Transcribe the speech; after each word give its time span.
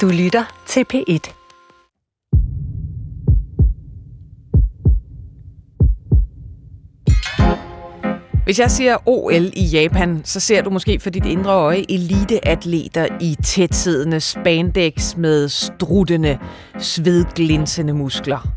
Du 0.00 0.08
lytter 0.08 0.44
til 0.66 0.84
P1. 0.94 1.34
Hvis 8.44 8.58
jeg 8.58 8.70
siger 8.70 9.08
OL 9.08 9.32
i 9.32 9.64
Japan, 9.72 10.20
så 10.24 10.40
ser 10.40 10.62
du 10.62 10.70
måske 10.70 11.00
for 11.00 11.10
dit 11.10 11.26
indre 11.26 11.52
øje 11.52 11.84
eliteatleter 11.88 13.06
i 13.20 13.36
tætsiddende 13.44 14.20
spandex 14.20 15.16
med 15.16 15.48
struttende, 15.48 16.38
svedglinsende 16.78 17.92
muskler. 17.92 18.48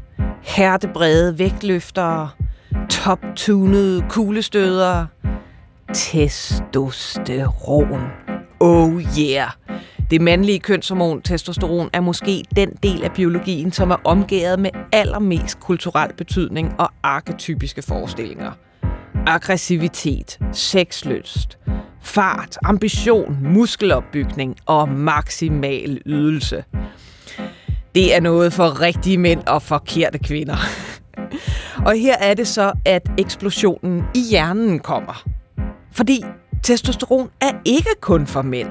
Hertebrede 0.42 1.40
vægtløftere, 1.40 2.30
top-tunede 2.90 4.06
kuglestødere, 4.10 5.08
testosteron. 5.94 8.02
Oh 8.60 9.04
yeah! 9.20 9.52
Det 10.10 10.22
mandlige 10.22 10.60
kønshormon 10.60 11.22
testosteron 11.22 11.90
er 11.94 12.02
måske 12.02 12.44
den 12.56 12.70
del 12.84 13.04
af 13.04 13.12
biologien, 13.12 13.72
som 13.72 13.92
er 13.92 13.96
omgået 14.04 14.60
med 14.60 14.70
allermest 14.92 15.60
kulturel 15.60 16.14
betydning 16.14 16.76
og 16.80 16.90
arketypiske 17.04 17.82
forestillinger. 17.82 18.52
Aggressivitet, 19.26 20.40
sexlyst, 20.54 21.58
fart, 22.02 22.58
ambition, 22.64 23.38
muskelopbygning 23.44 24.56
og 24.66 24.90
maksimal 24.90 26.02
ydelse. 26.06 26.64
Det 27.96 28.16
er 28.16 28.20
noget 28.20 28.54
for 28.54 28.82
rigtige 28.82 29.18
mænd 29.18 29.44
og 29.48 29.62
forkerte 29.62 30.20
kvinder. 30.20 30.58
Og 31.86 31.94
her 32.00 32.18
er 32.18 32.34
det 32.34 32.48
så, 32.48 32.74
at 32.86 33.12
eksplosionen 33.18 34.04
i 34.16 34.20
hjernen 34.30 34.80
kommer. 34.80 35.24
Fordi 35.92 36.24
testosteron 36.64 37.30
er 37.42 37.52
ikke 37.66 37.90
kun 38.02 38.28
for 38.28 38.42
mænd. 38.42 38.70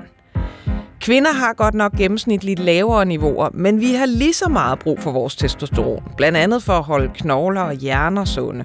Kvinder 1.06 1.32
har 1.32 1.52
godt 1.52 1.74
nok 1.74 1.92
gennemsnitligt 1.92 2.60
lavere 2.60 3.04
niveauer, 3.04 3.48
men 3.54 3.80
vi 3.80 3.94
har 3.94 4.06
lige 4.06 4.32
så 4.32 4.48
meget 4.48 4.78
brug 4.78 5.00
for 5.00 5.10
vores 5.10 5.36
testosteron. 5.36 6.02
Blandt 6.16 6.38
andet 6.38 6.62
for 6.62 6.72
at 6.72 6.84
holde 6.84 7.10
knogler 7.14 7.60
og 7.60 7.74
hjerner 7.74 8.24
sunde. 8.24 8.64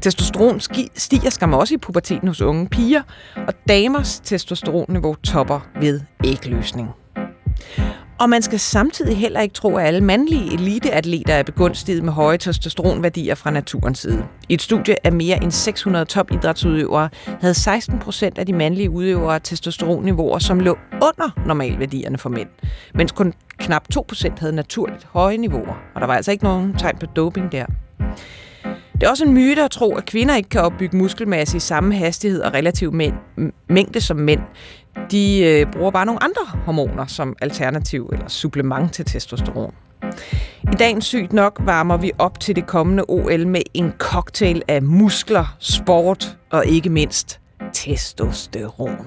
Testosteron 0.00 0.60
stiger 0.94 1.30
skam 1.30 1.54
også 1.54 1.74
i 1.74 1.76
puberteten 1.76 2.28
hos 2.28 2.40
unge 2.40 2.68
piger, 2.68 3.02
og 3.36 3.54
damers 3.68 4.20
testosteronniveau 4.20 5.14
topper 5.14 5.60
ved 5.80 6.00
ægløsning. 6.24 6.88
Og 8.18 8.30
man 8.30 8.42
skal 8.42 8.60
samtidig 8.60 9.16
heller 9.16 9.40
ikke 9.40 9.54
tro, 9.54 9.76
at 9.76 9.86
alle 9.86 10.00
mandlige 10.00 10.52
eliteatleter 10.52 11.34
er 11.34 11.42
begunstiget 11.42 12.04
med 12.04 12.12
høje 12.12 12.38
testosteronværdier 12.38 13.34
fra 13.34 13.50
naturens 13.50 13.98
side. 13.98 14.24
I 14.48 14.54
et 14.54 14.62
studie 14.62 15.06
af 15.06 15.12
mere 15.12 15.42
end 15.42 15.50
600 15.50 16.04
topidrætsudøvere 16.04 17.08
havde 17.40 17.54
16 17.54 17.98
procent 17.98 18.38
af 18.38 18.46
de 18.46 18.52
mandlige 18.52 18.90
udøvere 18.90 19.40
testosteronniveauer, 19.40 20.38
som 20.38 20.60
lå 20.60 20.78
under 20.92 21.42
normalværdierne 21.46 22.18
for 22.18 22.28
mænd, 22.28 22.48
mens 22.94 23.12
kun 23.12 23.34
knap 23.58 23.88
2 23.88 24.04
procent 24.08 24.38
havde 24.38 24.54
naturligt 24.54 25.06
høje 25.10 25.36
niveauer, 25.36 25.74
og 25.94 26.00
der 26.00 26.06
var 26.06 26.14
altså 26.14 26.30
ikke 26.30 26.44
nogen 26.44 26.74
tegn 26.78 26.96
på 26.98 27.06
doping 27.06 27.52
der. 27.52 27.66
Det 28.94 29.02
er 29.02 29.10
også 29.10 29.24
en 29.24 29.34
myte 29.34 29.62
at 29.62 29.70
tro, 29.70 29.94
at 29.94 30.04
kvinder 30.04 30.36
ikke 30.36 30.48
kan 30.48 30.60
opbygge 30.60 30.96
muskelmasse 30.96 31.56
i 31.56 31.60
samme 31.60 31.94
hastighed 31.94 32.42
og 32.42 32.54
relativ 32.54 32.92
mængde 33.68 34.00
som 34.00 34.16
mænd. 34.16 34.40
De 35.10 35.42
øh, 35.44 35.72
bruger 35.72 35.90
bare 35.90 36.06
nogle 36.06 36.22
andre 36.22 36.42
hormoner 36.64 37.06
som 37.06 37.36
alternativ 37.42 38.08
eller 38.12 38.28
supplement 38.28 38.92
til 38.92 39.04
testosteron. 39.04 39.74
I 40.62 40.76
dagens 40.78 41.04
sygt 41.04 41.32
nok 41.32 41.60
varmer 41.64 41.96
vi 41.96 42.10
op 42.18 42.40
til 42.40 42.56
det 42.56 42.66
kommende 42.66 43.04
OL 43.08 43.46
med 43.46 43.62
en 43.74 43.92
cocktail 43.98 44.62
af 44.68 44.82
muskler, 44.82 45.56
sport 45.58 46.36
og 46.50 46.66
ikke 46.66 46.90
mindst 46.90 47.40
testosteron. 47.72 49.06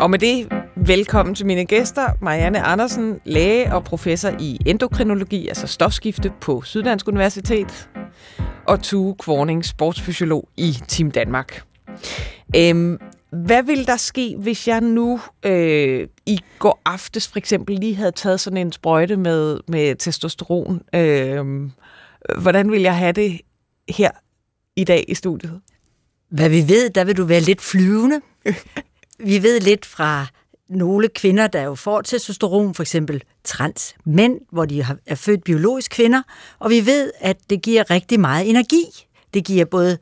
Og 0.00 0.10
med 0.10 0.18
det, 0.18 0.61
velkommen 0.86 1.34
til 1.34 1.46
mine 1.46 1.64
gæster, 1.64 2.08
Marianne 2.20 2.60
Andersen, 2.60 3.20
læge 3.24 3.74
og 3.74 3.84
professor 3.84 4.30
i 4.40 4.58
endokrinologi, 4.66 5.48
altså 5.48 5.66
stofskifte 5.66 6.32
på 6.40 6.62
Syddansk 6.62 7.08
Universitet, 7.08 7.88
og 8.66 8.82
Tue 8.82 9.14
Kvorning, 9.14 9.64
sportsfysiolog 9.64 10.48
i 10.56 10.76
Team 10.88 11.10
Danmark. 11.10 11.62
Øhm, 12.56 12.98
hvad 13.30 13.62
vil 13.62 13.86
der 13.86 13.96
ske, 13.96 14.36
hvis 14.38 14.68
jeg 14.68 14.80
nu 14.80 15.20
øh, 15.42 16.08
i 16.26 16.38
går 16.58 16.80
aftes 16.84 17.28
for 17.28 17.38
eksempel 17.38 17.78
lige 17.78 17.94
havde 17.94 18.12
taget 18.12 18.40
sådan 18.40 18.56
en 18.56 18.72
sprøjte 18.72 19.16
med, 19.16 19.60
med 19.68 19.96
testosteron? 19.96 20.82
Øh, 20.94 21.70
hvordan 22.38 22.70
vil 22.70 22.82
jeg 22.82 22.96
have 22.96 23.12
det 23.12 23.40
her 23.88 24.10
i 24.76 24.84
dag 24.84 25.04
i 25.08 25.14
studiet? 25.14 25.60
Hvad 26.30 26.48
vi 26.48 26.68
ved, 26.68 26.90
der 26.90 27.04
vil 27.04 27.16
du 27.16 27.24
være 27.24 27.40
lidt 27.40 27.60
flyvende. 27.60 28.20
vi 29.30 29.42
ved 29.42 29.60
lidt 29.60 29.86
fra 29.86 30.26
nogle 30.72 31.08
kvinder, 31.08 31.46
der 31.46 31.62
jo 31.62 31.74
får 31.74 32.00
testosteron, 32.00 32.74
for 32.74 32.82
eksempel 32.82 33.22
trans 33.44 33.94
mænd, 34.04 34.40
hvor 34.50 34.64
de 34.64 34.84
er 35.06 35.14
født 35.14 35.44
biologisk 35.44 35.90
kvinder, 35.90 36.22
og 36.58 36.70
vi 36.70 36.86
ved, 36.86 37.12
at 37.20 37.36
det 37.50 37.62
giver 37.62 37.90
rigtig 37.90 38.20
meget 38.20 38.50
energi. 38.50 38.84
Det 39.34 39.44
giver 39.44 39.64
både 39.64 39.98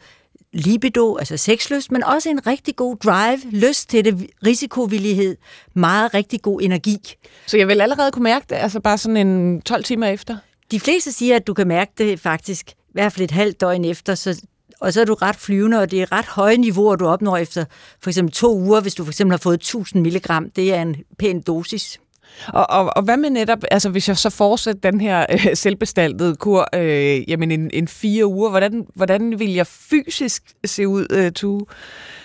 libido, 0.53 1.17
altså 1.17 1.37
sexlyst, 1.37 1.93
men 1.93 2.05
også 2.05 2.29
en 2.31 2.47
rigtig 2.47 2.77
god 2.77 2.97
drive, 2.97 3.41
lyst 3.51 3.89
til 3.89 4.05
det, 4.05 4.27
risikovillighed, 4.47 5.37
meget 5.75 6.15
rigtig 6.15 6.43
god 6.43 6.61
energi. 6.63 6.99
Så 7.47 7.57
jeg 7.57 7.69
vil 7.69 7.81
allerede 7.81 8.13
kunne 8.13 8.23
mærke 8.23 8.47
det, 8.49 8.55
altså 8.55 8.81
bare 8.81 8.99
sådan 8.99 9.17
en 9.17 9.63
12 9.63 9.85
timer 9.85 10.07
efter? 10.07 10.37
De 10.71 10.81
fleste 10.81 11.13
siger, 11.13 11.37
at 11.37 11.47
du 11.47 11.55
kan 11.55 11.69
mærke 11.69 11.93
det 11.99 12.21
faktisk 12.21 12.71
i 12.71 12.93
hvert 12.93 13.13
fald 13.13 13.25
et 13.25 13.31
halvt 13.31 13.61
døgn 13.61 13.85
efter, 13.85 14.15
så 14.15 14.43
og 14.81 14.93
så 14.93 15.01
er 15.01 15.05
du 15.05 15.15
ret 15.15 15.37
flyvende, 15.37 15.79
og 15.79 15.91
det 15.91 16.03
er 16.03 16.13
ret 16.13 16.27
høje 16.27 16.57
niveauer, 16.57 16.97
du 16.97 17.07
opnår 17.07 17.37
efter 17.37 17.65
for 18.03 18.11
eksempel 18.11 18.35
to 18.35 18.59
uger, 18.59 18.81
hvis 18.81 18.95
du 18.95 19.05
for 19.05 19.11
eksempel 19.11 19.33
har 19.33 19.39
fået 19.39 19.55
1000 19.55 20.03
mg. 20.03 20.57
Det 20.57 20.75
er 20.75 20.83
en 20.83 20.97
pæn 21.19 21.41
dosis. 21.41 22.01
Og, 22.49 22.71
og, 22.71 22.97
og 22.97 23.03
hvad 23.03 23.17
med 23.17 23.31
netop, 23.31 23.59
altså 23.71 23.89
hvis 23.89 24.09
jeg 24.09 24.19
så 24.19 24.31
fortsætter 24.31 24.91
den 24.91 25.01
her 25.01 25.27
øh, 25.33 25.57
selvbestaltede 25.57 26.37
kur, 26.37 26.69
øh, 26.75 27.31
jamen 27.31 27.51
en, 27.51 27.71
en 27.73 27.89
fire 27.89 28.27
uger, 28.27 28.51
hvordan, 28.51 28.87
hvordan 28.95 29.39
vil 29.39 29.53
jeg 29.53 29.67
fysisk 29.67 30.43
se 30.65 30.89
ud, 30.89 31.07
øh, 31.11 31.33
Tue? 31.33 31.61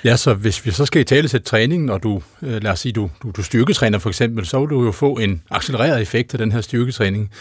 Ja, 0.03 0.16
så 0.16 0.33
hvis 0.33 0.66
vi 0.66 0.72
så 0.72 0.85
skal 0.85 1.01
i 1.01 1.03
tale 1.03 1.27
til 1.27 1.43
træningen, 1.43 1.89
og 1.89 2.03
du, 2.03 2.22
øh, 2.41 2.63
lad 2.63 2.72
os 2.72 2.79
sige, 2.79 2.93
du, 2.93 3.09
du, 3.23 3.31
du 3.31 3.43
styrketræner 3.43 3.99
for 3.99 4.09
eksempel, 4.09 4.45
så 4.45 4.59
vil 4.59 4.69
du 4.69 4.85
jo 4.85 4.91
få 4.91 5.13
en 5.13 5.41
accelereret 5.49 6.01
effekt 6.01 6.33
af 6.33 6.37
den 6.37 6.51
her 6.51 6.61
styrketræning. 6.61 7.31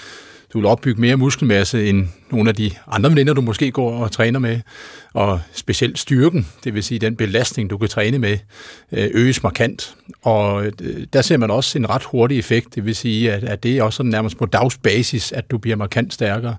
Du 0.52 0.58
vil 0.58 0.66
opbygge 0.66 1.00
mere 1.00 1.16
muskelmasse 1.16 1.88
end 1.88 2.08
nogle 2.34 2.50
af 2.50 2.56
de 2.56 2.70
andre 2.86 3.10
veninder, 3.10 3.34
du 3.34 3.40
måske 3.40 3.70
går 3.70 3.98
og 3.98 4.12
træner 4.12 4.38
med. 4.38 4.60
Og 5.12 5.40
specielt 5.52 5.98
styrken, 5.98 6.46
det 6.64 6.74
vil 6.74 6.82
sige 6.82 6.98
den 6.98 7.16
belastning, 7.16 7.70
du 7.70 7.78
kan 7.78 7.88
træne 7.88 8.18
med, 8.18 8.38
øh, 8.92 9.10
øges 9.14 9.42
markant. 9.42 9.94
Og 10.22 10.66
øh, 10.66 10.72
der 11.12 11.22
ser 11.22 11.36
man 11.36 11.50
også 11.50 11.78
en 11.78 11.90
ret 11.90 12.02
hurtig 12.04 12.38
effekt, 12.38 12.74
det 12.74 12.84
vil 12.84 12.96
sige, 12.96 13.32
at, 13.32 13.44
at 13.44 13.62
det 13.62 13.78
er 13.78 13.82
også 13.82 13.96
sådan 13.96 14.10
nærmest 14.10 14.38
på 14.38 14.46
dagsbasis, 14.46 15.32
at 15.32 15.50
du 15.50 15.58
bliver 15.58 15.76
markant 15.76 16.14
stærkere. 16.14 16.56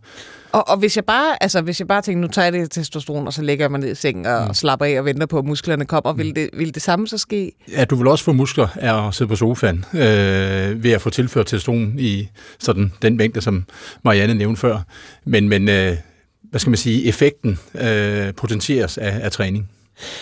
Og, 0.56 0.70
og 0.70 0.78
hvis 0.78 0.96
jeg 0.96 1.06
bare, 1.06 1.44
altså 1.44 1.62
hvis 1.62 1.80
jeg 1.80 1.88
bare 1.88 2.02
tænker, 2.02 2.22
nu 2.22 2.28
tager 2.28 2.46
jeg 2.46 2.54
det 2.54 2.72
testosteron, 2.72 3.28
og 3.28 3.34
så 3.34 3.42
lægger 3.42 3.70
man 3.70 3.80
ned 3.80 3.92
i 3.92 3.96
sengen 3.96 4.26
og 4.26 4.48
mm. 4.48 4.54
slapper 4.54 4.86
af 4.86 5.00
og 5.00 5.06
venter 5.06 5.26
på, 5.26 5.38
at 5.38 5.46
musklerne 5.46 5.86
kommer, 5.86 6.12
mm. 6.12 6.18
vil, 6.18 6.36
det, 6.36 6.50
vil 6.54 6.74
det 6.74 6.82
samme 6.82 7.08
så 7.08 7.18
ske? 7.18 7.52
Ja, 7.72 7.86
du 7.86 7.96
vil 7.96 8.08
også 8.08 8.24
få 8.24 8.34
muskler 8.34 8.68
af 8.76 9.08
at 9.08 9.14
sidde 9.14 9.30
på 9.30 9.36
sofaen, 9.36 9.86
øh, 9.94 10.84
ved 10.84 10.92
at 10.92 11.02
få 11.02 11.10
tilført 11.10 11.46
testosteron 11.46 12.00
i 12.00 12.30
sådan 12.60 12.94
den 13.02 13.18
mængde, 13.18 13.42
som 13.42 13.66
Marianne 14.04 14.34
nævnte 14.34 14.62
før. 14.62 14.80
Men, 15.26 15.50
men 15.50 15.65
øh, 15.70 15.98
hvad 16.44 16.60
skal 16.60 16.70
man 16.70 16.78
sige, 16.78 17.08
effekten 17.08 17.60
øh, 17.82 18.34
potentieres 18.34 18.98
af, 18.98 19.20
af 19.24 19.32
træning. 19.32 19.70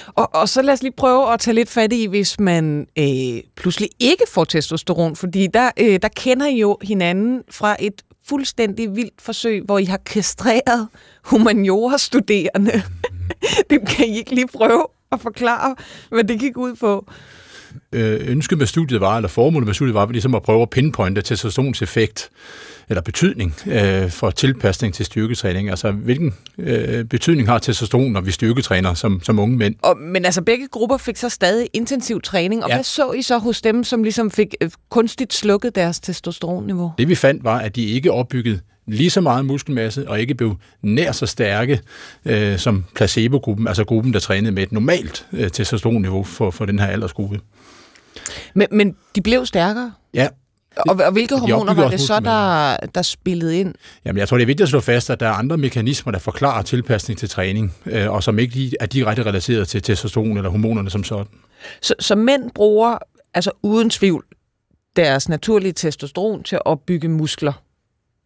Og, 0.07 0.35
og 0.35 0.49
så 0.49 0.61
lad 0.61 0.73
os 0.73 0.81
lige 0.83 0.93
prøve 0.97 1.33
at 1.33 1.39
tage 1.39 1.55
lidt 1.55 1.69
fat 1.69 1.93
i, 1.93 2.05
hvis 2.05 2.39
man 2.39 2.87
øh, 2.99 3.41
pludselig 3.55 3.89
ikke 3.99 4.23
får 4.29 4.43
testosteron, 4.43 5.15
fordi 5.15 5.47
der, 5.47 5.71
øh, 5.79 5.99
der 6.01 6.07
kender 6.07 6.47
I 6.47 6.59
jo 6.59 6.77
hinanden 6.81 7.43
fra 7.51 7.75
et 7.79 8.01
fuldstændig 8.27 8.95
vildt 8.95 9.21
forsøg, 9.21 9.61
hvor 9.65 9.77
I 9.77 9.85
har 9.85 9.97
kastreret 10.05 10.87
humaniora-studerende. 11.23 12.71
det 13.69 13.87
kan 13.87 14.07
I 14.07 14.17
ikke 14.17 14.35
lige 14.35 14.47
prøve 14.47 14.85
at 15.11 15.21
forklare, 15.21 15.75
hvad 16.09 16.23
det 16.23 16.39
gik 16.39 16.57
ud 16.57 16.75
på. 16.75 17.05
Øh, 17.91 18.29
ønsket 18.29 18.57
med 18.57 18.67
studiet 18.67 19.01
var, 19.01 19.15
eller 19.15 19.29
formålet 19.29 19.67
med 19.67 19.73
studiet 19.73 19.93
var, 19.93 20.05
ligesom 20.05 20.35
at 20.35 20.43
prøve 20.43 20.61
at 20.61 20.69
pinpointe 20.69 21.21
testosteronseffekt 21.21 22.29
eller 22.89 23.01
betydning 23.01 23.55
øh, 23.67 24.09
for 24.09 24.31
tilpasning 24.31 24.93
til 24.93 25.05
styrketræning. 25.05 25.69
Altså, 25.69 25.91
hvilken 25.91 26.33
øh, 26.57 27.05
betydning 27.05 27.47
har 27.47 27.59
testosteron, 27.59 28.11
når 28.11 28.21
vi 28.21 28.31
styrketræner 28.31 28.93
som, 28.93 29.21
som 29.23 29.39
unge 29.39 29.57
mænd? 29.57 29.75
Og, 29.81 29.97
men 29.97 30.25
altså, 30.25 30.41
begge 30.41 30.67
grupper 30.67 30.97
fik 30.97 31.17
så 31.17 31.29
stadig 31.29 31.69
intensiv 31.73 32.21
træning, 32.21 32.63
og 32.63 32.69
ja. 32.69 32.75
hvad 32.75 32.83
så 32.83 33.11
I 33.11 33.21
så 33.21 33.37
hos 33.37 33.61
dem, 33.61 33.83
som 33.83 34.03
ligesom 34.03 34.31
fik 34.31 34.55
øh, 34.61 34.69
kunstigt 34.89 35.33
slukket 35.33 35.75
deres 35.75 35.99
testosteronniveau? 35.99 36.91
Det 36.97 37.09
vi 37.09 37.15
fandt 37.15 37.43
var, 37.43 37.59
at 37.59 37.75
de 37.75 37.85
ikke 37.85 38.11
opbyggede 38.11 38.59
lige 38.87 39.09
så 39.09 39.21
meget 39.21 39.45
muskelmasse, 39.45 40.09
og 40.09 40.19
ikke 40.19 40.35
blev 40.35 40.55
nær 40.81 41.11
så 41.11 41.25
stærke 41.25 41.79
øh, 42.25 42.57
som 42.57 42.85
placebo-gruppen, 42.95 43.67
altså 43.67 43.83
gruppen, 43.83 44.13
der 44.13 44.19
trænede 44.19 44.51
med 44.51 44.63
et 44.63 44.71
normalt 44.71 45.27
øh, 45.33 45.49
testosteronniveau 45.49 46.23
for, 46.23 46.51
for 46.51 46.65
den 46.65 46.79
her 46.79 46.87
aldersgruppe. 46.87 47.39
Men, 48.53 48.67
men 48.71 48.95
de 49.15 49.21
blev 49.21 49.45
stærkere? 49.45 49.91
Ja, 50.13 50.27
og, 50.75 50.99
og 51.05 51.11
hvilke 51.11 51.37
hormoner 51.37 51.73
var 51.73 51.89
det 51.89 51.99
så, 51.99 52.19
der, 52.19 52.77
der 52.95 53.01
spillede 53.01 53.59
ind? 53.59 53.73
Jamen, 54.05 54.19
jeg 54.19 54.27
tror, 54.27 54.37
det 54.37 54.41
er 54.41 54.47
vigtigt 54.47 54.63
at 54.63 54.69
slå 54.69 54.79
fast, 54.79 55.09
at 55.09 55.19
der 55.19 55.27
er 55.27 55.31
andre 55.31 55.57
mekanismer, 55.57 56.11
der 56.11 56.19
forklarer 56.19 56.61
tilpasning 56.61 57.19
til 57.19 57.29
træning, 57.29 57.75
øh, 57.85 58.11
og 58.11 58.23
som 58.23 58.39
ikke 58.39 58.71
er 58.79 58.85
direkte 58.85 59.23
relateret 59.23 59.67
til 59.67 59.81
testosteron 59.81 60.37
eller 60.37 60.49
hormonerne 60.49 60.89
som 60.89 61.03
sådan. 61.03 61.25
Så, 61.81 61.93
så 61.99 62.15
mænd 62.15 62.51
bruger 62.51 62.97
altså 63.33 63.51
uden 63.63 63.89
tvivl 63.89 64.25
deres 64.95 65.29
naturlige 65.29 65.73
testosteron 65.73 66.43
til 66.43 66.55
at 66.55 66.61
opbygge 66.65 67.07
muskler, 67.07 67.53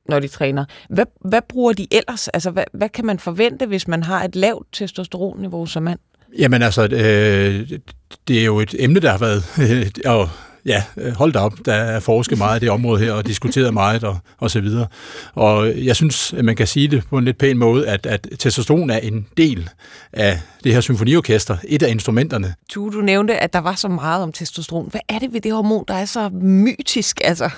når 0.09 0.19
de 0.19 0.27
træner. 0.27 0.65
Hvad, 0.89 1.05
hvad 1.25 1.41
bruger 1.49 1.73
de 1.73 1.88
ellers? 1.91 2.27
Altså, 2.27 2.51
hvad, 2.51 2.63
hvad 2.73 2.89
kan 2.89 3.05
man 3.05 3.19
forvente, 3.19 3.65
hvis 3.65 3.88
man 3.88 4.03
har 4.03 4.23
et 4.23 4.35
lavt 4.35 4.67
testosteronniveau 4.71 5.65
som 5.65 5.83
mand? 5.83 5.99
Jamen 6.39 6.61
altså, 6.61 6.83
øh, 6.83 7.69
det 8.27 8.39
er 8.39 8.45
jo 8.45 8.59
et 8.59 8.75
emne, 8.79 8.99
der 8.99 9.11
har 9.11 9.17
været, 9.17 9.44
øh, 9.59 9.88
og 10.13 10.29
ja, 10.68 10.84
hold 11.16 11.34
da 11.34 11.40
op, 11.40 11.54
der 11.66 11.74
er 11.74 12.00
forsket 12.00 12.38
meget 12.38 12.62
i 12.62 12.66
det 12.66 12.69
område 12.69 13.04
her, 13.04 13.12
og 13.12 13.28
diskuteret 13.28 13.74
meget, 13.74 14.04
og, 14.04 14.18
og 14.38 14.52
så 14.52 14.62
videre. 14.62 14.88
Og 15.34 15.86
jeg 15.86 15.96
synes, 15.96 16.34
at 16.34 16.46
man 16.46 16.56
kan 16.56 16.68
sige 16.68 16.88
det 16.88 17.04
på 17.10 17.18
en 17.18 17.25
lidt 17.25 17.38
pæn 17.38 17.58
måde, 17.58 17.88
at, 17.88 18.06
at 18.06 18.28
testosteron 18.40 18.90
er 18.90 18.98
en 18.98 19.25
del 19.38 19.69
af 20.14 20.40
det 20.64 20.74
her 20.74 20.81
symfoniorkester, 20.81 21.58
et 21.68 21.84
af 21.84 21.90
instrumenterne. 21.90 22.54
Tu, 22.69 22.90
du 22.94 23.02
nævnte, 23.02 23.38
at 23.38 23.54
der 23.54 23.60
var 23.60 23.75
så 23.75 23.88
meget 23.88 24.24
om 24.24 24.31
testosteron. 24.31 24.88
Hvad 24.92 25.02
er 25.10 25.19
det 25.19 25.34
ved 25.34 25.42
det 25.42 25.54
hormon, 25.54 25.86
der 25.88 25.94
er 25.94 26.06
så 26.06 26.30
mytisk? 26.42 27.22
Altså? 27.24 27.50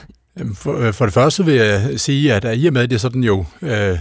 For, 0.55 0.77
øh, 0.77 0.93
for 0.93 1.05
det 1.05 1.13
første 1.13 1.45
vil 1.45 1.55
jeg 1.55 1.99
sige, 1.99 2.33
at 2.33 2.57
i 2.57 2.67
og 2.67 2.73
med, 2.73 2.81
at 2.81 2.89
det 2.89 2.95
er 2.95 2.99
sådan 2.99 3.23
jo... 3.23 3.45
Øh, 3.61 3.97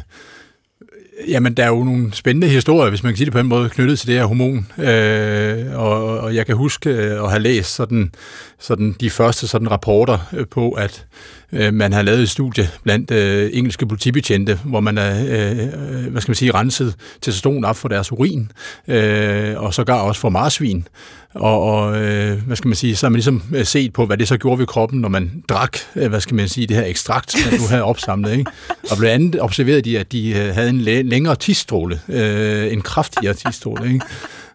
Jamen, 1.26 1.54
der 1.54 1.64
er 1.64 1.68
jo 1.68 1.84
nogle 1.84 2.14
spændende 2.14 2.48
historier, 2.48 2.90
hvis 2.90 3.02
man 3.02 3.12
kan 3.12 3.16
sige 3.16 3.24
det 3.24 3.32
på 3.32 3.38
en 3.38 3.46
måde, 3.46 3.68
knyttet 3.68 3.98
til 3.98 4.08
det 4.08 4.16
her 4.16 4.24
hormon. 4.24 4.66
Øh, 4.78 5.78
og, 5.80 6.18
og 6.18 6.34
jeg 6.34 6.46
kan 6.46 6.56
huske 6.56 6.90
øh, 6.90 7.24
at 7.24 7.30
have 7.30 7.42
læst 7.42 7.74
sådan, 7.74 8.12
sådan 8.58 8.96
de 9.00 9.10
første 9.10 9.46
sådan 9.46 9.70
rapporter 9.70 10.18
øh, 10.32 10.46
på, 10.46 10.70
at 10.70 11.06
øh, 11.52 11.74
man 11.74 11.92
har 11.92 12.02
lavet 12.02 12.20
et 12.20 12.30
studie 12.30 12.68
blandt 12.82 13.10
øh, 13.10 13.50
engelske 13.52 13.86
politibetjente, 13.86 14.58
hvor 14.64 14.80
man 14.80 14.98
er, 14.98 15.24
øh, 15.24 15.58
øh, 15.58 16.10
hvad 16.10 16.20
skal 16.20 16.30
man 16.30 16.36
sige, 16.36 16.54
renset 16.54 16.94
testosteron 17.20 17.64
op 17.64 17.76
for 17.76 17.88
deres 17.88 18.12
urin, 18.12 18.52
øh, 18.88 19.62
og 19.62 19.74
sågar 19.74 20.00
også 20.00 20.20
for 20.20 20.28
marsvin. 20.28 20.88
Og, 21.34 21.62
og 21.62 22.02
øh, 22.02 22.42
hvad 22.46 22.56
skal 22.56 22.68
man 22.68 22.76
sige, 22.76 22.96
så 22.96 23.06
har 23.06 23.10
man 23.10 23.16
ligesom 23.16 23.42
øh, 23.54 23.64
set 23.64 23.92
på, 23.92 24.06
hvad 24.06 24.16
det 24.16 24.28
så 24.28 24.36
gjorde 24.36 24.58
ved 24.58 24.66
kroppen, 24.66 25.00
når 25.00 25.08
man 25.08 25.44
drak, 25.48 25.78
øh, 25.96 26.08
hvad 26.08 26.20
skal 26.20 26.34
man 26.34 26.48
sige, 26.48 26.66
det 26.66 26.76
her 26.76 26.84
ekstrakt, 26.84 27.34
man 27.50 27.60
nu 27.60 27.66
havde 27.66 27.82
opsamlet. 27.82 28.32
Ikke? 28.32 28.50
Og 28.90 28.96
blandt 28.98 29.14
andet 29.14 29.42
observerede 29.42 29.82
de, 29.82 29.98
at 29.98 30.12
de 30.12 30.30
øh, 30.30 30.54
havde 30.54 30.68
en 30.68 30.80
længere 30.80 31.36
tidsstråle, 31.36 32.00
øh, 32.08 32.72
en 32.72 32.80
kraftigere 32.82 33.34
tidsstråle. 33.34 33.92
Ikke? 33.92 34.06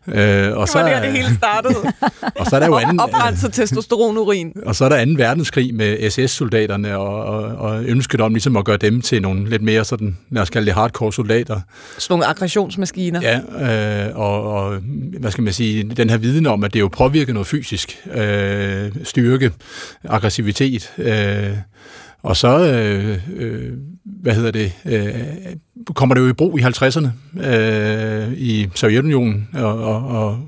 Øh, 0.08 0.58
og 0.58 0.62
det 0.62 0.70
så, 0.70 0.80
var 0.80 0.90
der, 0.90 1.02
det 1.02 1.12
hele 1.12 1.36
startede. 1.36 1.76
og 2.40 2.46
så 2.46 2.56
er 2.56 2.60
der 2.60 2.68
jo 2.68 2.78
anden... 2.78 3.00
Oprenset 3.00 3.54
testosteronurin. 3.54 4.54
Og 4.66 4.76
så 4.76 4.86
er 4.86 4.90
der 4.90 4.96
anden 4.96 5.18
verdenskrig 5.18 5.76
med 5.76 6.10
SS-soldaterne, 6.10 6.98
og, 6.98 7.26
og, 7.26 7.44
og 7.44 7.84
ønsket 7.84 8.22
om 8.22 8.34
ligesom 8.34 8.58
at 8.58 8.66
gøre 8.66 8.78
dem 8.78 9.02
til 9.02 9.22
nogle 9.22 9.50
lidt 9.50 9.62
mere 9.62 9.86
sådan, 9.86 10.18
lad 10.30 10.42
os 10.42 10.50
kalde 10.50 10.66
det 10.66 10.74
hardcore 10.74 11.14
soldater. 11.14 11.60
Sådan 11.98 12.14
nogle 12.14 12.26
aggressionsmaskiner. 12.26 13.22
Ja, 13.22 14.08
øh, 14.08 14.18
og, 14.18 14.54
og 14.54 14.76
hvad 15.20 15.32
skal 15.32 15.44
man 15.44 15.54
sige, 15.54 15.84
den 15.84 16.10
her 16.10 16.18
viden 16.18 16.46
om, 16.46 16.64
at 16.64 16.74
det 16.74 16.80
jo 16.80 16.88
påvirker 16.88 17.34
noget 17.34 17.48
fysisk. 17.48 17.98
Øh, 18.14 18.92
styrke, 19.04 19.52
aggressivitet. 20.04 20.92
Øh, 20.98 21.50
og 22.24 22.38
så, 22.38 22.60
øh, 22.60 23.20
øh, 23.36 23.74
hvad 24.06 24.36
hedder 24.36 24.52
det, 24.52 24.74
øh, 24.86 25.16
kommer 25.86 26.16
det 26.16 26.22
jo 26.22 26.28
i 26.28 26.34
brug 26.34 26.60
i 26.60 26.62
50'erne 26.62 27.08
øh, 27.48 28.34
i 28.34 28.70
Sovjetunionen 28.76 29.50
og, 29.54 29.84
og, 29.84 30.08
og 30.08 30.40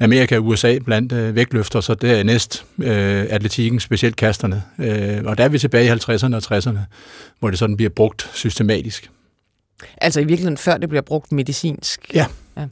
Amerika 0.00 0.36
og 0.36 0.46
USA 0.46 0.78
blandt 0.78 1.12
øh, 1.12 1.34
vægtløfter, 1.34 1.80
så 1.80 1.94
det 1.94 2.18
er 2.18 2.22
næst 2.22 2.66
øh, 2.78 3.26
atletikken, 3.30 3.80
specielt 3.80 4.16
kasterne. 4.16 4.62
Øh, 4.78 5.22
og 5.24 5.38
der 5.38 5.44
er 5.44 5.48
vi 5.48 5.58
tilbage 5.58 5.86
i 5.86 5.90
50'erne 5.90 6.34
og 6.34 6.56
60'erne, 6.56 6.78
hvor 7.38 7.50
det 7.50 7.58
sådan 7.58 7.76
bliver 7.76 7.90
brugt 7.90 8.30
systematisk. 8.34 9.10
Altså 9.96 10.20
i 10.20 10.24
virkeligheden 10.24 10.56
før 10.56 10.76
det 10.76 10.88
bliver 10.88 11.02
brugt 11.02 11.32
medicinsk? 11.32 12.14
Ja. 12.14 12.26
ja. 12.56 12.66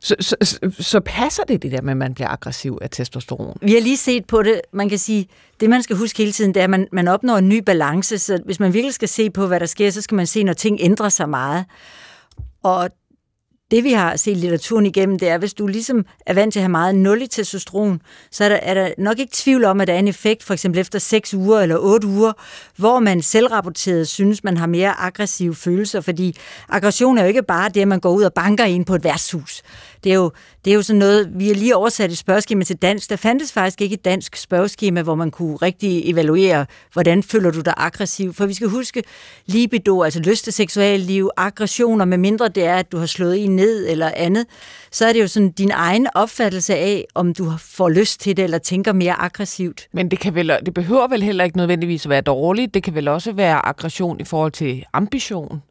Så, 0.00 0.16
så, 0.20 0.58
så 0.78 1.00
passer 1.00 1.42
det 1.42 1.62
det 1.62 1.72
der 1.72 1.82
med, 1.82 1.90
at 1.90 1.96
man 1.96 2.14
bliver 2.14 2.28
aggressiv 2.28 2.78
af 2.82 2.90
testosteron? 2.90 3.58
Vi 3.62 3.72
har 3.74 3.80
lige 3.80 3.96
set 3.96 4.24
på 4.24 4.42
det. 4.42 4.60
Man 4.72 4.88
kan 4.88 4.98
sige, 4.98 5.28
det 5.60 5.70
man 5.70 5.82
skal 5.82 5.96
huske 5.96 6.18
hele 6.18 6.32
tiden, 6.32 6.54
det 6.54 6.60
er, 6.60 6.64
at 6.64 6.70
man, 6.70 6.88
man 6.92 7.08
opnår 7.08 7.36
en 7.36 7.48
ny 7.48 7.58
balance. 7.58 8.18
Så 8.18 8.38
hvis 8.44 8.60
man 8.60 8.72
virkelig 8.72 8.94
skal 8.94 9.08
se 9.08 9.30
på, 9.30 9.46
hvad 9.46 9.60
der 9.60 9.66
sker, 9.66 9.90
så 9.90 10.00
skal 10.00 10.14
man 10.14 10.26
se, 10.26 10.44
når 10.44 10.52
ting 10.52 10.78
ændrer 10.80 11.08
sig 11.08 11.28
meget. 11.28 11.64
Og 12.62 12.90
det 13.70 13.84
vi 13.84 13.92
har 13.92 14.16
set 14.16 14.36
litteraturen 14.36 14.86
igennem, 14.86 15.18
det 15.18 15.28
er, 15.28 15.38
hvis 15.38 15.54
du 15.54 15.66
ligesom 15.66 16.06
er 16.26 16.34
vant 16.34 16.52
til 16.52 16.60
at 16.60 16.62
have 16.62 16.70
meget 16.70 16.94
nul 16.94 17.22
i 17.22 17.26
testosteron, 17.26 18.00
så 18.30 18.44
er 18.44 18.48
der, 18.48 18.56
er 18.56 18.74
der 18.74 18.90
nok 18.98 19.18
ikke 19.18 19.32
tvivl 19.34 19.64
om, 19.64 19.80
at 19.80 19.88
der 19.88 19.94
er 19.94 19.98
en 19.98 20.08
effekt, 20.08 20.42
for 20.42 20.54
eksempel 20.54 20.80
efter 20.80 20.98
6 20.98 21.34
uger 21.34 21.60
eller 21.60 21.76
8 21.78 22.06
uger, 22.06 22.32
hvor 22.76 23.00
man 23.00 23.22
selvrapporteret 23.22 24.08
synes, 24.08 24.44
man 24.44 24.56
har 24.56 24.66
mere 24.66 25.00
aggressive 25.00 25.54
følelser, 25.54 26.00
fordi 26.00 26.36
aggression 26.68 27.18
er 27.18 27.22
jo 27.22 27.28
ikke 27.28 27.42
bare 27.42 27.68
det, 27.68 27.80
at 27.80 27.88
man 27.88 28.00
går 28.00 28.10
ud 28.10 28.22
og 28.22 28.32
banker 28.32 28.64
ind 28.64 28.86
på 28.86 28.94
et 28.94 29.04
værtshus. 29.04 29.62
Det 30.04 30.12
er 30.12 30.16
jo, 30.16 30.30
det 30.64 30.70
er 30.70 30.74
jo 30.74 30.82
sådan 30.82 30.98
noget, 30.98 31.30
vi 31.34 31.46
har 31.46 31.54
lige 31.54 31.76
oversat 31.76 32.10
et 32.10 32.18
spørgeskema 32.18 32.64
til 32.64 32.76
dansk. 32.76 33.10
Der 33.10 33.16
fandtes 33.16 33.52
faktisk 33.52 33.80
ikke 33.80 33.94
et 33.94 34.04
dansk 34.04 34.36
spørgeskema, 34.36 35.02
hvor 35.02 35.14
man 35.14 35.30
kunne 35.30 35.56
rigtig 35.56 36.10
evaluere, 36.10 36.66
hvordan 36.92 37.22
føler 37.22 37.50
du 37.50 37.60
dig 37.60 37.74
aggressiv. 37.76 38.34
For 38.34 38.46
vi 38.46 38.54
skal 38.54 38.68
huske, 38.68 39.02
libido, 39.46 40.02
altså 40.02 40.20
lyst 40.20 40.44
til 40.44 40.52
seksualliv, 40.52 41.30
aggressioner, 41.36 42.04
med 42.04 42.18
mindre 42.18 42.48
det 42.48 42.64
er, 42.64 42.76
at 42.76 42.92
du 42.92 42.98
har 42.98 43.06
slået 43.06 43.44
en 43.44 43.56
ned 43.56 43.88
eller 43.88 44.10
andet, 44.16 44.46
så 44.90 45.06
er 45.06 45.12
det 45.12 45.20
jo 45.20 45.26
sådan 45.26 45.50
din 45.50 45.70
egen 45.70 46.06
opfattelse 46.14 46.74
af, 46.74 47.04
om 47.14 47.34
du 47.34 47.52
får 47.58 47.88
lyst 47.88 48.20
til 48.20 48.36
det, 48.36 48.44
eller 48.44 48.58
tænker 48.58 48.92
mere 48.92 49.20
aggressivt. 49.20 49.88
Men 49.92 50.10
det, 50.10 50.18
kan 50.18 50.34
vel, 50.34 50.52
det 50.66 50.74
behøver 50.74 51.08
vel 51.08 51.22
heller 51.22 51.44
ikke 51.44 51.56
nødvendigvis 51.56 52.06
at 52.06 52.10
være 52.10 52.20
dårligt. 52.20 52.74
Det 52.74 52.82
kan 52.82 52.94
vel 52.94 53.08
også 53.08 53.32
være 53.32 53.66
aggression 53.66 54.20
i 54.20 54.24
forhold 54.24 54.52
til 54.52 54.84
ambition. 54.92 55.62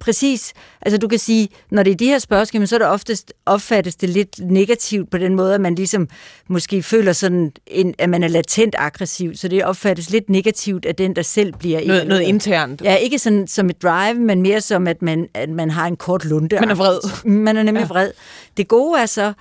Præcis. 0.00 0.52
Altså 0.82 0.98
du 0.98 1.08
kan 1.08 1.18
sige, 1.18 1.48
når 1.70 1.82
det 1.82 1.90
er 1.90 1.96
de 1.96 2.06
her 2.06 2.18
spørgsmål, 2.18 2.66
så 2.66 2.76
er 2.76 2.78
det 2.78 2.88
oftest 2.88 3.32
opfattes 3.46 3.96
det 3.96 4.08
lidt 4.08 4.50
negativt 4.50 5.10
på 5.10 5.18
den 5.18 5.34
måde, 5.34 5.54
at 5.54 5.60
man 5.60 5.74
ligesom 5.74 6.08
måske 6.48 6.82
føler 6.82 7.12
sådan, 7.12 7.52
en, 7.66 7.94
at 7.98 8.08
man 8.08 8.22
er 8.22 8.28
latent 8.28 8.74
aggressiv, 8.78 9.34
så 9.34 9.48
det 9.48 9.64
opfattes 9.64 10.10
lidt 10.10 10.30
negativt 10.30 10.84
af 10.84 10.94
den, 10.94 11.16
der 11.16 11.22
selv 11.22 11.52
bliver... 11.58 11.86
Noget, 11.86 12.06
noget 12.06 12.20
internt. 12.20 12.82
Ja, 12.84 12.94
ikke 12.94 13.18
sådan 13.18 13.46
som 13.46 13.70
et 13.70 13.82
drive, 13.82 14.14
men 14.14 14.42
mere 14.42 14.60
som, 14.60 14.86
at 14.86 15.02
man, 15.02 15.28
at 15.34 15.48
man 15.48 15.70
har 15.70 15.86
en 15.86 15.96
kort 15.96 16.24
lunde. 16.24 16.56
Man 16.60 16.70
er 16.70 16.74
vred. 16.74 17.24
Man 17.24 17.56
er 17.56 17.62
nemlig 17.62 17.80
ja. 17.82 17.86
vred. 17.86 18.10
Det 18.56 18.68
gode 18.68 19.00
er 19.00 19.06
så, 19.06 19.32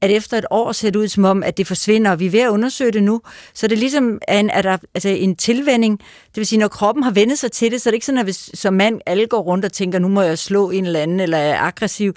at 0.00 0.10
efter 0.10 0.38
et 0.38 0.44
år 0.50 0.72
ser 0.72 0.90
det 0.90 0.98
ud 0.98 1.08
som 1.08 1.24
om, 1.24 1.42
at 1.42 1.56
det 1.56 1.66
forsvinder, 1.66 2.10
og 2.10 2.20
vi 2.20 2.26
er 2.26 2.30
ved 2.30 2.40
at 2.40 2.48
undersøge 2.48 2.92
det 2.92 3.02
nu. 3.02 3.20
Så 3.54 3.66
det 3.66 3.74
er 3.74 3.80
ligesom 3.80 4.18
en, 4.28 4.50
at 4.50 4.64
der, 4.64 4.76
altså 4.94 5.08
en 5.08 5.36
tilvænding. 5.36 5.98
Det 5.98 6.36
vil 6.36 6.46
sige, 6.46 6.58
når 6.58 6.68
kroppen 6.68 7.04
har 7.04 7.10
vendet 7.10 7.38
sig 7.38 7.52
til 7.52 7.72
det, 7.72 7.80
så 7.80 7.88
er 7.88 7.90
det 7.90 7.96
ikke 7.96 8.06
sådan, 8.06 8.18
at 8.18 8.26
hvis 8.26 8.50
som 8.54 8.74
mand 8.74 9.00
alle 9.06 9.26
går 9.26 9.40
rundt 9.40 9.64
og 9.64 9.72
tænker, 9.72 9.98
nu 9.98 10.08
må 10.08 10.22
jeg 10.22 10.38
slå 10.38 10.70
en 10.70 10.86
eller 10.86 11.00
anden, 11.00 11.20
eller 11.20 11.38
er 11.38 11.58
aggressiv. 11.60 12.14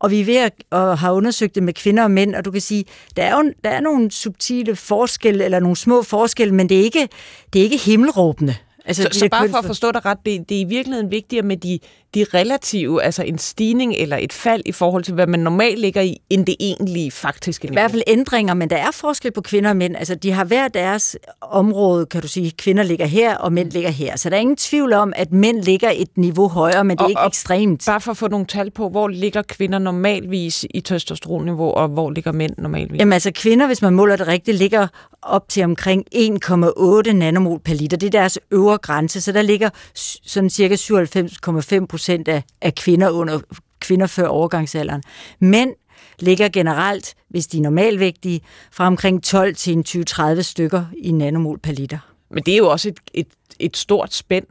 Og 0.00 0.10
vi 0.10 0.20
er 0.20 0.24
ved 0.24 0.36
at, 0.36 0.52
at 0.72 0.98
have 0.98 1.14
undersøgt 1.14 1.54
det 1.54 1.62
med 1.62 1.74
kvinder 1.74 2.02
og 2.02 2.10
mænd, 2.10 2.34
og 2.34 2.44
du 2.44 2.50
kan 2.50 2.60
sige, 2.60 2.84
der 3.16 3.22
er 3.22 3.36
jo 3.36 3.52
der 3.64 3.70
er 3.70 3.80
nogle 3.80 4.10
subtile 4.10 4.76
forskelle, 4.76 5.44
eller 5.44 5.60
nogle 5.60 5.76
små 5.76 6.02
forskelle, 6.02 6.54
men 6.54 6.68
det 6.68 6.80
er 6.80 6.82
ikke, 6.82 7.08
det 7.52 7.58
er 7.58 7.62
ikke 7.62 7.76
himmelråbende. 7.76 8.56
Altså, 8.84 9.02
så, 9.02 9.18
så 9.18 9.28
bare 9.28 9.48
for 9.48 9.58
at 9.58 9.64
forstå 9.64 9.92
dig 9.92 10.04
ret, 10.04 10.18
det, 10.26 10.48
det 10.48 10.56
er 10.56 10.60
i 10.60 10.64
virkeligheden 10.64 11.10
vigtigere 11.10 11.46
med 11.46 11.56
de, 11.56 11.78
de 12.14 12.26
relative, 12.34 13.02
altså 13.02 13.22
en 13.22 13.38
stigning 13.38 13.94
eller 13.94 14.16
et 14.16 14.32
fald 14.32 14.62
i 14.66 14.72
forhold 14.72 15.04
til, 15.04 15.14
hvad 15.14 15.26
man 15.26 15.40
normalt 15.40 15.78
ligger 15.78 16.00
i, 16.00 16.16
end 16.30 16.46
det 16.46 16.56
egentlige 16.60 17.10
faktiske 17.10 17.64
niveau. 17.64 17.72
I 17.72 17.80
hvert 17.80 17.90
fald 17.90 18.02
ændringer, 18.06 18.54
men 18.54 18.70
der 18.70 18.76
er 18.76 18.90
forskel 18.90 19.32
på 19.32 19.40
kvinder 19.40 19.70
og 19.70 19.76
mænd. 19.76 19.96
Altså, 19.96 20.14
de 20.14 20.32
har 20.32 20.44
hver 20.44 20.68
deres 20.68 21.16
område, 21.40 22.06
kan 22.06 22.22
du 22.22 22.28
sige. 22.28 22.50
Kvinder 22.50 22.82
ligger 22.82 23.06
her, 23.06 23.36
og 23.36 23.52
mænd 23.52 23.70
ligger 23.70 23.90
her. 23.90 24.16
Så 24.16 24.30
der 24.30 24.36
er 24.36 24.40
ingen 24.40 24.56
tvivl 24.56 24.92
om, 24.92 25.12
at 25.16 25.32
mænd 25.32 25.62
ligger 25.62 25.90
et 25.94 26.08
niveau 26.16 26.48
højere, 26.48 26.84
men 26.84 26.96
det 26.96 27.00
er 27.00 27.04
og, 27.04 27.10
ikke 27.10 27.20
og 27.20 27.26
ekstremt. 27.26 27.82
Bare 27.86 28.00
for 28.00 28.10
at 28.10 28.16
få 28.16 28.28
nogle 28.28 28.46
tal 28.46 28.70
på, 28.70 28.88
hvor 28.88 29.08
ligger 29.08 29.42
kvinder 29.42 29.78
normalvis 29.78 30.66
i 30.70 30.80
testosteronniveau, 30.80 31.70
og 31.70 31.88
hvor 31.88 32.10
ligger 32.10 32.32
mænd 32.32 32.52
normalvis? 32.58 32.98
Jamen 32.98 33.12
altså, 33.12 33.30
kvinder, 33.34 33.66
hvis 33.66 33.82
man 33.82 33.94
måler 33.94 34.16
det 34.16 34.28
rigtigt, 34.28 34.58
ligger 34.58 34.86
op 35.22 35.48
til 35.48 35.64
omkring 35.64 36.04
1,8 36.14 37.12
nanomol 37.12 37.60
per 37.60 37.74
liter. 37.74 37.96
Det 37.96 38.06
er 38.06 38.10
deres 38.10 38.38
øvre 38.50 38.78
grænse, 38.78 39.20
så 39.20 39.32
der 39.32 39.42
ligger 39.42 39.70
sådan 39.94 40.50
cirka 40.50 40.74
97,5 40.74 41.86
procent 42.02 42.28
af, 42.28 42.42
af 42.60 42.74
kvinder 42.74 43.10
under 43.10 43.40
kvinder 43.80 44.06
før 44.06 44.26
overgangsalderen. 44.26 45.02
Mænd 45.40 45.70
ligger 46.18 46.48
generelt, 46.48 47.14
hvis 47.28 47.46
de 47.46 47.58
er 47.58 47.62
normalvægtige, 47.62 48.40
fra 48.72 48.86
omkring 48.86 49.22
12 49.22 49.54
til 49.54 49.72
en 49.72 49.84
20-30 49.88 50.42
stykker 50.42 50.84
i 50.98 51.12
nanomol 51.12 51.58
per 51.58 51.72
liter. 51.72 51.98
Men 52.30 52.42
det 52.42 52.54
er 52.54 52.58
jo 52.58 52.70
også 52.70 52.88
et, 52.88 52.98
et, 53.14 53.26
et 53.58 53.76
stort 53.76 54.14
spænd. 54.14 54.46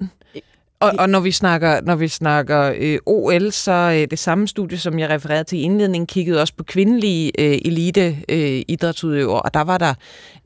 Og, 0.79 0.91
og 1.00 1.10
når 1.10 1.20
vi 1.20 1.31
snakker, 1.31 1.81
når 1.81 1.96
vi 1.96 2.08
snakker 2.08 2.74
øh, 2.77 3.00
OL, 3.05 3.51
så 3.51 3.72
øh, 3.72 4.08
det 4.12 4.20
samme 4.20 4.48
studie, 4.48 4.77
som 4.77 5.00
jeg 5.00 5.10
refererede 5.10 5.43
til 5.43 5.60
i 5.60 5.62
indledningen, 5.62 6.08
kiggede 6.08 6.41
også 6.41 6.53
på 6.53 6.63
kvindelige 6.63 7.31
øh, 7.39 7.60
elite 7.65 8.17
øh, 8.29 8.62
idrætsudøvere, 8.67 9.41
og 9.41 9.53
der 9.53 9.62
var 9.62 9.77
der 9.77 9.93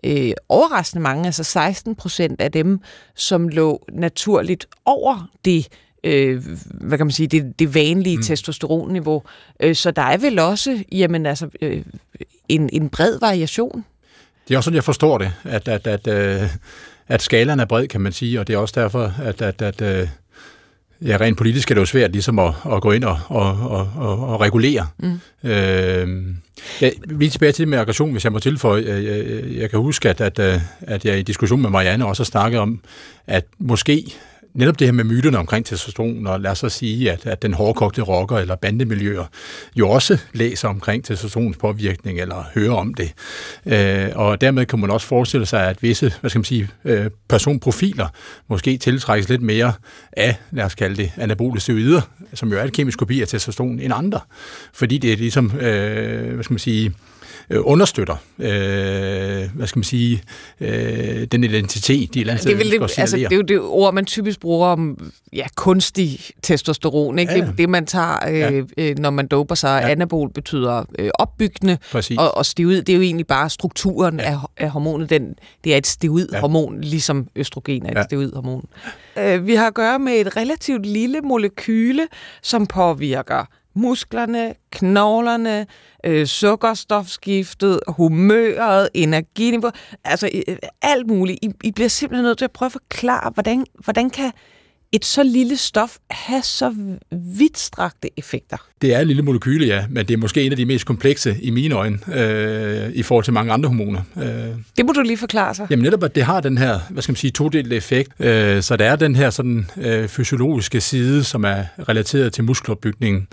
øh, 0.04 0.32
overraskende 0.50 1.04
mange, 1.04 1.26
altså 1.26 1.44
16 1.44 1.96
procent 1.96 2.42
af 2.42 2.52
dem, 2.52 2.80
som 3.16 3.48
lå 3.48 3.86
naturligt 3.92 4.68
over 4.86 5.30
det 5.46 5.68
øh, 6.06 6.44
hvad 6.74 6.98
kan 6.98 7.08
man 7.08 7.12
sige, 7.12 7.28
det, 7.28 7.60
det 7.60 7.76
vanlige 7.76 8.18
mm. 8.18 8.24
testosteronniveau. 8.24 9.24
Øh, 9.60 9.76
så 9.76 9.92
der 9.92 10.02
er 10.02 10.18
vel 10.18 10.40
også 10.40 10.84
jamen, 10.92 11.26
altså, 11.26 11.48
øh, 11.62 11.82
en, 12.50 12.70
en 12.74 12.90
bred 12.90 13.20
variation. 13.20 13.86
Det 14.48 14.54
er 14.54 14.58
også 14.58 14.66
sådan, 14.66 14.76
jeg 14.76 14.84
forstår 14.84 15.18
det, 15.18 15.32
at, 15.44 15.68
at, 15.68 15.88
at, 15.88 16.08
øh, 16.08 16.50
at 17.08 17.22
skalaen 17.22 17.60
er 17.60 17.66
bred, 17.66 17.88
kan 17.88 18.02
man 18.02 18.12
sige, 18.12 18.40
og 18.40 18.48
det 18.48 18.54
er 18.54 18.58
også 18.58 18.82
derfor, 18.82 19.14
at, 19.24 19.42
at, 19.42 19.62
at 19.62 19.82
øh, 19.82 20.08
ja, 21.02 21.18
rent 21.22 21.38
politisk 21.38 21.72
er 21.72 21.76
det 21.76 21.82
jo 21.82 21.86
svært 21.86 22.12
ligesom 22.12 22.40
at, 22.40 22.54
at 22.72 22.82
gå 22.82 22.92
ind 22.92 23.04
og, 23.04 23.20
og, 23.28 23.60
og, 23.60 23.92
og, 23.96 24.28
og 24.28 24.42
regulere. 24.42 24.88
Mm. 24.98 25.20
Øh, 25.50 26.36
ja, 26.82 26.90
lige 27.06 27.30
tilbage 27.30 27.52
til 27.52 27.64
det 27.64 27.68
med 27.68 27.78
aggression, 27.78 28.12
hvis 28.12 28.24
jeg 28.24 28.32
må 28.32 28.40
tilføje. 28.40 28.84
Jeg, 28.88 29.58
jeg, 29.58 29.70
kan 29.70 29.80
huske, 29.80 30.10
at, 30.10 30.22
at, 30.22 30.62
at 30.82 31.06
jeg 31.06 31.20
i 31.20 31.22
diskussion 31.22 31.62
med 31.62 31.70
Marianne 31.70 32.06
også 32.06 32.24
har 32.24 32.26
snakket 32.26 32.60
om, 32.60 32.80
at 33.28 33.46
måske 33.60 34.14
netop 34.56 34.80
det 34.80 34.88
her 34.88 34.92
med 34.92 35.04
myterne 35.04 35.38
omkring 35.38 35.66
testosteron, 35.66 36.28
og 36.28 36.42
lad 36.42 36.52
os 36.52 36.60
så 36.60 36.70
sige, 36.70 37.12
at, 37.12 37.26
at 37.26 37.42
den 37.42 37.54
hårdkogte 37.54 38.02
rocker 38.02 38.38
eller 38.38 38.56
bandemiljøer 38.56 39.26
jo 39.76 39.90
også 39.90 40.18
læser 40.34 40.68
omkring 40.68 41.04
testosterons 41.04 41.58
påvirkning, 41.58 42.20
eller 42.20 42.44
hører 42.54 42.74
om 42.76 42.94
det. 42.94 43.14
Øh, 43.66 44.10
og 44.16 44.42
dermed 44.42 44.66
kan 44.66 44.80
man 44.80 44.92
også 44.92 45.08
forestille 45.08 45.46
sig, 45.46 45.68
at 45.68 45.84
visse, 45.84 46.14
hvad 46.22 46.30
skal 46.30 46.40
man 46.40 46.46
sige, 46.46 46.70
øh, 46.86 47.10
personprofiler 47.30 48.08
måske 48.48 48.78
tiltrækkes 48.78 49.30
lidt 49.30 49.42
mere 49.42 49.74
af, 50.12 50.36
lad 50.52 50.64
os 50.66 50.76
kalde 50.76 50.96
det, 50.96 51.12
anabole 51.18 51.60
steroider, 51.60 52.02
som 52.34 52.52
jo 52.52 52.58
er 52.58 52.64
et 52.64 52.74
kemisk 52.74 53.00
kopi 53.00 53.22
af 53.22 53.28
testosteron, 53.28 53.80
end 53.80 53.94
andre. 53.96 54.20
Fordi 54.74 54.98
det 54.98 55.14
er 55.14 55.18
ligesom, 55.18 55.46
øh, 55.60 56.34
hvad 56.34 56.44
skal 56.44 56.54
man 56.54 56.60
sige, 56.60 56.94
øh, 57.50 57.60
understøtter, 57.64 58.16
øh, 58.40 59.56
hvad 59.56 59.68
skal 59.68 59.80
man 59.80 59.84
sige, 59.84 60.24
øh, 60.60 61.28
den 61.32 61.44
identitet, 61.44 62.14
de 62.14 62.24
lander, 62.24 62.44
det, 62.44 62.52
er 62.52 62.58
vel, 62.58 62.72
det, 62.72 63.00
altså, 63.00 63.18
det 63.18 63.32
er 63.32 63.36
jo 63.36 63.42
det 63.42 63.60
ord, 63.62 63.94
man 63.94 64.06
typisk 64.06 64.40
bruger 64.40 64.68
om 64.68 65.12
ja, 65.34 65.46
kunstig 65.56 66.20
testosteron. 66.42 67.20
Ikke? 67.20 67.34
Ja. 67.34 67.46
Det, 67.46 67.58
det, 67.58 67.70
man 67.70 67.86
tager, 67.86 68.30
øh, 68.30 68.40
ja. 68.40 68.62
øh, 68.78 69.00
når 69.00 69.10
man 69.10 69.28
doper 69.28 69.56
sig. 69.56 69.82
Ja. 69.84 69.90
Anabol 69.90 70.30
betyder 70.30 70.86
øh, 71.00 71.10
opbyggende, 71.14 71.78
Præcis. 71.92 72.18
og, 72.18 72.38
og 72.38 72.46
steroid, 72.46 72.82
det 72.82 72.90
er 72.90 72.98
jo 72.98 73.02
egentlig 73.02 73.28
bare 73.28 73.50
strukturen 73.50 74.20
ja. 74.20 74.32
af, 74.32 74.38
af 74.58 74.70
hormonet. 74.70 75.10
Den, 75.10 75.36
det 75.64 75.74
er 75.74 75.78
et 75.78 75.88
steroidhormon, 75.88 76.76
ja. 76.76 76.90
ligesom 76.90 77.28
østrogen 77.36 77.86
er 77.86 77.92
et 77.92 77.98
ja. 77.98 78.04
steroidhormon. 78.04 78.66
Øh, 79.18 79.48
vi 79.48 79.56
har 79.56 79.68
at 79.68 79.74
gøre 79.74 80.00
med 80.00 80.14
et 80.14 80.38
relativt 80.38 80.86
lille 80.86 81.22
molekyle, 81.22 82.08
som 82.42 82.68
påvirker 82.68 83.46
musklerne, 83.76 84.54
knoglerne, 84.72 85.68
øh, 86.06 86.26
sukkerstofskiftet, 86.28 87.80
humøret, 87.88 88.90
energiniveau, 88.94 89.72
altså 90.04 90.30
øh, 90.34 90.42
øh, 90.48 90.58
alt 90.82 91.08
muligt. 91.08 91.40
I, 91.42 91.50
I 91.64 91.72
bliver 91.72 91.90
simpelthen 91.90 92.24
nødt 92.24 92.38
til 92.38 92.46
at 92.46 92.52
prøve 92.52 92.68
at 92.68 92.72
forklare, 92.72 93.32
hvordan, 93.34 93.66
hvordan 93.84 94.10
kan 94.10 94.32
et 94.96 95.06
så 95.06 95.24
lille 95.24 95.58
stof 95.58 95.98
have 96.10 96.44
så 96.44 96.76
vidtstrakte 97.12 98.10
effekter? 98.18 98.58
Det 98.82 98.94
er 98.94 99.00
et 99.00 99.08
lille 99.08 99.22
molekyle, 99.22 99.66
ja, 99.66 99.86
men 99.90 100.08
det 100.08 100.14
er 100.14 100.18
måske 100.18 100.44
en 100.44 100.52
af 100.52 100.58
de 100.58 100.66
mest 100.66 100.86
komplekse 100.86 101.38
i 101.42 101.50
mine 101.50 101.76
øjne 101.76 101.98
øh, 102.14 102.92
i 102.94 103.04
forhold 103.04 103.24
til 103.24 103.34
mange 103.34 103.54
andre 103.54 103.70
hormoner. 103.70 104.02
Øh. 104.18 104.26
Det 104.78 104.86
må 104.86 104.92
du 104.92 105.02
lige 105.02 105.18
forklare 105.18 105.56
sig. 105.56 105.68
Jamen 105.70 105.84
netop, 105.84 106.04
at 106.04 106.16
det 106.16 106.24
har 106.24 106.42
den 106.42 106.58
her, 106.58 106.80
hvad 106.90 107.04
skal 107.04 107.12
man 107.12 107.18
sige, 107.18 107.32
todelte 107.32 107.76
effekt. 107.76 108.12
Øh, 108.20 108.62
så 108.62 108.76
der 108.76 108.86
er 108.86 108.96
den 108.96 109.16
her 109.16 109.30
sådan 109.30 109.70
øh, 109.78 110.08
fysiologiske 110.08 110.82
side, 110.82 111.24
som 111.24 111.44
er 111.44 111.64
relateret 111.90 112.34
til 112.34 112.44
muskelopbygningen 112.44 113.28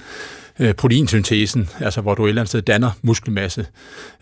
øh, 0.58 0.74
proteinsyntesen, 0.74 1.68
altså 1.80 2.00
hvor 2.00 2.14
du 2.14 2.24
et 2.24 2.28
eller 2.28 2.42
andet 2.42 2.48
sted 2.48 2.62
danner 2.62 2.90
muskelmasse. 3.02 3.66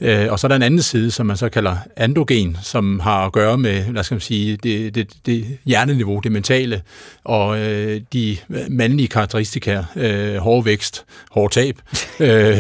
Øh, 0.01 0.33
og 0.33 0.39
så 0.39 0.47
er 0.47 0.49
der 0.49 0.57
en 0.57 0.63
anden 0.63 0.83
side, 0.83 1.11
som 1.11 1.27
man 1.27 1.37
så 1.37 1.49
kalder 1.49 1.77
endogen, 2.01 2.57
som 2.63 3.01
har 3.01 3.27
at 3.27 3.33
gøre 3.33 3.59
med, 3.59 4.05
skal 4.05 4.15
man 4.15 4.21
sige, 4.21 4.57
det, 4.57 4.95
det, 4.95 5.13
det 5.27 5.59
hjerneniveau, 5.65 6.21
det 6.21 6.33
mentale, 6.33 6.83
og 7.25 7.61
øh, 7.61 8.01
de 8.13 8.37
mandlige 8.69 9.09
karakteristika, 9.09 9.83
øh, 9.97 10.37
hård 10.37 10.65
vækst, 10.65 11.05
hård 11.31 11.51
tab, 11.51 11.79
øh, 12.21 12.59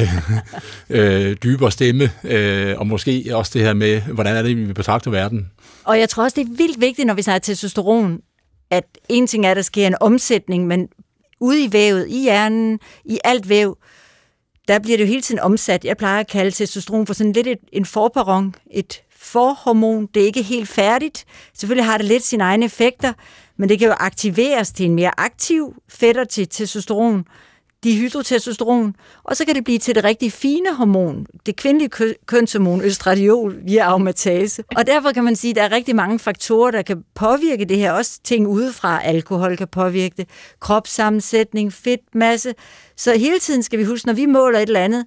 øh, 0.90 1.36
dybere 1.42 1.70
stemme, 1.70 2.10
øh, 2.24 2.78
og 2.78 2.86
måske 2.86 3.30
også 3.32 3.50
det 3.54 3.62
her 3.62 3.74
med, 3.74 4.00
hvordan 4.00 4.36
er 4.36 4.42
det, 4.42 4.68
vi 4.68 4.72
betragter 4.72 5.10
verden. 5.10 5.50
Og 5.84 5.98
jeg 5.98 6.08
tror 6.08 6.22
også, 6.22 6.34
det 6.40 6.48
er 6.50 6.56
vildt 6.56 6.80
vigtigt, 6.80 7.06
når 7.06 7.14
vi 7.14 7.22
snakker 7.22 7.40
testosteron, 7.40 8.20
at 8.70 8.84
en 9.08 9.26
ting 9.26 9.46
er, 9.46 9.50
at 9.50 9.56
der 9.56 9.62
sker 9.62 9.86
en 9.86 9.94
omsætning, 10.00 10.66
men 10.66 10.88
ude 11.40 11.64
i 11.64 11.72
vævet, 11.72 12.08
i 12.08 12.22
hjernen, 12.22 12.78
i 13.04 13.18
alt 13.24 13.48
væv, 13.48 13.78
der 14.68 14.78
bliver 14.78 14.96
det 14.96 15.04
jo 15.04 15.08
hele 15.08 15.22
tiden 15.22 15.40
omsat. 15.40 15.84
Jeg 15.84 15.96
plejer 15.96 16.20
at 16.20 16.28
kalde 16.28 16.50
testosteron 16.50 17.06
for 17.06 17.14
sådan 17.14 17.32
lidt 17.32 17.46
et, 17.46 17.58
en 17.72 17.84
forperron, 17.84 18.54
et 18.70 19.02
forhormon. 19.16 20.06
Det 20.14 20.22
er 20.22 20.26
ikke 20.26 20.42
helt 20.42 20.68
færdigt. 20.68 21.24
Selvfølgelig 21.54 21.84
har 21.84 21.96
det 21.96 22.06
lidt 22.06 22.22
sine 22.22 22.44
egne 22.44 22.64
effekter, 22.64 23.12
men 23.56 23.68
det 23.68 23.78
kan 23.78 23.88
jo 23.88 23.94
aktiveres 23.98 24.72
til 24.72 24.86
en 24.86 24.94
mere 24.94 25.20
aktiv 25.20 25.74
fætter 25.88 26.24
til 26.24 26.48
testosteron, 26.48 27.24
dihydrotestosteron, 27.84 28.94
og 29.24 29.36
så 29.36 29.44
kan 29.44 29.54
det 29.54 29.64
blive 29.64 29.78
til 29.78 29.94
det 29.94 30.04
rigtig 30.04 30.32
fine 30.32 30.74
hormon, 30.74 31.26
det 31.46 31.56
kvindelige 31.56 32.14
kønshormon, 32.26 32.82
østradiol, 32.82 33.56
via 33.64 33.84
aromatase. 33.84 34.64
Og 34.76 34.86
derfor 34.86 35.12
kan 35.12 35.24
man 35.24 35.36
sige, 35.36 35.50
at 35.50 35.56
der 35.56 35.62
er 35.62 35.72
rigtig 35.72 35.96
mange 35.96 36.18
faktorer, 36.18 36.70
der 36.70 36.82
kan 36.82 37.04
påvirke 37.14 37.64
det 37.64 37.76
her. 37.76 37.92
Også 37.92 38.20
ting 38.24 38.46
udefra, 38.46 39.04
alkohol 39.04 39.56
kan 39.56 39.68
påvirke 39.68 40.14
det, 40.16 40.28
kropssammensætning, 40.60 41.72
fedtmasse. 41.72 42.54
Så 42.96 43.18
hele 43.18 43.38
tiden 43.38 43.62
skal 43.62 43.78
vi 43.78 43.84
huske, 43.84 44.06
når 44.06 44.14
vi 44.14 44.26
måler 44.26 44.58
et 44.58 44.66
eller 44.66 44.80
andet, 44.80 45.06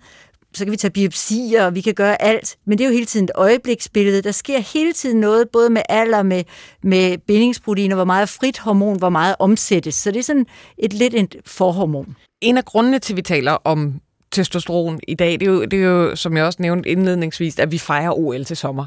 så 0.55 0.65
kan 0.65 0.71
vi 0.71 0.77
tage 0.77 0.91
biopsier, 0.91 1.65
og 1.65 1.75
vi 1.75 1.81
kan 1.81 1.93
gøre 1.93 2.21
alt, 2.21 2.57
men 2.65 2.77
det 2.77 2.83
er 2.83 2.87
jo 2.87 2.93
hele 2.93 3.05
tiden 3.05 3.23
et 3.23 3.31
øjebliksbillede. 3.35 4.21
Der 4.21 4.31
sker 4.31 4.59
hele 4.59 4.93
tiden 4.93 5.19
noget, 5.19 5.49
både 5.49 5.69
med 5.69 5.81
alder, 5.89 6.23
med, 6.23 6.43
med 6.83 7.17
bindingsproteiner, 7.17 7.95
hvor 7.95 8.05
meget 8.05 8.29
frit 8.29 8.59
hormon, 8.59 8.97
hvor 8.97 9.09
meget 9.09 9.35
omsættes. 9.39 9.95
Så 9.95 10.11
det 10.11 10.19
er 10.19 10.23
sådan 10.23 10.45
et 10.77 10.93
lidt 10.93 11.13
et 11.13 11.35
forhormon 11.45 12.15
en 12.43 12.57
af 12.57 12.65
grundene 12.65 12.99
til, 12.99 13.13
at 13.13 13.17
vi 13.17 13.21
taler 13.21 13.51
om 13.51 14.01
testosteron 14.31 14.99
i 15.07 15.13
dag, 15.15 15.31
det 15.31 15.41
er, 15.41 15.45
jo, 15.45 15.65
det 15.65 15.73
er 15.73 15.87
jo, 15.87 16.15
som 16.15 16.37
jeg 16.37 16.45
også 16.45 16.61
nævnte 16.61 16.89
indledningsvis, 16.89 17.59
at 17.59 17.71
vi 17.71 17.77
fejrer 17.77 18.11
OL 18.11 18.45
til 18.45 18.57
sommer. 18.57 18.85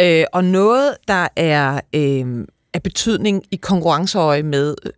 Øh, 0.00 0.24
og 0.32 0.44
noget, 0.44 0.96
der 1.08 1.28
er 1.36 1.80
øh, 1.94 2.46
af 2.74 2.82
betydning 2.82 3.44
i 3.50 3.56
konkurrenceøje 3.56 4.42
med, 4.42 4.74
øh, 4.86 4.92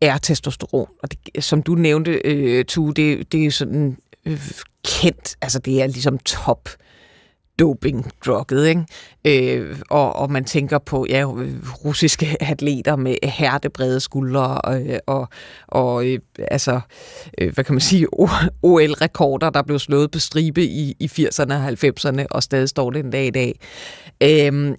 er 0.00 0.18
testosteron. 0.18 0.88
Og 1.02 1.08
det, 1.10 1.44
som 1.44 1.62
du 1.62 1.74
nævnte, 1.74 2.20
øh, 2.24 2.64
Tue, 2.64 2.94
det, 2.94 3.32
det 3.32 3.46
er 3.46 3.50
sådan 3.50 3.96
øh, 4.24 4.50
kendt, 4.84 5.36
altså 5.42 5.58
det 5.58 5.82
er 5.82 5.86
ligesom 5.86 6.18
top 6.18 6.68
doping-drugget, 7.58 8.66
ikke? 8.66 8.84
Øh, 9.24 9.76
og, 9.90 10.16
og 10.16 10.32
man 10.32 10.44
tænker 10.44 10.78
på 10.78 11.06
ja, 11.08 11.24
russiske 11.84 12.36
atleter 12.40 12.96
med 12.96 13.16
hertebrede 13.22 14.00
skuldre 14.00 14.60
og, 14.60 14.82
og, 15.06 15.28
og 15.68 16.06
øh, 16.06 16.18
altså, 16.38 16.80
øh, 17.38 17.54
hvad 17.54 17.64
kan 17.64 17.74
man 17.74 17.80
sige, 17.80 18.06
OL-rekorder, 18.62 19.50
der 19.50 19.62
blev 19.62 19.78
slået 19.78 20.10
på 20.10 20.18
stribe 20.18 20.64
i, 20.64 20.96
i 21.00 21.06
80'erne 21.06 21.54
og 21.54 21.68
90'erne, 21.68 22.26
og 22.30 22.42
stadig 22.42 22.68
står 22.68 22.90
det 22.90 23.04
en 23.04 23.10
dag 23.10 23.26
i 23.26 23.30
dag. 23.30 23.58
Øh, 24.22 24.74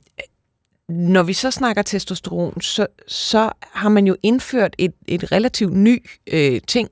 når 0.90 1.24
vi 1.24 1.34
så 1.34 1.52
snakker 1.52 1.82
testosteron, 1.82 2.62
så, 2.62 2.88
så 3.08 3.52
har 3.62 3.90
man 3.90 4.08
jo 4.08 4.16
indført 4.24 4.76
et, 4.78 4.94
et 5.08 5.32
relativt 5.32 5.74
ny 5.74 6.06
øh, 6.28 6.62
ting, 6.68 6.90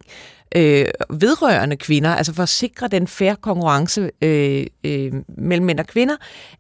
øh, 0.56 0.86
vedrørende 1.10 1.78
kvinder, 1.78 2.10
altså 2.10 2.34
for 2.34 2.44
at 2.44 2.50
sikre 2.50 2.88
den 2.88 3.08
færre 3.08 3.36
konkurrence 3.36 4.12
øh, 4.22 4.66
øh, 4.84 5.14
mellem 5.28 5.66
mænd 5.66 5.80
og 5.80 5.88
kvinder, 5.88 6.16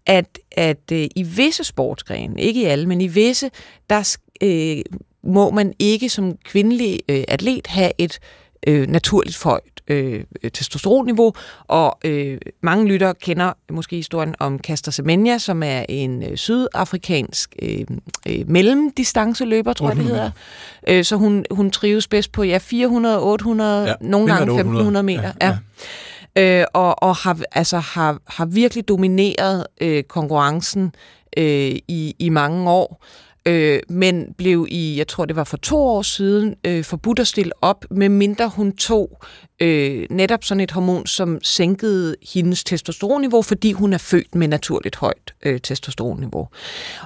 at, 0.06 0.40
at 0.52 0.92
øh, 0.92 1.08
i 1.16 1.24
visse 1.24 1.64
sportsgrene, 1.64 2.42
ikke 2.42 2.62
i 2.62 2.66
alle, 2.66 2.86
men 2.86 3.02
i 3.02 3.08
visse, 3.08 3.52
der 3.90 4.18
øh, 4.44 5.00
må 5.24 5.52
man 5.52 5.74
ikke 5.80 6.10
som 6.10 6.38
kvindelig 6.44 7.00
øh, 7.10 7.24
atlet 7.28 7.68
have 7.68 7.92
et 7.98 8.20
øh, 8.68 8.88
naturligt 8.88 9.44
højt 9.44 9.77
øh, 9.88 10.24
testosteronniveau, 10.54 11.34
og 11.68 11.98
øh, 12.06 12.38
mange 12.62 12.88
lyttere 12.88 13.14
kender 13.14 13.54
måske 13.72 13.96
historien 13.96 14.36
om 14.40 14.60
Caster 14.60 14.92
Semenya, 14.92 15.38
som 15.38 15.64
er 15.64 15.86
en 15.90 16.24
øh, 16.24 16.38
sydafrikansk 16.38 17.56
øh, 17.62 17.86
øh, 18.28 18.50
mellemdistanceløber, 18.50 19.74
tror 19.74 19.88
jeg 19.88 19.98
det 19.98 20.06
hedder. 20.06 20.32
Øh, 20.88 21.04
så 21.04 21.16
hun, 21.16 21.46
hun 21.52 21.72
trives 21.72 22.08
bedst 22.08 22.32
på 22.32 22.44
ja, 22.44 22.58
400, 22.58 23.22
800, 23.22 23.88
ja, 23.88 23.94
nogle 24.02 24.28
gange 24.28 24.44
1500 24.44 25.04
meter. 25.04 25.22
Ja, 25.22 25.32
ja. 25.48 25.48
ja. 25.48 25.58
Øh, 26.38 26.66
og 26.74 27.04
og 27.04 27.16
har, 27.16 27.40
altså, 27.52 27.78
har, 27.78 28.18
har 28.28 28.46
virkelig 28.46 28.88
domineret 28.88 29.66
øh, 29.82 30.04
konkurrencen 30.04 30.92
øh, 31.38 31.76
i, 31.88 32.16
i 32.20 32.30
mange 32.30 32.70
år 32.70 33.04
øh, 33.48 33.80
men 33.90 34.34
blev 34.38 34.68
i, 34.70 34.98
jeg 34.98 35.08
tror 35.08 35.26
det 35.26 35.36
var 35.36 35.44
for 35.44 35.58
to 35.58 35.78
år 35.78 36.02
siden, 36.02 36.56
øh, 36.66 36.84
forbudt 36.84 37.20
at 37.20 37.28
stille 37.28 37.52
op, 37.62 37.86
medmindre 37.92 38.50
hun 38.50 38.76
tog 38.76 39.22
øh, 39.60 40.08
netop 40.10 40.44
sådan 40.44 40.62
et 40.62 40.72
hormon, 40.72 41.08
som 41.08 41.40
sænkede 41.44 42.16
hendes 42.34 42.64
testosteronniveau, 42.64 43.42
fordi 43.42 43.72
hun 43.72 43.94
er 43.94 43.98
født 43.98 44.36
med 44.36 44.48
naturligt 44.48 44.96
højt 44.96 45.34
øh, 45.44 45.60
testosteronniveau. 45.62 46.48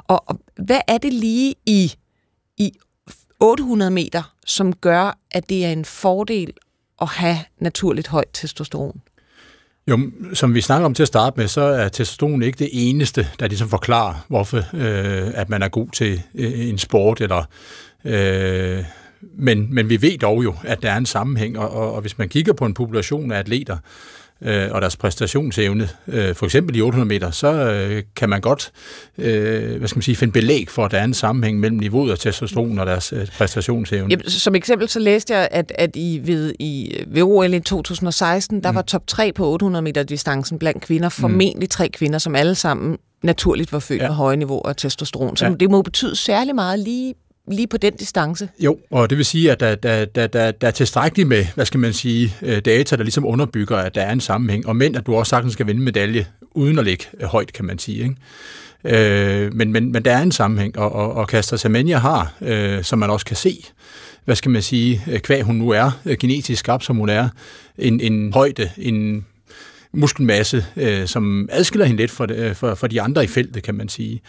Og, 0.08 0.24
og 0.26 0.40
hvad 0.56 0.82
er 0.88 0.98
det 0.98 1.14
lige 1.14 1.56
i, 1.66 1.94
i 2.58 2.72
800 3.40 3.92
meter, 3.92 4.36
som 4.46 4.74
gør, 4.74 5.18
at 5.32 5.50
det 5.50 5.66
er 5.66 5.72
en 5.72 5.86
fordel 5.86 6.54
at 7.02 7.08
have 7.08 7.38
naturligt 7.60 8.08
højt 8.08 8.30
testosteron? 8.34 9.02
Jo, 9.88 10.00
som 10.34 10.54
vi 10.54 10.62
snakker 10.62 10.86
om 10.86 10.94
til 10.94 11.04
at 11.04 11.08
starte 11.08 11.40
med, 11.40 11.48
så 11.48 11.62
er 11.62 11.90
testosteron 11.90 12.42
ikke 12.42 12.60
det 12.60 12.70
eneste, 12.72 13.28
der 13.40 13.48
ligesom 13.48 13.70
forklarer, 13.70 14.26
hvorfor 14.28 14.58
øh, 14.58 15.32
at 15.34 15.50
man 15.50 15.62
er 15.62 15.68
god 15.68 15.88
til 15.94 16.22
øh, 16.36 16.70
en 16.70 16.78
sport. 16.78 17.22
Eller, 17.22 17.44
øh, 18.06 18.84
men, 19.38 19.74
men 19.74 19.90
vi 19.90 20.02
ved 20.02 20.18
dog 20.18 20.44
jo, 20.44 20.56
at 20.64 20.82
der 20.82 20.92
er 20.92 20.98
en 20.98 21.06
sammenhæng, 21.06 21.60
og, 21.60 21.70
og, 21.70 21.94
og 21.94 22.02
hvis 22.02 22.18
man 22.18 22.30
kigger 22.30 22.54
på 22.54 22.66
en 22.66 22.74
population 22.74 23.32
af 23.32 23.40
atleter, 23.40 23.76
øh, 23.76 24.21
og 24.72 24.82
deres 24.82 24.98
præstationsevne, 24.98 25.90
øh, 26.08 26.36
for 26.36 26.46
eksempel 26.46 26.76
i 26.76 26.82
800 26.82 27.08
meter, 27.08 27.32
så 27.32 27.48
øh, 27.54 28.04
kan 28.16 28.30
man 28.30 28.42
godt 28.42 28.72
øh, 29.18 29.78
hvad 29.78 29.88
skal 29.88 29.98
man 29.98 30.02
sige, 30.02 30.16
finde 30.16 30.32
belæg 30.32 30.70
for, 30.70 30.86
at 30.86 30.92
der 30.92 30.98
er 31.00 31.04
en 31.04 31.14
sammenhæng 31.14 31.60
mellem 31.60 31.80
niveauet 31.80 32.12
af 32.12 32.20
testosteron 32.20 32.80
og 32.80 32.86
deres 32.86 33.14
øh, 33.14 33.28
præstationsevne. 33.38 34.08
Jamen, 34.10 34.30
som 34.30 34.56
eksempel 34.56 34.90
så 34.90 35.00
læste 35.00 35.34
jeg, 35.34 35.48
at, 35.52 35.72
at 35.76 35.96
I 35.96 36.22
ved, 36.24 36.54
i, 36.60 37.04
ved 37.08 37.24
OL 37.24 37.54
i 37.54 37.60
2016, 37.60 38.64
der 38.64 38.72
mm. 38.72 38.76
var 38.76 38.82
top 38.82 39.08
3 39.08 39.34
på 39.34 39.48
800 39.48 39.82
meter 39.82 40.04
distancen 40.04 40.60
blandt 40.60 40.84
kvinder, 40.84 41.10
mm. 41.10 41.22
formentlig 41.22 41.70
tre 41.70 41.90
kvinder, 41.90 42.20
som 42.20 42.36
alle 42.36 42.56
sammen 42.56 42.98
naturligt 43.24 43.74
var 43.74 43.80
født 43.80 44.02
ja. 44.02 44.08
med 44.08 44.16
høje 44.16 44.38
niveauer 44.38 44.70
af 44.70 44.76
testosteron. 44.76 45.38
Så 45.38 45.46
ja. 45.46 45.54
det 45.54 45.72
må 45.72 45.82
betyde 45.82 46.16
særlig 46.16 46.56
meget 46.56 46.80
lige 46.80 47.14
lige 47.48 47.68
på 47.68 47.78
den 47.78 47.94
distance. 47.94 48.50
Jo, 48.60 48.78
og 48.92 49.10
det 49.10 49.18
vil 49.18 49.26
sige, 49.26 49.52
at 49.52 49.60
der, 49.60 49.76
der, 49.76 50.06
der, 50.06 50.28
der, 50.28 50.52
der 50.52 50.68
er 50.68 50.72
tilstrækkeligt 50.72 51.30
med, 51.30 51.46
hvad 51.56 51.66
skal 51.66 51.80
man 51.80 51.94
sige, 51.94 52.36
øh, 52.42 52.60
data, 52.60 52.96
der 52.96 53.04
ligesom 53.04 53.26
underbygger, 53.26 53.78
at 53.78 53.96
der 53.96 54.02
er 54.02 54.12
en 54.12 54.22
sammenhæng, 54.22 54.68
og 54.68 54.76
men 54.76 54.96
at 54.96 55.06
du 55.06 55.16
også 55.16 55.30
sagtens 55.30 55.54
skal 55.54 55.68
vinde 55.68 55.82
medalje, 55.82 56.26
uden 56.52 56.80
at 56.80 56.86
ligge 56.86 57.06
øh, 57.20 57.28
højt, 57.28 57.54
kan 57.54 57.66
man 57.66 57.80
sige. 57.80 58.04
Ikke? 58.04 58.16
Øh, 59.44 59.54
men, 59.54 59.72
men, 59.72 59.92
men 59.92 60.06
der 60.06 60.12
er 60.12 60.22
en 60.22 60.32
sammenhæng, 60.32 60.78
og, 60.78 60.92
og, 60.92 61.14
og 61.14 61.28
Kaster 61.28 61.58
Semenya 61.58 61.98
har, 61.98 62.34
øh, 62.42 62.84
som 62.84 63.00
man 63.00 63.10
også 63.10 63.26
kan 63.26 63.36
se, 63.36 63.66
hvad 64.26 64.36
skal 64.36 64.52
man 64.52 64.62
sige, 64.62 65.04
øh, 65.08 65.20
kvæg 65.20 65.44
hun 65.44 65.56
nu 65.56 65.70
er, 65.70 65.92
genetisk 66.20 66.60
skabt 66.60 66.86
som 66.86 66.96
hun 66.96 67.10
er, 67.10 67.30
en, 67.78 68.00
en 68.00 68.34
højde, 68.34 68.70
en 68.78 69.26
muskelmasse, 69.94 70.66
øh, 70.76 71.08
som 71.08 71.50
adskiller 71.52 71.86
hende 71.86 72.02
lidt 72.02 72.12
fra, 72.12 72.28
øh, 72.30 72.56
fra, 72.56 72.74
fra 72.74 72.88
de 72.88 73.02
andre 73.02 73.24
i 73.24 73.28
feltet, 73.28 73.64
kan 73.64 73.76
man 73.76 73.90
sige. 73.90 74.22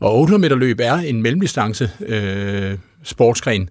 Og 0.00 0.18
800 0.20 0.40
meter 0.40 0.56
løb 0.56 0.80
er 0.80 0.94
en 0.94 1.22
mellemdistance 1.22 1.90
øh, 2.06 2.78
sportsgren, 3.02 3.68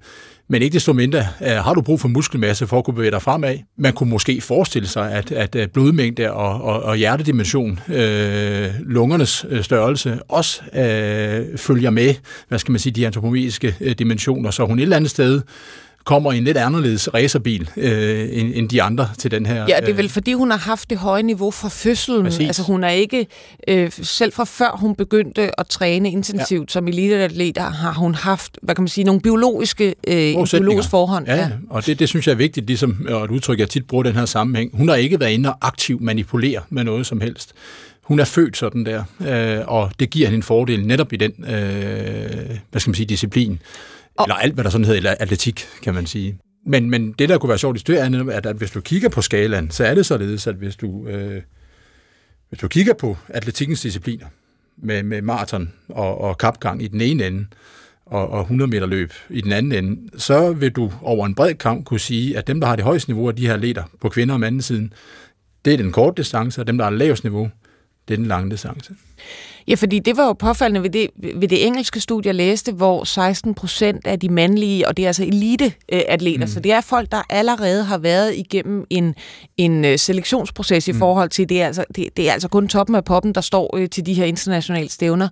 men 0.47 0.61
ikke 0.61 0.73
desto 0.73 0.93
mindre 0.93 1.19
øh, 1.19 1.47
har 1.47 1.73
du 1.73 1.81
brug 1.81 2.01
for 2.01 2.07
muskelmasse 2.07 2.67
for 2.67 2.77
at 2.77 2.85
kunne 2.85 2.93
bevæge 2.93 3.11
dig 3.11 3.21
fremad. 3.21 3.57
Man 3.77 3.93
kunne 3.93 4.09
måske 4.09 4.41
forestille 4.41 4.87
sig, 4.87 5.11
at, 5.11 5.31
at 5.31 5.55
øh, 5.55 5.67
blodmængde 5.67 6.31
og, 6.31 6.61
og, 6.61 6.83
og 6.83 6.95
hjertedimension, 6.95 7.79
øh, 7.89 8.69
lungernes 8.79 9.45
øh, 9.49 9.63
størrelse, 9.63 10.19
også 10.27 10.61
øh, 10.73 11.57
følger 11.57 11.89
med, 11.89 12.13
hvad 12.47 12.59
skal 12.59 12.71
man 12.71 12.79
sige, 12.79 12.93
de 12.93 13.05
antropometriske 13.05 13.75
øh, 13.81 13.95
dimensioner, 13.99 14.51
så 14.51 14.65
hun 14.65 14.79
et 14.79 14.83
eller 14.83 14.95
andet 14.95 15.11
sted 15.11 15.41
kommer 16.05 16.31
i 16.31 16.37
en 16.37 16.43
lidt 16.43 16.57
anderledes 16.57 17.13
racerbil 17.13 17.69
øh, 17.77 18.27
end, 18.31 18.51
end 18.55 18.69
de 18.69 18.81
andre 18.81 19.09
til 19.17 19.31
den 19.31 19.45
her. 19.45 19.65
Ja, 19.67 19.79
det 19.79 19.89
er 19.89 19.93
vel 19.93 20.09
fordi, 20.09 20.33
hun 20.33 20.51
har 20.51 20.57
haft 20.57 20.89
det 20.89 20.97
høje 20.97 21.23
niveau 21.23 21.51
fra 21.51 21.69
fødslen. 21.69 22.23
Præcis. 22.23 22.47
Altså 22.47 22.63
hun 22.63 22.83
er 22.83 22.89
ikke, 22.89 23.27
øh, 23.67 23.91
selv 23.91 24.33
fra 24.33 24.43
før 24.43 24.77
hun 24.79 24.95
begyndte 24.95 25.59
at 25.59 25.67
træne 25.67 26.11
intensivt 26.11 26.69
ja. 26.69 26.73
som 26.73 26.87
eliteatlet, 26.87 27.57
har 27.57 27.93
hun 27.93 28.15
haft, 28.15 28.57
hvad 28.61 28.75
kan 28.75 28.81
man 28.81 28.87
sige, 28.87 29.05
nogle 29.05 29.21
biologiske, 29.21 29.95
øh, 30.07 30.33
biologisk 30.51 30.89
forhånd. 30.89 31.27
Ja, 31.27 31.35
ja. 31.35 31.49
og 31.69 31.85
det, 31.85 31.99
det 31.99 32.09
synes 32.09 32.27
jeg 32.27 32.33
er 32.33 32.37
vigtigt, 32.37 32.67
ligesom, 32.67 33.07
og 33.09 33.23
et 33.23 33.31
udtryk, 33.31 33.59
jeg 33.59 33.69
tit 33.69 33.87
bruger 33.87 34.03
den 34.03 34.15
her 34.15 34.25
sammenhæng. 34.25 34.77
Hun 34.77 34.89
har 34.89 34.95
ikke 34.95 35.19
været 35.19 35.31
inde 35.31 35.49
og 35.49 35.57
aktivt 35.61 36.01
manipulere 36.01 36.61
med 36.69 36.83
noget 36.83 37.05
som 37.05 37.21
helst 37.21 37.53
hun 38.05 38.19
er 38.19 38.25
født 38.25 38.57
sådan 38.57 38.85
der, 38.85 39.03
øh, 39.27 39.63
og 39.67 39.91
det 39.99 40.09
giver 40.09 40.27
hende 40.27 40.37
en 40.37 40.43
fordel 40.43 40.87
netop 40.87 41.13
i 41.13 41.15
den, 41.15 41.31
øh, 41.39 42.57
hvad 42.71 42.81
skal 42.81 42.89
man 42.89 42.95
sige, 42.95 43.05
disciplin. 43.05 43.59
Og... 44.15 44.25
Eller 44.25 44.35
alt, 44.35 44.53
hvad 44.53 44.63
der 44.63 44.69
sådan 44.69 44.85
hedder, 44.85 45.15
atletik, 45.19 45.65
kan 45.81 45.93
man 45.93 46.05
sige. 46.05 46.37
Men, 46.65 46.89
men 46.89 47.11
det, 47.11 47.29
der 47.29 47.37
kunne 47.37 47.49
være 47.49 47.57
sjovt 47.57 47.77
i 47.77 47.79
styr, 47.79 47.97
er, 47.97 48.29
at, 48.31 48.45
at 48.45 48.55
hvis 48.55 48.71
du 48.71 48.81
kigger 48.81 49.09
på 49.09 49.21
skalaen, 49.21 49.71
så 49.71 49.85
er 49.85 49.95
det 49.95 50.05
således, 50.05 50.47
at 50.47 50.55
hvis 50.55 50.75
du, 50.75 51.07
øh, 51.07 51.41
hvis 52.49 52.59
du 52.59 52.67
kigger 52.67 52.93
på 52.93 53.17
atletikkens 53.29 53.81
discipliner, 53.81 54.25
med, 54.77 55.03
med 55.03 55.21
maraton 55.21 55.73
og, 55.89 56.21
og 56.21 56.37
kapgang 56.37 56.83
i 56.83 56.87
den 56.87 57.01
ene 57.01 57.27
ende, 57.27 57.45
og, 58.05 58.29
og 58.29 58.41
100 58.41 58.69
meter 58.71 58.87
løb 58.87 59.13
i 59.29 59.41
den 59.41 59.51
anden 59.51 59.71
ende, 59.71 60.19
så 60.19 60.53
vil 60.53 60.71
du 60.71 60.91
over 61.01 61.25
en 61.25 61.35
bred 61.35 61.53
kamp 61.53 61.85
kunne 61.85 61.99
sige, 61.99 62.37
at 62.37 62.47
dem, 62.47 62.59
der 62.59 62.67
har 62.67 62.75
det 62.75 62.85
højeste 62.85 63.09
niveau 63.09 63.27
af 63.27 63.35
de 63.35 63.47
her 63.47 63.57
leder 63.57 63.83
på 64.01 64.09
kvinder 64.09 64.33
og 64.33 64.39
manden 64.39 64.61
siden, 64.61 64.93
det 65.65 65.73
er 65.73 65.77
den 65.77 65.91
korte 65.91 66.21
distance, 66.21 66.61
og 66.61 66.67
dem, 66.67 66.77
der 66.77 66.85
har 66.85 66.91
lavest 66.91 67.23
niveau, 67.23 67.49
det 68.07 68.13
er 68.13 68.17
den 68.17 68.25
lange 68.25 68.51
distance. 68.51 68.93
Ja, 69.67 69.75
fordi 69.75 69.99
det 69.99 70.17
var 70.17 70.25
jo 70.25 70.33
påfaldende 70.33 70.83
ved 70.83 70.89
det, 70.89 71.09
ved 71.35 71.47
det 71.47 71.65
engelske 71.65 71.99
studie, 71.99 72.27
jeg 72.27 72.35
læste, 72.35 72.71
hvor 72.71 73.03
16 73.03 73.53
procent 73.53 74.07
af 74.07 74.19
de 74.19 74.29
mandlige, 74.29 74.87
og 74.87 74.97
det 74.97 75.03
er 75.03 75.09
altså 75.09 75.23
eliteatleter, 75.23 76.45
mm. 76.45 76.51
så 76.51 76.59
det 76.59 76.71
er 76.71 76.81
folk, 76.81 77.11
der 77.11 77.21
allerede 77.29 77.83
har 77.83 77.97
været 77.97 78.35
igennem 78.35 78.85
en, 78.89 79.15
en 79.57 79.85
øh, 79.85 79.99
selektionsproces 79.99 80.87
i 80.87 80.91
mm. 80.91 80.97
forhold 80.97 81.29
til, 81.29 81.49
det 81.49 81.61
er, 81.61 81.65
altså, 81.65 81.85
det, 81.95 82.17
det 82.17 82.29
er 82.29 82.33
altså 82.33 82.47
kun 82.47 82.67
toppen 82.67 82.95
af 82.95 83.03
poppen, 83.03 83.35
der 83.35 83.41
står 83.41 83.77
øh, 83.77 83.89
til 83.89 84.05
de 84.05 84.13
her 84.13 84.25
internationale 84.25 84.89
stævner. 84.89 85.27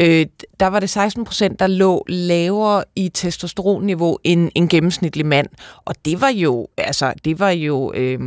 Øh, 0.00 0.26
der 0.60 0.66
var 0.66 0.80
det 0.80 0.90
16 0.90 1.24
procent, 1.24 1.60
der 1.60 1.66
lå 1.66 2.04
lavere 2.08 2.84
i 2.96 3.08
testosteronniveau 3.08 4.18
end 4.24 4.50
en 4.54 4.68
gennemsnitlig 4.68 5.26
mand, 5.26 5.48
og 5.84 5.94
det 6.04 6.20
var 6.20 6.30
jo, 6.30 6.68
altså, 6.78 7.12
det 7.24 7.40
var 7.40 7.50
jo, 7.50 7.92
øh, 7.94 8.20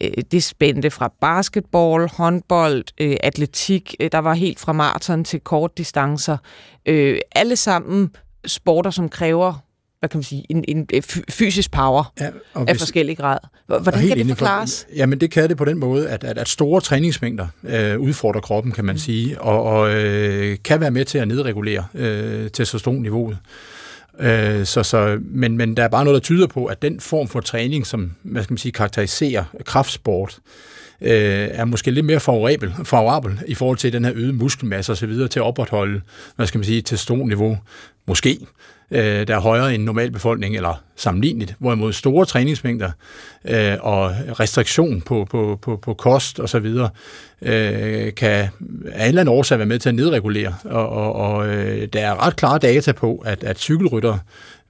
øh, 0.00 0.10
det 0.30 0.44
spændte 0.44 0.90
fra 0.90 1.12
basketball, 1.20 2.08
håndbold, 2.08 2.84
øh, 3.00 3.16
atletik, 3.22 3.94
øh, 4.00 4.12
der 4.12 4.18
var 4.18 4.34
helt 4.34 4.60
fra 4.60 4.75
maraton 4.76 5.24
til 5.24 5.40
kortdistancer. 5.40 6.36
Øh, 6.86 7.18
alle 7.34 7.56
sammen 7.56 8.10
sporter, 8.46 8.90
som 8.90 9.08
kræver 9.08 9.66
hvad 9.98 10.08
kan 10.08 10.18
man 10.18 10.24
sige, 10.24 10.46
en, 10.48 10.64
en 10.68 11.02
fysisk 11.30 11.70
power 11.70 12.12
ja, 12.20 12.30
af 12.54 12.64
hvis, 12.64 12.78
forskellig 12.78 13.16
grad. 13.16 13.38
Hvordan 13.66 14.08
kan 14.08 14.18
det 14.18 14.28
forklares? 14.28 14.84
For, 14.88 14.96
jamen 14.96 15.20
det 15.20 15.30
kan 15.30 15.48
det 15.48 15.56
på 15.56 15.64
den 15.64 15.78
måde, 15.78 16.08
at, 16.08 16.24
at, 16.24 16.38
at 16.38 16.48
store 16.48 16.80
træningsmængder 16.80 17.46
øh, 17.64 18.00
udfordrer 18.00 18.40
kroppen, 18.40 18.72
kan 18.72 18.84
man 18.84 18.94
mm. 18.94 18.98
sige, 18.98 19.40
og, 19.40 19.62
og 19.62 19.94
øh, 19.94 20.56
kan 20.64 20.80
være 20.80 20.90
med 20.90 21.04
til 21.04 21.18
at 21.18 21.28
nedregulere 21.28 21.84
øh, 21.94 22.50
testosteronniveauet. 22.50 23.38
Øh, 24.18 24.64
så, 24.64 24.82
så, 24.82 25.18
men, 25.20 25.56
men 25.56 25.76
der 25.76 25.84
er 25.84 25.88
bare 25.88 26.04
noget, 26.04 26.14
der 26.14 26.24
tyder 26.24 26.46
på, 26.46 26.66
at 26.66 26.82
den 26.82 27.00
form 27.00 27.28
for 27.28 27.40
træning, 27.40 27.86
som 27.86 28.12
hvad 28.22 28.42
skal 28.42 28.52
man 28.52 28.58
sige, 28.58 28.72
karakteriserer 28.72 29.44
kraftsport, 29.64 30.38
øh, 30.38 30.75
Øh, 31.00 31.48
er 31.52 31.64
måske 31.64 31.90
lidt 31.90 32.06
mere 32.06 32.20
favorabel, 32.20 32.74
favorabel 32.84 33.40
i 33.46 33.54
forhold 33.54 33.78
til 33.78 33.92
den 33.92 34.04
her 34.04 34.12
øgede 34.14 34.32
muskelmasse 34.32 34.92
osv. 34.92 35.12
til 35.12 35.38
at 35.40 35.44
opretholde, 35.44 36.00
hvad 36.36 36.46
skal 36.46 36.58
man 36.58 36.64
sige, 36.64 36.82
testosteronniveau. 36.82 37.58
Måske 38.06 38.38
øh, 38.90 39.26
der 39.26 39.36
er 39.36 39.40
højere 39.40 39.74
end 39.74 39.82
normal 39.82 40.10
befolkning, 40.10 40.56
eller 40.56 40.82
sammenligneligt, 40.96 41.54
hvorimod 41.58 41.92
store 41.92 42.24
træningsmængder 42.24 42.90
øh, 43.44 43.76
og 43.80 44.10
restriktion 44.40 45.00
på, 45.00 45.26
på, 45.30 45.58
på, 45.62 45.76
på 45.76 45.94
kost 45.94 46.40
osv. 46.40 46.66
Øh, 47.42 48.14
kan 48.14 48.48
af 48.86 49.02
en 49.02 49.08
eller 49.08 49.20
anden 49.20 49.28
årsag 49.28 49.58
være 49.58 49.66
med 49.66 49.78
til 49.78 49.88
at 49.88 49.94
nedregulere, 49.94 50.54
og, 50.64 50.88
og, 50.88 51.12
og 51.12 51.48
øh, 51.48 51.88
der 51.92 52.00
er 52.00 52.26
ret 52.26 52.36
klare 52.36 52.58
data 52.58 52.92
på, 52.92 53.22
at, 53.24 53.44
at 53.44 53.58
cykelrytter, 53.58 54.18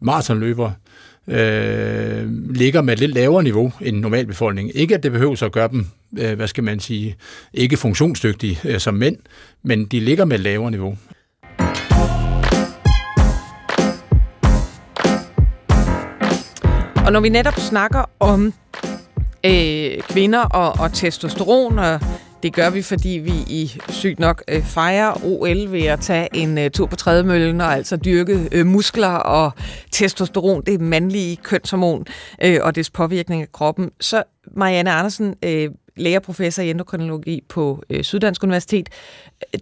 maratonløbere, 0.00 0.72
øh, 0.76 0.95
øh, 1.28 2.52
ligger 2.54 2.82
med 2.82 2.92
et 2.92 3.00
lidt 3.00 3.14
lavere 3.14 3.42
niveau 3.42 3.72
end 3.80 3.96
normalbefolkningen. 3.96 4.72
Ikke 4.74 4.94
at 4.94 5.02
det 5.02 5.12
behøver 5.12 5.42
at 5.42 5.52
gøre 5.52 5.68
dem, 5.68 5.86
øh, 6.18 6.36
hvad 6.36 6.48
skal 6.48 6.64
man 6.64 6.80
sige, 6.80 7.16
ikke 7.54 7.76
funktionsdygtige 7.76 8.60
øh, 8.64 8.80
som 8.80 8.94
mænd, 8.94 9.16
men 9.62 9.84
de 9.84 10.00
ligger 10.00 10.24
med 10.24 10.36
et 10.36 10.42
lavere 10.42 10.70
niveau. 10.70 10.96
Og 17.06 17.12
når 17.12 17.20
vi 17.20 17.28
netop 17.28 17.54
snakker 17.54 18.10
om 18.20 18.52
øh, 19.46 20.00
kvinder 20.08 20.40
og, 20.40 20.84
og 20.84 20.92
testosteron, 20.92 21.78
og 21.78 22.00
det 22.46 22.54
gør 22.54 22.70
vi, 22.70 22.82
fordi 22.82 23.08
vi 23.08 23.30
i 23.30 23.78
sygt 23.88 24.18
nok 24.18 24.42
øh, 24.48 24.62
fejrer 24.62 25.24
OL 25.24 25.72
ved 25.72 25.82
at 25.82 26.00
tage 26.00 26.28
en 26.34 26.58
øh, 26.58 26.70
tur 26.70 26.86
på 26.86 26.96
trædemøllen 26.96 27.60
og 27.60 27.74
altså 27.74 27.96
dyrke 27.96 28.48
øh, 28.52 28.66
muskler 28.66 29.08
og 29.08 29.52
testosteron, 29.90 30.62
det 30.66 30.80
mandlige 30.80 31.36
kønshormon 31.36 32.06
øh, 32.42 32.58
og 32.62 32.74
dets 32.74 32.90
påvirkning 32.90 33.42
af 33.42 33.52
kroppen. 33.52 33.90
Så 34.00 34.22
Marianne 34.56 34.90
Andersen, 34.90 35.34
øh, 35.42 35.70
lægerprofessor 35.96 36.62
i 36.62 36.70
endokrinologi 36.70 37.42
på 37.48 37.82
øh, 37.90 38.04
Syddansk 38.04 38.42
Universitet, 38.42 38.88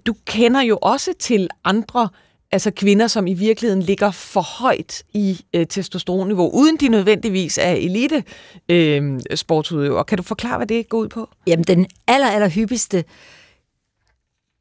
du 0.06 0.14
kender 0.26 0.60
jo 0.60 0.78
også 0.82 1.10
til 1.20 1.48
andre 1.64 2.08
altså 2.54 2.70
kvinder, 2.70 3.06
som 3.06 3.26
i 3.26 3.34
virkeligheden 3.34 3.82
ligger 3.82 4.10
for 4.10 4.40
højt 4.40 5.02
i 5.14 5.44
øh, 5.54 5.66
testosteronniveau, 5.66 6.50
uden 6.50 6.76
de 6.76 6.88
nødvendigvis 6.88 7.58
er 7.58 7.72
elite 7.72 8.24
øh, 8.68 9.20
sportsudøvere. 9.34 10.04
Kan 10.04 10.18
du 10.18 10.22
forklare, 10.22 10.56
hvad 10.56 10.66
det 10.66 10.88
går 10.88 10.98
ud 10.98 11.08
på? 11.08 11.28
Jamen, 11.46 11.64
den 11.64 11.86
aller, 12.06 12.26
aller 12.26 12.48
hyppigste 12.48 13.04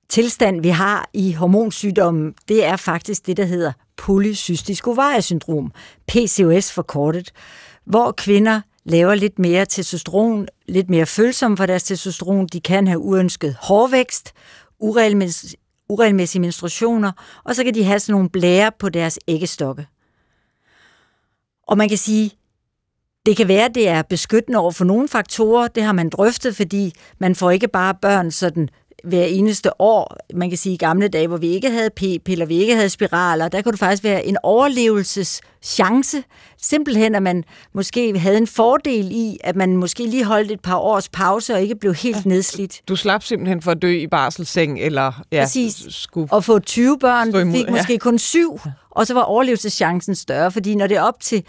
tilstand, 0.09 0.61
vi 0.61 0.69
har 0.69 1.09
i 1.13 1.31
hormonsygdommen, 1.31 2.33
det 2.47 2.65
er 2.65 2.75
faktisk 2.75 3.27
det, 3.27 3.37
der 3.37 3.45
hedder 3.45 3.71
polycystisk 3.97 4.87
ovariesyndrom, 4.87 5.71
PCOS 6.07 6.71
forkortet, 6.71 7.31
hvor 7.85 8.11
kvinder 8.11 8.61
laver 8.83 9.15
lidt 9.15 9.39
mere 9.39 9.65
testosteron, 9.65 10.47
lidt 10.67 10.89
mere 10.89 11.05
følsomme 11.05 11.57
for 11.57 11.65
deres 11.65 11.83
testosteron. 11.83 12.47
De 12.47 12.61
kan 12.61 12.87
have 12.87 12.99
uønsket 12.99 13.55
hårvækst, 13.59 14.33
uregelmæssig 14.79 15.49
uregelmæssige 15.89 16.41
menstruationer, 16.41 17.11
og 17.43 17.55
så 17.55 17.63
kan 17.63 17.73
de 17.73 17.83
have 17.83 17.99
sådan 17.99 18.13
nogle 18.13 18.29
blære 18.29 18.71
på 18.79 18.89
deres 18.89 19.19
æggestokke. 19.27 19.87
Og 21.67 21.77
man 21.77 21.89
kan 21.89 21.97
sige, 21.97 22.31
det 23.25 23.37
kan 23.37 23.47
være, 23.47 23.65
at 23.65 23.75
det 23.75 23.87
er 23.87 24.01
beskyttende 24.01 24.59
over 24.59 24.71
for 24.71 24.85
nogle 24.85 25.07
faktorer, 25.07 25.67
det 25.67 25.83
har 25.83 25.93
man 25.93 26.09
drøftet, 26.09 26.55
fordi 26.55 26.93
man 27.19 27.35
får 27.35 27.51
ikke 27.51 27.67
bare 27.67 27.95
børn 28.01 28.31
sådan 28.31 28.69
hver 29.03 29.23
eneste 29.23 29.81
år. 29.81 30.17
Man 30.33 30.49
kan 30.49 30.57
sige, 30.57 30.73
i 30.73 30.77
gamle 30.77 31.07
dage, 31.07 31.27
hvor 31.27 31.37
vi 31.37 31.47
ikke 31.47 31.69
havde 31.69 31.89
p-piller, 31.89 32.45
vi 32.45 32.57
ikke 32.57 32.75
havde 32.75 32.89
spiraler, 32.89 33.47
der 33.47 33.61
kunne 33.61 33.71
det 33.71 33.79
faktisk 33.79 34.03
være 34.03 34.25
en 34.25 34.37
overlevelseschance. 34.43 36.23
Simpelthen, 36.61 37.15
at 37.15 37.23
man 37.23 37.43
måske 37.73 38.19
havde 38.19 38.37
en 38.37 38.47
fordel 38.47 39.11
i, 39.11 39.37
at 39.43 39.55
man 39.55 39.77
måske 39.77 40.05
lige 40.05 40.23
holdt 40.23 40.51
et 40.51 40.59
par 40.59 40.77
års 40.77 41.09
pause 41.09 41.53
og 41.53 41.61
ikke 41.61 41.75
blev 41.75 41.93
helt 41.93 42.25
nedslidt. 42.25 42.81
Du 42.87 42.95
slap 42.95 43.23
simpelthen 43.23 43.61
for 43.61 43.71
at 43.71 43.81
dø 43.81 43.91
i 43.91 44.07
barselseng, 44.07 44.79
eller 44.79 45.23
ja, 45.31 45.41
Præcis. 45.41 45.85
Skulle 45.89 46.33
og 46.33 46.43
få 46.43 46.59
20 46.59 46.99
børn, 46.99 47.29
imod, 47.29 47.51
fik 47.51 47.69
måske 47.69 47.93
ja. 47.93 47.99
kun 47.99 48.19
syv, 48.19 48.59
og 48.89 49.07
så 49.07 49.13
var 49.13 49.21
overlevelseschancen 49.21 50.15
større, 50.15 50.51
fordi 50.51 50.75
når 50.75 50.87
det 50.87 50.97
er 50.97 51.01
op 51.01 51.19
til 51.19 51.43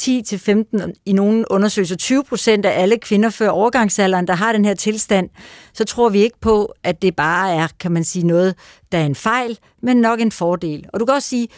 10-15, 0.00 0.92
i 1.06 1.12
nogle 1.12 1.44
undersøgelser 1.50 1.96
20 1.96 2.24
procent 2.24 2.66
af 2.66 2.82
alle 2.82 2.98
kvinder 2.98 3.30
før 3.30 3.48
overgangsalderen, 3.48 4.26
der 4.26 4.34
har 4.34 4.52
den 4.52 4.64
her 4.64 4.74
tilstand, 4.74 5.28
så 5.72 5.84
tror 5.84 6.08
vi 6.08 6.22
ikke 6.22 6.40
på, 6.40 6.74
at 6.82 7.02
det 7.02 7.16
bare 7.16 7.54
er, 7.54 7.68
kan 7.80 7.92
man 7.92 8.04
sige, 8.04 8.26
noget, 8.26 8.54
der 8.92 8.98
er 8.98 9.06
en 9.06 9.14
fejl, 9.14 9.58
men 9.82 9.96
nok 9.96 10.20
en 10.20 10.32
fordel. 10.32 10.86
Og 10.92 11.00
du 11.00 11.04
kan 11.04 11.14
også 11.14 11.28
sige, 11.28 11.48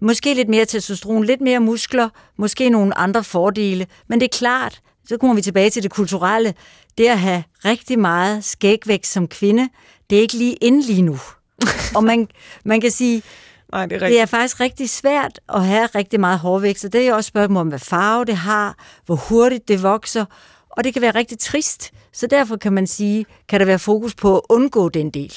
måske 0.00 0.34
lidt 0.34 0.48
mere 0.48 0.64
testosteron, 0.64 1.24
lidt 1.24 1.40
mere 1.40 1.60
muskler, 1.60 2.08
måske 2.36 2.70
nogle 2.70 2.98
andre 2.98 3.24
fordele, 3.24 3.86
men 4.08 4.20
det 4.20 4.24
er 4.24 4.38
klart, 4.38 4.80
så 5.08 5.16
kommer 5.16 5.34
vi 5.34 5.42
tilbage 5.42 5.70
til 5.70 5.82
det 5.82 5.90
kulturelle. 5.90 6.54
Det 6.98 7.06
at 7.06 7.18
have 7.18 7.42
rigtig 7.64 7.98
meget 7.98 8.44
skægvækst 8.44 9.12
som 9.12 9.28
kvinde, 9.28 9.68
det 10.10 10.18
er 10.18 10.22
ikke 10.22 10.34
lige 10.34 10.54
ind 10.54 10.82
lige 10.82 11.02
nu. 11.02 11.18
og 11.96 12.04
man, 12.04 12.28
man 12.64 12.80
kan 12.80 12.90
sige, 12.90 13.22
Nej, 13.72 13.86
det 13.86 13.94
er 13.94 13.98
det 13.98 14.02
rigtigt. 14.06 14.22
er 14.22 14.26
faktisk 14.26 14.60
rigtig 14.60 14.90
svært 14.90 15.40
at 15.54 15.66
have 15.66 15.86
rigtig 15.94 16.20
meget 16.20 16.38
hårvækst, 16.38 16.84
og 16.84 16.92
det 16.92 17.02
er 17.02 17.08
jo 17.08 17.14
også 17.14 17.28
spørgsmål 17.28 17.60
om, 17.60 17.68
hvad 17.68 17.78
farve 17.78 18.24
det 18.24 18.36
har, 18.36 18.76
hvor 19.06 19.14
hurtigt 19.16 19.68
det 19.68 19.82
vokser, 19.82 20.24
og 20.70 20.84
det 20.84 20.92
kan 20.92 21.02
være 21.02 21.14
rigtig 21.14 21.38
trist. 21.38 21.90
Så 22.12 22.26
derfor 22.26 22.56
kan 22.56 22.72
man 22.72 22.86
sige, 22.86 23.26
kan 23.48 23.60
der 23.60 23.66
være 23.66 23.78
fokus 23.78 24.14
på 24.14 24.36
at 24.36 24.42
undgå 24.48 24.88
den 24.88 25.10
del. 25.10 25.32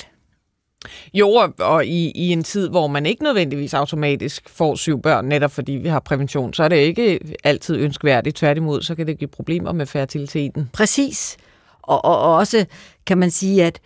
Jo, 1.13 1.29
og- 1.29 1.53
og 1.59 1.85
i, 1.85 2.11
i 2.15 2.29
en 2.31 2.43
tid, 2.43 2.69
hvor 2.69 2.87
man 2.87 3.05
ikke 3.05 3.23
nødvendigvis 3.23 3.73
automatisk 3.73 4.49
får 4.49 4.75
syv 4.75 5.01
børn, 5.01 5.25
netop 5.25 5.51
fordi 5.51 5.71
vi 5.71 5.87
har 5.87 5.99
prævention, 5.99 6.53
så 6.53 6.63
er 6.63 6.67
det 6.67 6.75
ikke 6.75 7.19
altid 7.43 7.75
ønskværdigt. 7.77 8.35
Tværtimod, 8.37 8.81
så 8.81 8.95
kan 8.95 9.07
det 9.07 9.17
give 9.19 9.27
problemer 9.27 9.71
med 9.71 9.85
fertiliteten. 9.85 10.69
Præcis. 10.73 11.37
Og, 11.81 12.05
og, 12.05 12.19
og 12.19 12.35
også 12.35 12.65
kan 13.05 13.17
man 13.17 13.31
sige, 13.31 13.63
at 13.63 13.79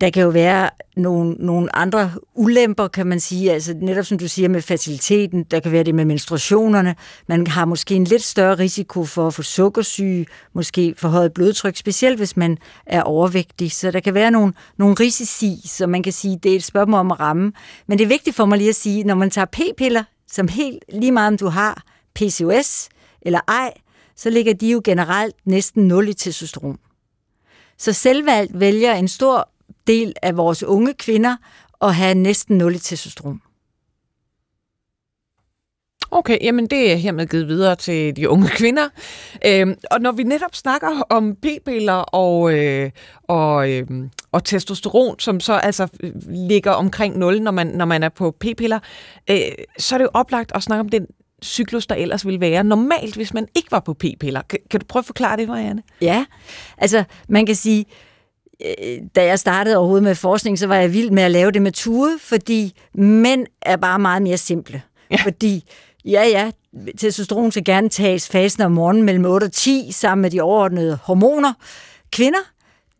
der 0.00 0.10
kan 0.10 0.22
jo 0.22 0.28
være 0.28 0.70
nogle, 0.96 1.36
nogle 1.38 1.76
andre 1.76 2.12
ulemper, 2.34 2.88
kan 2.88 3.06
man 3.06 3.20
sige, 3.20 3.52
altså 3.52 3.74
netop 3.80 4.04
som 4.04 4.18
du 4.18 4.28
siger 4.28 4.48
med 4.48 4.62
fertiliteten, 4.62 5.44
der 5.44 5.60
kan 5.60 5.72
være 5.72 5.82
det 5.82 5.94
med 5.94 6.04
menstruationerne, 6.04 6.96
man 7.26 7.46
har 7.46 7.64
måske 7.64 7.94
en 7.94 8.04
lidt 8.04 8.22
større 8.22 8.54
risiko 8.54 9.04
for 9.04 9.26
at 9.26 9.34
få 9.34 9.42
sukkersyge, 9.42 10.26
måske 10.52 10.94
forhøjet 10.96 11.32
blodtryk, 11.32 11.76
specielt 11.76 12.18
hvis 12.18 12.36
man 12.36 12.58
er 12.86 13.02
overvægtig, 13.02 13.72
så 13.72 13.90
der 13.90 14.00
kan 14.00 14.14
være 14.14 14.30
nogle, 14.30 14.52
nogle 14.76 14.96
risici, 15.00 15.60
så 15.64 15.86
man 15.86 16.02
kan 16.02 16.12
sige, 16.12 16.38
det 16.42 16.52
er 16.52 16.56
et 16.56 16.64
spørgsmål 16.64 17.00
om 17.00 17.12
at 17.12 17.20
ramme. 17.20 17.52
Men 17.86 17.98
det 17.98 18.04
er 18.04 18.08
vigtigt 18.08 18.36
for 18.36 18.44
mig 18.44 18.58
lige 18.58 18.70
at 18.70 18.76
sige, 18.76 19.04
når 19.04 19.14
man 19.14 19.30
tager 19.30 19.46
p-piller, 19.52 20.04
som 20.26 20.48
helt 20.48 20.84
lige 20.88 21.12
meget 21.12 21.28
om 21.28 21.36
du 21.38 21.46
har 21.46 21.82
PCOS 22.14 22.88
eller 23.22 23.40
ej, 23.48 23.72
så 24.16 24.30
ligger 24.30 24.54
de 24.54 24.70
jo 24.70 24.80
generelt 24.84 25.34
næsten 25.44 25.88
nul 25.88 26.08
i 26.08 26.14
testosteron. 26.14 26.78
Så 27.78 27.92
selvvalgt 27.92 28.60
vælger 28.60 28.94
en 28.94 29.08
stor 29.08 29.48
del 29.86 30.12
af 30.22 30.36
vores 30.36 30.62
unge 30.62 30.94
kvinder 30.94 31.36
at 31.82 31.94
have 31.94 32.14
næsten 32.14 32.58
0 32.58 32.74
i 32.74 32.78
testosteron. 32.78 33.40
Okay, 36.10 36.38
jamen 36.42 36.66
det 36.66 36.92
er 36.92 36.96
hermed 36.96 37.26
givet 37.26 37.48
videre 37.48 37.76
til 37.76 38.16
de 38.16 38.28
unge 38.28 38.48
kvinder. 38.58 38.88
Øhm, 39.46 39.74
og 39.90 40.00
når 40.00 40.12
vi 40.12 40.22
netop 40.22 40.54
snakker 40.54 41.02
om 41.10 41.36
p-piller 41.42 41.92
og, 41.92 42.58
øh, 42.58 42.90
og, 43.22 43.70
øh, 43.72 43.86
og 44.32 44.44
testosteron, 44.44 45.18
som 45.18 45.40
så 45.40 45.52
altså 45.52 45.88
øh, 46.00 46.12
ligger 46.28 46.70
omkring 46.70 47.18
0, 47.18 47.42
når 47.42 47.50
man, 47.50 47.66
når 47.66 47.84
man 47.84 48.02
er 48.02 48.08
på 48.08 48.30
p-piller, 48.40 48.78
øh, 49.30 49.38
så 49.78 49.94
er 49.94 49.98
det 49.98 50.04
jo 50.04 50.10
oplagt 50.14 50.52
at 50.54 50.62
snakke 50.62 50.80
om 50.80 50.88
den 50.88 51.06
cyklus, 51.44 51.86
der 51.86 51.94
ellers 51.94 52.26
ville 52.26 52.40
være 52.40 52.64
normalt, 52.64 53.16
hvis 53.16 53.34
man 53.34 53.48
ikke 53.56 53.72
var 53.72 53.80
på 53.80 53.94
p-piller. 53.94 54.42
Kan, 54.48 54.58
kan 54.70 54.80
du 54.80 54.86
prøve 54.86 55.00
at 55.00 55.06
forklare 55.06 55.36
det, 55.36 55.48
Marianne? 55.48 55.82
Ja, 56.00 56.24
altså 56.78 57.04
man 57.28 57.46
kan 57.46 57.54
sige, 57.54 57.84
da 59.16 59.24
jeg 59.24 59.38
startede 59.38 59.76
overhovedet 59.76 60.04
med 60.04 60.14
forskning, 60.14 60.58
så 60.58 60.66
var 60.66 60.76
jeg 60.76 60.92
vild 60.92 61.10
med 61.10 61.22
at 61.22 61.30
lave 61.30 61.50
det 61.50 61.62
med 61.62 61.72
tude, 61.72 62.18
fordi 62.20 62.74
mænd 62.94 63.46
er 63.62 63.76
bare 63.76 63.98
meget 63.98 64.22
mere 64.22 64.36
simple. 64.36 64.82
Ja. 65.10 65.16
Fordi, 65.16 65.64
ja 66.04 66.24
ja, 66.24 66.50
testosteron 66.98 67.50
skal 67.50 67.64
gerne 67.64 67.88
tages 67.88 68.28
fasen 68.28 68.62
om 68.62 68.72
morgenen 68.72 69.02
mellem 69.02 69.24
8 69.24 69.44
og 69.44 69.52
10 69.52 69.92
sammen 69.92 70.22
med 70.22 70.30
de 70.30 70.40
overordnede 70.40 70.98
hormoner. 71.02 71.52
Kvinder, 72.12 72.38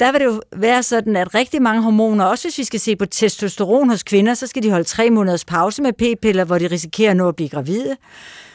der 0.01 0.12
vil 0.12 0.21
det 0.21 0.27
jo 0.27 0.42
være 0.57 0.83
sådan, 0.83 1.16
at 1.16 1.35
rigtig 1.35 1.62
mange 1.62 1.83
hormoner, 1.83 2.25
også 2.25 2.49
hvis 2.49 2.59
vi 2.59 2.64
skal 2.64 2.81
se 2.81 2.97
på 2.97 3.07
testosteron 3.07 3.88
hos 3.88 4.03
kvinder, 4.03 4.35
så 4.35 4.47
skal 4.47 4.62
de 4.62 4.71
holde 4.71 4.85
tre 4.85 5.11
måneders 5.11 5.45
pause 5.45 5.83
med 5.83 5.92
p-piller, 5.92 6.45
hvor 6.45 6.59
de 6.59 6.66
risikerer 6.66 7.11
at 7.11 7.16
nå 7.16 7.29
at 7.29 7.37
blive 7.37 7.49
gravide. 7.49 7.97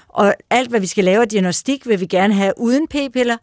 Og 0.08 0.34
alt, 0.50 0.70
hvad 0.70 0.80
vi 0.80 0.88
skal 0.88 1.04
lave 1.04 1.22
af 1.22 1.30
diagnostik, 1.30 1.88
vil 1.88 2.00
vi 2.00 2.06
gerne 2.06 2.34
have 2.34 2.54
uden 2.58 2.88
p-piller. 2.88 3.38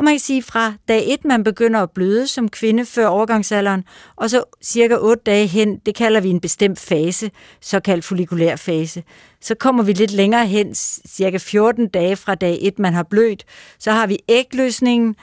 Og 0.00 0.04
man 0.04 0.14
kan 0.14 0.20
sige, 0.20 0.42
fra 0.42 0.74
dag 0.88 1.12
1, 1.12 1.24
man 1.24 1.44
begynder 1.44 1.80
at 1.80 1.90
bløde 1.90 2.26
som 2.26 2.48
kvinde 2.48 2.86
før 2.86 3.06
overgangsalderen, 3.06 3.84
og 4.16 4.30
så 4.30 4.44
cirka 4.62 4.96
8 4.96 5.22
dage 5.26 5.46
hen, 5.46 5.78
det 5.86 5.94
kalder 5.94 6.20
vi 6.20 6.28
en 6.28 6.40
bestemt 6.40 6.78
fase, 6.78 7.30
såkaldt 7.60 8.04
follikulær 8.04 8.56
fase. 8.56 9.02
Så 9.40 9.54
kommer 9.54 9.82
vi 9.82 9.92
lidt 9.92 10.10
længere 10.10 10.46
hen, 10.46 10.74
cirka 11.08 11.38
14 11.38 11.88
dage 11.88 12.16
fra 12.16 12.34
dag 12.34 12.58
1, 12.60 12.78
man 12.78 12.94
har 12.94 13.02
blødt, 13.02 13.44
så 13.78 13.92
har 13.92 14.06
vi 14.06 14.18
ægløsningen, 14.28 15.16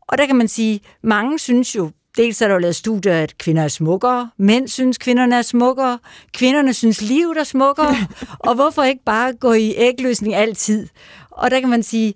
og 0.00 0.18
der 0.18 0.26
kan 0.26 0.36
man 0.36 0.48
sige, 0.48 0.80
mange 1.02 1.38
synes 1.38 1.76
jo, 1.76 1.90
dels 2.16 2.42
er 2.42 2.46
der 2.46 2.54
jo 2.54 2.60
lavet 2.60 2.76
studier, 2.76 3.22
at 3.22 3.38
kvinder 3.38 3.62
er 3.62 3.68
smukkere, 3.68 4.30
mænd 4.36 4.68
synes, 4.68 4.98
kvinderne 4.98 5.36
er 5.36 5.42
smukkere, 5.42 5.98
kvinderne 6.32 6.74
synes, 6.74 7.02
livet 7.02 7.36
er 7.36 7.44
smukkere, 7.44 7.96
og 8.48 8.54
hvorfor 8.54 8.82
ikke 8.82 9.04
bare 9.04 9.32
gå 9.32 9.52
i 9.52 9.74
ægløsning 9.76 10.34
altid? 10.34 10.88
Og 11.30 11.50
der 11.50 11.60
kan 11.60 11.68
man 11.68 11.82
sige, 11.82 12.14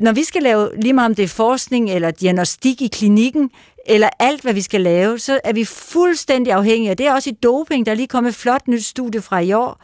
når 0.00 0.12
vi 0.12 0.24
skal 0.24 0.42
lave 0.42 0.70
lige 0.80 0.92
meget 0.92 1.10
om 1.10 1.14
det 1.14 1.22
er 1.22 1.28
forskning 1.28 1.90
eller 1.90 2.10
diagnostik 2.10 2.82
i 2.82 2.88
klinikken, 2.88 3.50
eller 3.86 4.08
alt, 4.18 4.42
hvad 4.42 4.54
vi 4.54 4.62
skal 4.62 4.80
lave, 4.80 5.18
så 5.18 5.40
er 5.44 5.52
vi 5.52 5.64
fuldstændig 5.64 6.52
afhængige. 6.52 6.90
Og 6.90 6.98
det 6.98 7.06
er 7.06 7.12
også 7.12 7.30
i 7.30 7.32
doping, 7.32 7.86
der 7.86 7.92
er 7.92 7.96
lige 7.96 8.06
kommet 8.06 8.30
et 8.30 8.36
flot 8.36 8.68
nyt 8.68 8.84
studie 8.84 9.22
fra 9.22 9.38
i 9.40 9.52
år, 9.52 9.80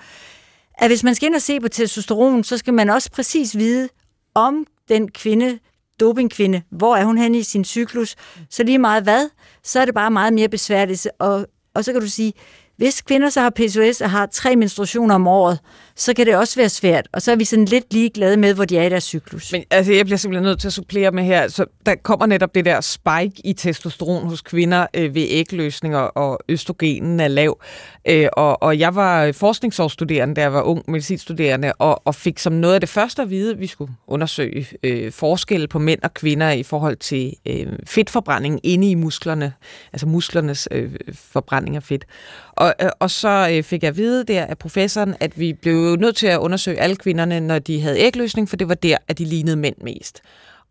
at 0.79 0.89
hvis 0.91 1.05
man 1.05 1.15
skal 1.15 1.27
ind 1.27 1.35
og 1.35 1.43
se 1.43 1.61
på 1.61 1.69
testosteron, 1.69 2.45
så 2.45 2.59
skal 2.59 2.75
man 2.75 2.91
også 2.91 3.11
præcis 3.11 3.59
vide, 3.59 3.89
om 4.35 4.67
den 4.89 5.11
kvinde, 5.11 5.59
dopingkvinde, 6.01 6.63
hvor 6.71 6.97
er 6.97 7.05
hun 7.05 7.19
henne 7.19 7.39
i 7.39 7.43
sin 7.43 7.65
cyklus, 7.65 8.17
så 8.51 8.63
lige 8.63 8.79
meget 8.79 9.03
hvad, 9.03 9.29
så 9.63 9.81
er 9.81 9.85
det 9.85 9.95
bare 9.95 10.11
meget 10.11 10.33
mere 10.33 10.49
besværligt. 10.49 11.09
Og, 11.19 11.47
og 11.75 11.85
så 11.85 11.93
kan 11.93 12.01
du 12.01 12.09
sige, 12.09 12.33
hvis 12.77 13.03
kvinder 13.03 13.31
så 13.31 13.41
har 13.41 13.51
PCOS 13.51 14.01
og 14.01 14.11
har 14.11 14.27
tre 14.27 14.57
menstruationer 14.57 15.15
om 15.15 15.27
året, 15.27 15.59
så 15.97 16.15
kan 16.15 16.27
det 16.27 16.37
også 16.37 16.57
være 16.57 16.69
svært. 16.69 17.09
Og 17.13 17.23
så 17.23 17.33
er 17.33 17.37
vi 17.37 17.45
sådan 17.45 17.65
lidt 17.65 17.93
ligeglade 17.93 18.37
med, 18.37 18.55
hvor 18.55 18.65
de 18.65 18.79
er 18.79 18.83
i 18.83 18.89
deres 18.89 19.05
cyklus. 19.05 19.53
Men 19.53 19.65
altså, 19.71 19.93
jeg 19.93 20.05
bliver 20.05 20.19
simpelthen 20.19 20.45
nødt 20.45 20.61
til 20.61 20.67
at 20.67 20.73
supplere 20.73 21.11
med 21.11 21.25
her. 21.25 21.49
Så 21.49 21.65
der 21.87 21.95
kommer 22.03 22.27
netop 22.27 22.55
det 22.55 22.65
der 22.65 22.81
spike 22.81 23.33
i 23.45 23.53
testosteron 23.53 24.27
hos 24.27 24.41
kvinder 24.41 24.87
øh, 24.95 25.15
ved 25.15 25.27
ægløsninger, 25.29 25.99
og 25.99 26.41
østrogenen 26.49 27.21
er 27.21 27.29
lav. 27.29 27.61
Øh, 28.09 28.29
og, 28.33 28.63
og 28.63 28.79
jeg 28.79 28.95
var 28.95 29.33
forskningsårsstuderende, 29.33 30.35
da 30.35 30.41
jeg 30.41 30.53
var 30.53 30.63
ung 30.63 30.85
medicinstuderende, 30.89 31.73
og, 31.73 32.07
og 32.07 32.15
fik 32.15 32.39
som 32.39 32.53
noget 32.53 32.75
af 32.75 32.81
det 32.81 32.89
første 32.89 33.23
at 33.23 33.31
vide, 33.31 33.53
at 33.53 33.61
vi 33.61 33.67
skulle 33.67 33.93
undersøge 34.07 34.67
øh, 34.83 35.13
forskelle 35.13 35.69
på 35.69 35.79
mænd 35.79 36.03
og 36.03 36.15
kvinder 36.15 36.51
i 36.51 36.63
forhold 36.63 36.97
til 36.97 37.35
øh, 37.47 37.67
fedtforbrænding 37.87 38.61
inde 38.63 38.91
i 38.91 38.95
musklerne, 38.95 39.53
altså 39.93 40.07
musklernes 40.07 40.69
øh, 40.71 40.91
forbrænding 41.15 41.77
af 41.77 41.83
fedt. 41.83 42.05
Og, 42.53 42.75
øh, 42.83 42.89
og 42.99 43.11
så 43.11 43.49
øh, 43.53 43.63
fik 43.63 43.83
jeg 43.83 43.89
at 43.89 43.97
vide 43.97 44.25
der 44.25 44.47
af 44.47 44.59
professoren, 44.59 45.15
at 45.21 45.39
vi 45.39 45.53
blev 45.53 45.97
nødt 45.97 46.17
til 46.17 46.27
at 46.27 46.39
undersøge 46.39 46.81
alle 46.81 46.97
kvinderne, 46.97 47.41
når 47.41 47.59
de 47.59 47.81
havde 47.81 47.99
ægløsning, 47.99 48.49
for 48.49 48.57
det 48.57 48.69
var 48.69 48.75
der, 48.75 48.97
at 49.09 49.19
de 49.19 49.25
lignede 49.25 49.57
mænd 49.57 49.77
mest. 49.81 50.23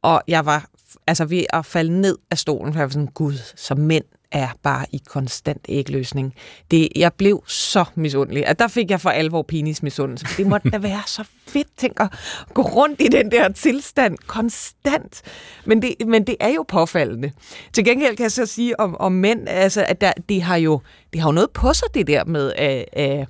Og 0.02 0.22
jeg 0.28 0.46
var 0.46 0.70
altså 1.08 1.26
ved 1.26 1.44
at 1.54 1.66
falde 1.66 2.02
ned 2.02 2.18
af 2.32 2.38
stolen, 2.38 2.74
for 2.74 2.80
jeg 2.80 2.88
var 2.88 2.92
sådan, 2.92 3.08
gud, 3.08 3.34
så 3.56 3.76
mænd 3.76 4.04
er 4.32 4.48
bare 4.64 4.86
i 4.92 5.02
konstant 5.06 5.66
ægløsning. 5.70 6.34
Det, 6.72 6.90
jeg 6.96 7.14
blev 7.14 7.44
så 7.48 7.86
misundelig, 7.96 8.48
at 8.48 8.60
der 8.60 8.68
fik 8.68 8.92
jeg 8.92 9.02
for 9.02 9.10
alvor 9.10 9.42
penis 9.42 9.84
misundelse. 9.84 10.26
Det 10.38 10.48
måtte 10.48 10.70
da 10.70 10.78
være 10.78 11.02
så 11.06 11.24
fedt, 11.48 11.68
tænk 11.78 12.00
at 12.00 12.10
gå 12.54 12.62
rundt 12.62 13.02
i 13.02 13.08
den 13.08 13.32
der 13.32 13.50
tilstand 13.50 14.18
konstant. 14.28 15.22
Men 15.66 15.82
det, 15.82 15.96
men 16.08 16.28
det 16.28 16.36
er 16.40 16.50
jo 16.50 16.66
påfaldende. 16.68 17.32
Til 17.74 17.86
gengæld 17.86 18.16
kan 18.16 18.24
jeg 18.24 18.32
så 18.32 18.46
sige 18.46 18.80
om, 18.80 18.98
om 19.00 19.12
mænd, 19.12 19.50
altså, 19.50 19.86
at 19.88 20.02
der, 20.02 20.14
de, 20.30 20.42
har 20.42 20.56
jo, 20.56 20.82
de 21.14 21.20
har 21.20 21.28
jo 21.28 21.32
noget 21.32 21.52
på 21.52 21.74
sig, 21.74 21.88
det 21.94 22.08
der 22.08 22.26
med... 22.26 22.54
Øh, 22.60 23.20
øh, 23.20 23.26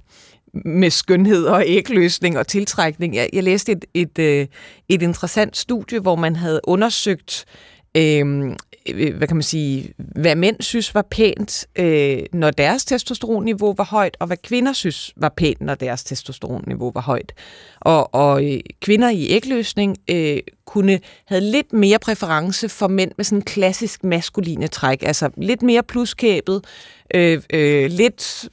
med 0.66 0.90
skønhed 0.90 1.46
og 1.46 1.64
ægløsning 1.68 2.38
og 2.38 2.48
tiltrækning. 2.48 3.16
Jeg, 3.16 3.30
jeg 3.34 3.44
læste 3.44 3.72
et, 3.72 3.86
et, 3.94 4.20
et, 4.20 4.50
et 4.90 5.02
interessant 5.02 5.58
studie, 5.58 6.00
hvor 6.00 6.16
man 6.16 6.36
havde 6.36 6.62
undersøgt, 6.64 7.46
øh, 7.98 8.56
Øh, 8.90 9.16
hvad 9.18 9.28
kan 9.28 9.36
man 9.36 9.44
sige, 9.44 9.94
hvad 9.98 10.36
mænd 10.36 10.62
synes 10.62 10.96
var 10.96 11.06
pænt, 11.12 11.66
øh, 11.76 12.20
når 12.34 12.52
deres 12.52 12.86
testosteronniveau 12.86 13.74
var 13.74 13.84
højt, 13.84 14.18
og 14.20 14.28
hvad 14.28 14.38
kvinder 14.38 14.74
synes 14.74 15.14
var 15.16 15.30
pænt, 15.30 15.62
når 15.62 15.76
deres 15.76 16.04
testosteronniveau 16.04 16.92
var 16.94 17.02
højt. 17.02 17.34
Og, 17.80 18.16
og 18.16 18.46
øh, 18.46 18.60
kvinder 18.82 19.10
i 19.10 19.28
ægløsning 19.30 19.98
øh, 20.10 20.38
kunne 20.66 21.00
havde 21.26 21.52
lidt 21.52 21.74
mere 21.74 22.00
præference 22.00 22.70
for 22.70 22.88
mænd 22.88 23.12
med 23.18 23.26
sådan 23.26 23.42
klassisk 23.42 24.04
maskuline 24.04 24.68
træk, 24.68 25.04
altså 25.04 25.30
lidt 25.38 25.62
mere 25.62 25.84
pluskæbet, 25.84 26.66
øh, 27.16 27.42
øh, 27.54 27.92
lidt 27.92 28.50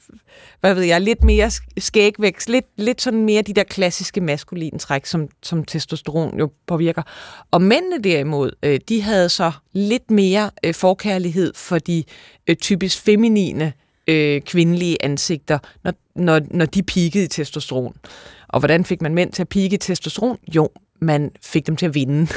hvad 0.60 0.74
ved 0.74 0.82
jeg, 0.82 1.00
lidt 1.00 1.24
mere 1.24 1.50
skægvækst, 1.78 2.48
lidt, 2.48 2.66
lidt 2.76 3.02
sådan 3.02 3.24
mere 3.24 3.42
de 3.42 3.52
der 3.52 3.64
klassiske 3.64 4.20
maskuline 4.20 4.78
træk, 4.78 5.06
som, 5.06 5.28
som 5.42 5.64
testosteron 5.64 6.38
jo 6.38 6.50
påvirker. 6.66 7.02
Og 7.50 7.62
mændene 7.62 7.98
derimod, 8.04 8.50
øh, 8.62 8.80
de 8.88 9.02
havde 9.02 9.28
så 9.28 9.52
lidt 9.72 10.10
mere 10.10 10.50
øh, 10.64 10.74
forkærlighed 10.74 11.52
for 11.54 11.78
de 11.78 12.04
øh, 12.46 12.56
typisk 12.56 13.02
feminine 13.02 13.72
øh, 14.08 14.40
kvindelige 14.40 15.04
ansigter, 15.04 15.58
når, 15.84 15.92
når, 16.14 16.40
når 16.50 16.66
de 16.66 16.82
peakede 16.82 17.24
i 17.24 17.28
testosteron. 17.28 17.94
Og 18.48 18.58
hvordan 18.58 18.84
fik 18.84 19.02
man 19.02 19.14
mænd 19.14 19.32
til 19.32 19.42
at 19.42 19.48
pike 19.48 19.74
i 19.74 19.78
testosteron? 19.78 20.38
Jo, 20.54 20.68
man 21.00 21.30
fik 21.42 21.66
dem 21.66 21.76
til 21.76 21.86
at 21.86 21.94
vinde. 21.94 22.26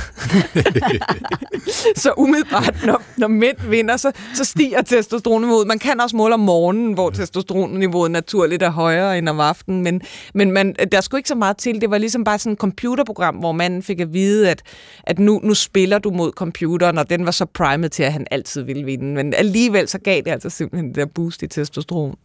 så 2.03 2.13
umiddelbart, 2.17 2.75
når, 2.85 3.01
når 3.17 3.27
mænd 3.27 3.57
vinder, 3.69 3.97
så, 3.97 4.11
så 4.33 4.43
stiger 4.43 4.81
testosteronniveauet. 4.81 5.67
Man 5.67 5.79
kan 5.79 6.01
også 6.01 6.15
måle 6.15 6.33
om 6.33 6.39
morgenen, 6.39 6.93
hvor 6.93 7.09
testosteronniveauet 7.09 8.11
naturligt 8.11 8.63
er 8.63 8.69
højere 8.69 9.17
end 9.17 9.29
om 9.29 9.39
aftenen, 9.39 9.83
men, 9.83 10.01
men 10.33 10.51
man, 10.51 10.75
der 10.91 11.01
skulle 11.01 11.19
ikke 11.19 11.29
så 11.29 11.35
meget 11.35 11.57
til. 11.57 11.81
Det 11.81 11.89
var 11.89 11.97
ligesom 11.97 12.23
bare 12.23 12.39
sådan 12.39 12.53
et 12.53 12.59
computerprogram, 12.59 13.35
hvor 13.35 13.51
man 13.51 13.83
fik 13.83 13.99
at 13.99 14.13
vide, 14.13 14.49
at, 14.49 14.61
at 15.03 15.19
nu, 15.19 15.39
nu 15.43 15.53
spiller 15.53 15.99
du 15.99 16.09
mod 16.09 16.31
computeren, 16.31 16.97
og 16.97 17.09
den 17.09 17.25
var 17.25 17.31
så 17.31 17.45
primet 17.45 17.91
til, 17.91 18.03
at 18.03 18.13
han 18.13 18.27
altid 18.31 18.61
ville 18.61 18.83
vinde. 18.83 19.13
Men 19.13 19.33
alligevel 19.33 19.87
så 19.87 19.97
gav 19.97 20.21
det 20.21 20.31
altså 20.31 20.49
simpelthen 20.49 20.87
det 20.87 20.95
der 20.95 21.05
boost 21.05 21.43
i 21.43 21.47
testosteron. 21.47 22.15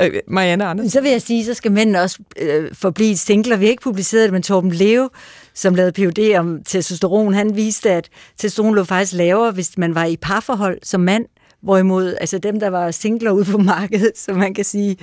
Øh, 0.00 0.20
Marianne 0.28 0.64
Andersen. 0.64 0.90
Så 0.90 1.00
vil 1.00 1.10
jeg 1.10 1.22
sige, 1.22 1.44
så 1.44 1.54
skal 1.54 1.72
mænd 1.72 1.96
også 1.96 2.18
øh, 2.40 2.74
forblive 2.74 3.16
singler. 3.16 3.56
Vi 3.56 3.64
har 3.64 3.70
ikke 3.70 3.82
publiceret 3.82 4.24
det, 4.24 4.32
men 4.32 4.42
Torben 4.42 4.72
Leo, 4.72 5.08
som 5.56 5.74
lavede 5.74 5.92
PhD 5.92 6.36
om 6.38 6.62
testosteron, 6.64 7.34
han 7.34 7.56
viste, 7.56 7.90
at 7.90 8.08
testosteron 8.38 8.74
lå 8.74 8.84
faktisk 8.84 9.12
lavere, 9.12 9.52
hvis 9.52 9.78
man 9.78 9.94
var 9.94 10.04
i 10.04 10.16
parforhold 10.16 10.78
som 10.82 11.00
mand, 11.00 11.24
hvorimod 11.62 12.16
altså 12.20 12.38
dem, 12.38 12.60
der 12.60 12.68
var 12.68 12.90
singler 12.90 13.30
ude 13.30 13.44
på 13.44 13.58
markedet, 13.58 14.12
så 14.14 14.32
man 14.32 14.54
kan 14.54 14.64
sige, 14.64 14.96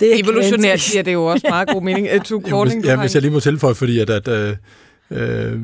det 0.00 0.14
er 0.14 0.22
Evolutionært 0.24 0.80
giver 0.92 1.02
det 1.02 1.12
jo 1.12 1.24
også 1.24 1.46
meget 1.48 1.68
god 1.68 1.82
mening. 1.82 2.08
To 2.24 2.40
Korting, 2.40 2.84
ja, 2.84 3.00
hvis 3.00 3.14
jeg 3.14 3.22
lige 3.22 3.32
må 3.32 3.40
tilføje, 3.40 3.74
fordi 3.74 3.98
at, 3.98 4.10
at 4.10 4.28
øh, 4.28 4.56
øh 5.10 5.58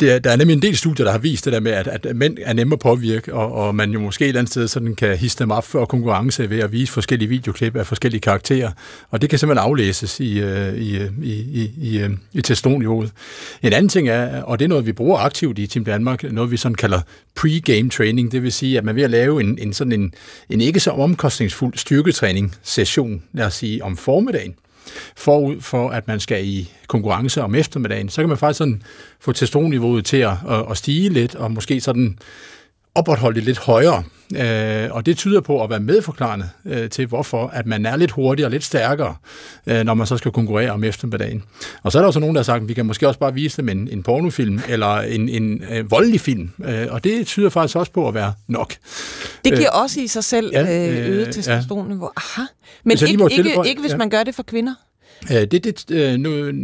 det 0.00 0.24
der 0.24 0.30
er 0.30 0.36
nemlig 0.36 0.54
en 0.54 0.62
del 0.62 0.76
studier, 0.76 1.04
der 1.04 1.12
har 1.12 1.18
vist 1.18 1.44
det 1.44 1.52
der 1.52 1.60
med, 1.60 1.72
at, 1.72 1.88
at 1.88 2.16
mænd 2.16 2.38
er 2.42 2.52
nemme 2.52 2.72
at 2.72 2.78
påvirke, 2.78 3.34
og, 3.34 3.52
og 3.52 3.74
man 3.74 3.90
jo 3.90 4.00
måske 4.00 4.24
et 4.24 4.28
eller 4.28 4.40
andet 4.40 4.50
sted 4.50 4.68
sådan 4.68 4.94
kan 4.94 5.16
hisse 5.16 5.38
dem 5.38 5.50
op 5.50 5.64
for 5.64 5.84
konkurrence 5.84 6.50
ved 6.50 6.58
at 6.58 6.72
vise 6.72 6.92
forskellige 6.92 7.28
videoklip 7.28 7.76
af 7.76 7.86
forskellige 7.86 8.20
karakterer. 8.20 8.70
Og 9.10 9.22
det 9.22 9.30
kan 9.30 9.38
simpelthen 9.38 9.64
aflæses 9.68 10.20
i, 10.20 10.40
øh, 10.40 10.66
øh, 10.66 10.78
i, 10.78 10.96
i, 11.22 11.32
i, 11.52 11.70
i, 11.78 12.08
i 12.32 12.42
testosteronniveauet. 12.42 13.12
En 13.62 13.72
anden 13.72 13.88
ting 13.88 14.08
er, 14.08 14.42
og 14.42 14.58
det 14.58 14.64
er 14.64 14.68
noget, 14.68 14.86
vi 14.86 14.92
bruger 14.92 15.18
aktivt 15.18 15.58
i 15.58 15.66
Team 15.66 15.84
Danmark, 15.84 16.32
noget 16.32 16.50
vi 16.50 16.56
sådan 16.56 16.74
kalder 16.74 17.00
pre-game 17.40 17.90
training, 17.90 18.32
det 18.32 18.42
vil 18.42 18.52
sige, 18.52 18.78
at 18.78 18.84
man 18.84 18.96
ved 18.96 19.02
at 19.02 19.10
lave 19.10 19.40
en, 19.40 19.58
en 19.58 19.72
sådan 19.72 19.92
en, 19.92 20.12
en 20.50 20.60
ikke 20.60 20.80
så 20.80 20.90
omkostningsfuld 20.90 21.74
styrketræning 21.76 22.54
session, 22.62 23.22
lad 23.32 23.46
os 23.46 23.54
sige, 23.54 23.84
om 23.84 23.96
formiddagen 23.96 24.54
forud 25.16 25.60
for, 25.60 25.90
at 25.90 26.08
man 26.08 26.20
skal 26.20 26.46
i 26.46 26.70
konkurrence 26.86 27.42
om 27.42 27.54
eftermiddagen, 27.54 28.08
så 28.08 28.22
kan 28.22 28.28
man 28.28 28.38
faktisk 28.38 28.58
sådan 28.58 28.82
få 29.20 29.32
testosteronniveauet 29.32 30.04
til 30.04 30.16
at, 30.16 30.32
at, 30.48 30.64
at 30.70 30.76
stige 30.76 31.08
lidt, 31.08 31.34
og 31.34 31.50
måske 31.50 31.80
sådan 31.80 32.18
opretholde 32.96 33.34
det 33.34 33.44
lidt 33.44 33.58
højere. 33.58 34.02
Øh, 34.34 34.88
og 34.90 35.06
det 35.06 35.16
tyder 35.16 35.40
på 35.40 35.64
at 35.64 35.70
være 35.70 35.80
medforklarende 35.80 36.48
øh, 36.64 36.90
til, 36.90 37.06
hvorfor 37.06 37.46
at 37.46 37.66
man 37.66 37.86
er 37.86 37.96
lidt 37.96 38.10
hurtigere 38.10 38.46
og 38.46 38.50
lidt 38.50 38.64
stærkere, 38.64 39.14
øh, 39.66 39.84
når 39.84 39.94
man 39.94 40.06
så 40.06 40.16
skal 40.16 40.32
konkurrere 40.32 40.70
om 40.70 40.84
eftermiddagen. 40.84 41.42
Og 41.82 41.92
så 41.92 41.98
er 41.98 42.02
der 42.02 42.06
også 42.06 42.20
nogen, 42.20 42.34
der 42.34 42.40
har 42.40 42.44
sagt, 42.44 42.62
at 42.62 42.68
vi 42.68 42.74
kan 42.74 42.86
måske 42.86 43.08
også 43.08 43.20
bare 43.20 43.34
vise 43.34 43.56
dem 43.56 43.68
en, 43.68 43.88
en 43.92 44.02
pornofilm 44.02 44.60
eller 44.68 44.96
en, 44.96 45.28
en 45.28 45.62
øh, 45.70 45.90
voldelig 45.90 46.20
film. 46.20 46.50
Øh, 46.64 46.86
og 46.90 47.04
det 47.04 47.26
tyder 47.26 47.50
faktisk 47.50 47.76
også 47.76 47.92
på 47.92 48.08
at 48.08 48.14
være 48.14 48.32
nok. 48.48 48.74
Det 49.44 49.52
giver 49.56 49.76
øh, 49.76 49.82
også 49.82 50.00
i 50.00 50.06
sig 50.06 50.24
selv 50.24 50.50
ja, 50.52 50.62
øh, 50.62 51.08
øget 51.08 51.34
testosteronniveau. 51.34 52.10
Ja. 52.16 52.38
Aha. 52.40 52.46
Men 52.84 52.92
ikke, 52.92 53.28
ikke, 53.30 53.68
ikke 53.68 53.80
hvis 53.80 53.92
ja. 53.92 53.96
man 53.96 54.10
gør 54.10 54.22
det 54.22 54.34
for 54.34 54.42
kvinder? 54.42 54.74
Øh, 55.32 55.36
det, 55.36 55.64
det, 55.64 55.90
øh, 55.90 56.18
nu, 56.18 56.30
øh, 56.30 56.54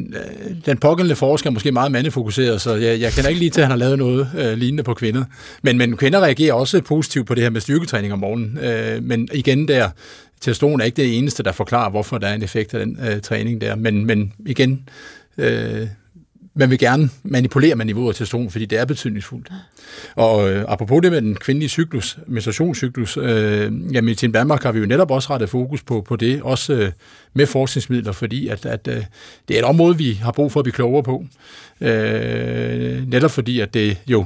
den 0.66 0.78
pågældende 0.78 1.16
forsker 1.16 1.50
er 1.50 1.52
måske 1.52 1.72
meget 1.72 1.92
mandefokuseret, 1.92 2.60
så 2.60 2.74
jeg, 2.74 3.00
jeg 3.00 3.12
kender 3.12 3.28
ikke 3.28 3.38
lige 3.38 3.50
til, 3.50 3.60
at 3.60 3.66
han 3.66 3.70
har 3.70 3.78
lavet 3.78 3.98
noget 3.98 4.30
øh, 4.38 4.58
lignende 4.58 4.82
på 4.82 4.94
kvinder. 4.94 5.24
Men, 5.62 5.78
men 5.78 5.96
kvinder 5.96 6.20
reagerer 6.20 6.54
også 6.54 6.80
positivt 6.80 7.26
på 7.26 7.34
det 7.34 7.42
her 7.42 7.50
med 7.50 7.60
styrketræning 7.60 8.12
om 8.12 8.18
morgenen. 8.18 8.58
Øh, 8.62 9.02
men 9.02 9.28
igen 9.32 9.68
der, 9.68 9.88
testosteron 10.40 10.80
er 10.80 10.84
ikke 10.84 10.96
det 10.96 11.18
eneste, 11.18 11.42
der 11.42 11.52
forklarer, 11.52 11.90
hvorfor 11.90 12.18
der 12.18 12.28
er 12.28 12.34
en 12.34 12.42
effekt 12.42 12.74
af 12.74 12.86
den 12.86 12.98
øh, 13.08 13.20
træning 13.20 13.60
der. 13.60 13.74
Men, 13.74 14.06
men 14.06 14.32
igen, 14.46 14.88
øh, 15.38 15.86
man 16.54 16.70
vil 16.70 16.78
gerne 16.78 17.10
manipulere 17.22 17.74
med 17.74 17.84
niveauet 17.84 18.08
af 18.08 18.14
testosteron, 18.14 18.50
fordi 18.50 18.64
det 18.64 18.78
er 18.78 18.84
betydningsfuldt. 18.84 19.48
Og 20.14 20.50
øh, 20.50 20.64
apropos 20.68 21.02
det 21.02 21.12
med 21.12 21.22
den 21.22 21.34
kvindelige 21.34 21.68
cyklus, 21.68 22.18
menstruationscyklus, 22.26 23.16
øh, 23.16 23.72
jamen 23.92 24.08
i 24.08 24.14
Team 24.14 24.32
Danmark 24.32 24.62
har 24.62 24.72
vi 24.72 24.78
jo 24.78 24.86
netop 24.86 25.10
også 25.10 25.30
rettet 25.30 25.48
fokus 25.48 25.82
på, 25.82 26.00
på 26.00 26.16
det, 26.16 26.42
også 26.42 26.72
øh, 26.72 26.92
med 27.34 27.46
forskningsmidler, 27.46 28.12
fordi 28.12 28.48
at, 28.48 28.66
at 28.66 28.88
øh, 28.88 29.04
det 29.48 29.54
er 29.54 29.58
et 29.58 29.64
område, 29.64 29.98
vi 29.98 30.12
har 30.12 30.32
brug 30.32 30.52
for 30.52 30.60
at 30.60 30.64
blive 30.64 30.72
klogere 30.72 31.02
på. 31.02 31.24
Øh, 31.80 33.08
netop 33.08 33.30
fordi, 33.30 33.60
at 33.60 33.74
det 33.74 33.98
jo 34.06 34.24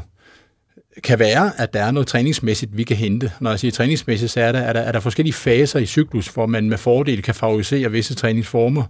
kan 1.05 1.19
være, 1.19 1.61
at 1.61 1.75
der 1.75 1.85
er 1.85 1.91
noget 1.91 2.07
træningsmæssigt, 2.07 2.77
vi 2.77 2.83
kan 2.83 2.97
hente. 2.97 3.33
Når 3.41 3.51
jeg 3.51 3.61
siger 3.61 3.73
træningsmæssigt, 3.73 4.33
så 4.33 4.41
er 4.41 4.53
der, 4.53 4.59
er 4.59 4.73
der, 4.73 4.81
er 4.81 4.93
der 4.93 5.01
forskellige 5.01 5.35
faser 5.35 5.79
i 5.79 5.87
cyklus, 5.87 6.29
hvor 6.29 6.47
man 6.47 6.69
med 6.69 6.79
fordel 6.79 7.23
kan 7.23 7.35
favorisere 7.35 7.91
visse 7.91 8.15
træningsformer. 8.15 8.83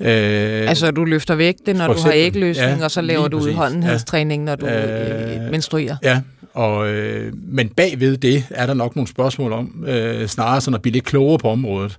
Øh, 0.00 0.68
altså, 0.68 0.90
du 0.90 1.04
løfter 1.04 1.34
vægte, 1.34 1.72
når 1.72 1.92
du 1.92 2.00
har 2.00 2.12
ægløsning, 2.14 2.78
ja, 2.78 2.84
og 2.84 2.90
så 2.90 3.00
laver 3.00 3.28
du 3.28 3.38
udholdenhedstræning, 3.38 4.44
når 4.44 4.56
du 4.56 4.66
øh, 4.66 5.50
menstruerer. 5.50 5.96
Ja, 6.02 6.20
og, 6.54 6.88
øh, 6.88 7.32
men 7.34 7.68
bagved 7.68 8.16
det 8.16 8.44
er 8.50 8.66
der 8.66 8.74
nok 8.74 8.96
nogle 8.96 9.08
spørgsmål 9.08 9.52
om, 9.52 9.84
øh, 9.88 10.26
snarere 10.26 10.60
sådan 10.60 10.74
at 10.74 10.82
blive 10.82 10.92
lidt 10.92 11.04
klogere 11.04 11.38
på 11.38 11.48
området, 11.48 11.98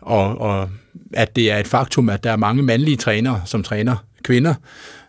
og, 0.00 0.40
og 0.40 0.68
at 1.12 1.36
det 1.36 1.50
er 1.50 1.58
et 1.58 1.66
faktum, 1.66 2.08
at 2.08 2.24
der 2.24 2.32
er 2.32 2.36
mange 2.36 2.62
mandlige 2.62 2.96
trænere, 2.96 3.42
som 3.44 3.62
træner 3.62 4.04
kvinder, 4.22 4.54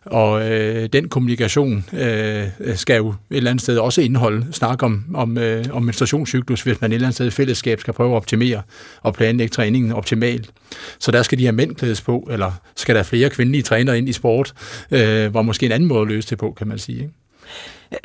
og 0.06 0.52
øh, 0.52 0.90
den 0.94 1.10
kommunikation 1.10 1.86
øh, 1.94 2.48
skal 2.76 2.98
jo 2.98 3.10
et 3.10 3.16
eller 3.30 3.50
andet 3.52 3.62
sted 3.62 3.78
også 3.78 4.02
indeholde 4.02 4.48
snak 4.52 4.84
om, 4.84 5.06
om, 5.14 5.38
øh, 5.38 5.66
om 5.72 5.84
menstruationscyklus, 5.84 6.62
hvis 6.62 6.82
man 6.82 6.92
et 6.92 6.96
eller 6.96 7.08
andet 7.08 7.16
sted 7.16 7.28
i 7.28 7.32
fællesskab 7.32 7.80
skal 7.80 7.94
prøve 7.94 8.12
at 8.12 8.16
optimere 8.16 8.62
og 9.02 9.14
planlægge 9.14 9.52
træningen 9.52 9.92
optimalt. 9.92 10.50
Så 11.00 11.12
der 11.12 11.24
skal 11.24 11.38
de 11.38 11.44
her 11.44 11.52
mænd 11.52 11.76
klædes 11.76 12.02
på, 12.02 12.28
eller 12.32 12.52
skal 12.76 12.96
der 12.96 13.04
flere 13.04 13.30
kvindelige 13.30 13.64
trænere 13.64 13.98
ind 13.98 14.10
i 14.10 14.14
sport, 14.14 14.54
øh, 14.92 15.32
hvor 15.32 15.42
måske 15.42 15.66
en 15.66 15.72
anden 15.72 15.90
måde 15.90 16.02
at 16.02 16.08
løse 16.08 16.30
det 16.30 16.38
på, 16.38 16.52
kan 16.58 16.68
man 16.68 16.80
sige. 16.80 16.98
Ikke? 16.98 17.14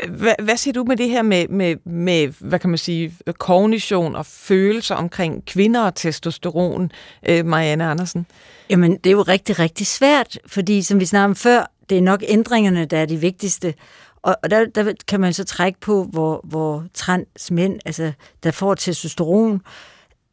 Hvad, 0.08 0.34
hvad 0.42 0.56
siger 0.56 0.72
du 0.72 0.84
med 0.84 0.96
det 0.96 1.08
her 1.08 1.22
med, 1.22 1.48
med, 1.48 1.76
med, 1.84 2.28
hvad 2.38 2.58
kan 2.58 2.70
man 2.70 2.78
sige, 2.78 3.14
kognition 3.38 4.16
og 4.16 4.26
følelser 4.26 4.94
omkring 4.94 5.46
kvinder 5.46 5.80
og 5.80 5.94
testosteron, 5.94 6.92
øh, 7.28 7.46
Marianne 7.46 7.84
Andersen? 7.84 8.26
Jamen, 8.70 8.96
det 8.96 9.06
er 9.06 9.12
jo 9.12 9.22
rigtig, 9.22 9.58
rigtig 9.58 9.86
svært, 9.86 10.38
fordi 10.46 10.82
som 10.82 11.00
vi 11.00 11.04
snakkede 11.04 11.24
om 11.24 11.36
før, 11.36 11.70
det 11.90 11.98
er 11.98 12.02
nok 12.02 12.24
ændringerne, 12.28 12.84
der 12.84 12.98
er 12.98 13.06
de 13.06 13.16
vigtigste. 13.16 13.74
Og, 14.22 14.36
og 14.42 14.50
der, 14.50 14.66
der 14.74 14.92
kan 15.08 15.20
man 15.20 15.32
så 15.32 15.44
trække 15.44 15.80
på, 15.80 16.04
hvor, 16.04 16.40
hvor 16.44 16.84
trans 16.94 17.50
mænd, 17.50 17.80
altså, 17.84 18.12
der 18.42 18.50
får 18.50 18.74
testosteron, 18.74 19.60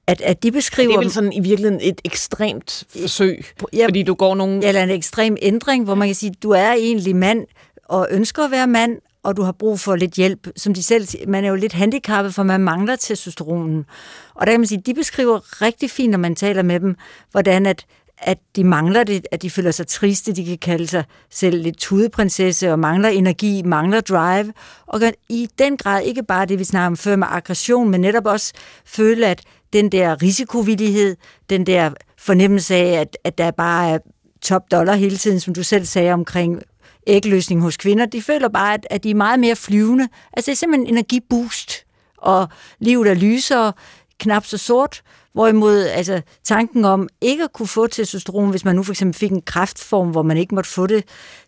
at, 0.08 0.22
at 0.22 0.44
de 0.44 0.52
beskriver... 0.52 0.89
Det 0.89 0.96
er 0.96 1.00
vel 1.00 1.12
sådan 1.12 1.34
i 1.34 1.39
virkeligheden 1.39 1.80
et 1.82 2.02
ekstremt 2.04 2.84
forsøg, 3.02 3.46
ja, 3.74 3.86
fordi 3.86 4.04
du 4.04 4.13
går 4.13 4.36
nogle... 4.36 4.66
Eller 4.66 4.84
en 4.84 4.89
ekstrem 4.89 5.38
ændring, 5.42 5.84
hvor 5.84 5.96
man 5.96 6.08
kan 6.08 6.16
sige, 6.16 6.34
du 6.44 6.52
er 6.52 6.72
egentlig 6.72 7.16
mand, 7.16 7.46
og 7.86 8.08
ønsker 8.12 8.44
at 8.44 8.52
være 8.52 8.68
mand, 8.68 8.98
og 9.24 9.38
du 9.38 9.42
har 9.42 9.52
brug 9.52 9.80
for 9.80 9.96
lidt 9.96 10.12
hjælp. 10.12 10.48
Som 10.56 10.74
de 10.74 10.84
selv 10.84 11.08
man 11.28 11.44
er 11.44 11.50
jo 11.50 11.56
lidt 11.56 11.74
handicappet, 11.74 12.34
for 12.34 12.44
man 12.44 12.62
mangler 12.62 12.96
testosteronen. 12.96 13.86
Og 14.34 14.48
der 14.48 14.54
kan 14.54 14.60
man 14.60 14.68
sige, 14.68 14.82
de 14.86 14.94
beskriver 14.94 15.62
rigtig 15.62 15.92
fint, 15.92 16.12
når 16.12 16.18
man 16.18 16.36
taler 16.36 16.62
med 16.62 16.80
dem, 16.80 16.96
hvordan 17.32 17.66
at 17.66 17.86
at 18.26 18.38
de 18.56 18.64
mangler 18.64 19.04
det, 19.04 19.28
at 19.32 19.42
de 19.42 19.50
føler 19.50 19.72
sig 19.72 19.88
triste, 19.88 20.34
de 20.34 20.46
kan 20.46 20.58
kalde 20.58 20.88
sig 20.88 21.04
selv 21.30 21.62
lidt 21.62 21.78
tudeprinsesse 21.78 22.72
og 22.72 22.80
mangler 22.80 23.10
energi, 23.10 23.62
mangler 23.66 24.02
drive, 24.02 24.54
og 24.88 25.00
kan 25.00 25.14
i 25.30 25.48
den 25.60 25.78
grad 25.78 26.04
ikke 26.04 26.24
bare 26.24 26.46
det, 26.46 26.60
vi 26.60 26.64
snakker 26.64 26.88
om 26.88 26.98
før 26.98 27.16
med 27.16 27.28
aggression, 27.30 27.90
men 27.90 28.02
netop 28.02 28.26
også 28.26 28.54
føle, 28.86 29.28
at 29.28 29.42
den 29.74 29.90
der 29.90 30.22
risikovillighed, 30.22 31.16
den 31.50 31.66
der 31.66 31.92
fornemmelse 32.18 32.76
af, 32.76 33.02
at, 33.02 33.18
at 33.24 33.38
der 33.38 33.52
bare 33.52 33.90
er 33.90 33.98
top 34.42 34.72
dollar 34.72 34.96
hele 34.96 35.18
tiden, 35.18 35.40
som 35.40 35.54
du 35.54 35.64
selv 35.64 35.86
sagde 35.86 36.14
omkring 36.14 36.62
ægløsning 37.08 37.62
hos 37.62 37.78
kvinder, 37.78 38.06
de 38.06 38.22
føler 38.22 38.50
bare, 38.50 38.74
at, 38.74 38.88
at 38.90 39.04
de 39.04 39.10
er 39.10 39.16
meget 39.16 39.40
mere 39.40 39.56
flyvende. 39.56 40.08
Altså 40.34 40.52
det 40.52 40.56
er 40.56 40.58
simpelthen 40.58 40.88
en 40.88 40.94
energiboost, 40.94 41.86
og 42.18 42.48
livet 42.80 43.08
er 43.10 43.14
lysere, 43.14 43.74
knap 44.20 44.46
så 44.46 44.58
sort, 44.58 45.02
Hvorimod 45.34 45.86
altså, 45.86 46.22
tanken 46.43 46.86
om 46.86 47.10
ikke 47.22 47.43
at 47.43 47.54
kunne 47.54 47.67
få 47.67 47.88
testosteron, 47.88 48.50
hvis 48.50 48.65
man 48.65 48.76
nu 48.76 48.84
for 48.84 48.93
eksempel 48.93 49.19
fik 49.19 49.32
en 49.32 49.41
kræftform, 49.41 50.10
hvor 50.12 50.22
man 50.22 50.38
ikke 50.38 50.56
måtte 50.56 50.69
få 50.69 50.88
det, 50.88 51.04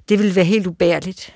det 0.09 0.19
ville 0.19 0.35
være 0.35 0.45
helt 0.45 0.67
ubærligt. 0.67 1.33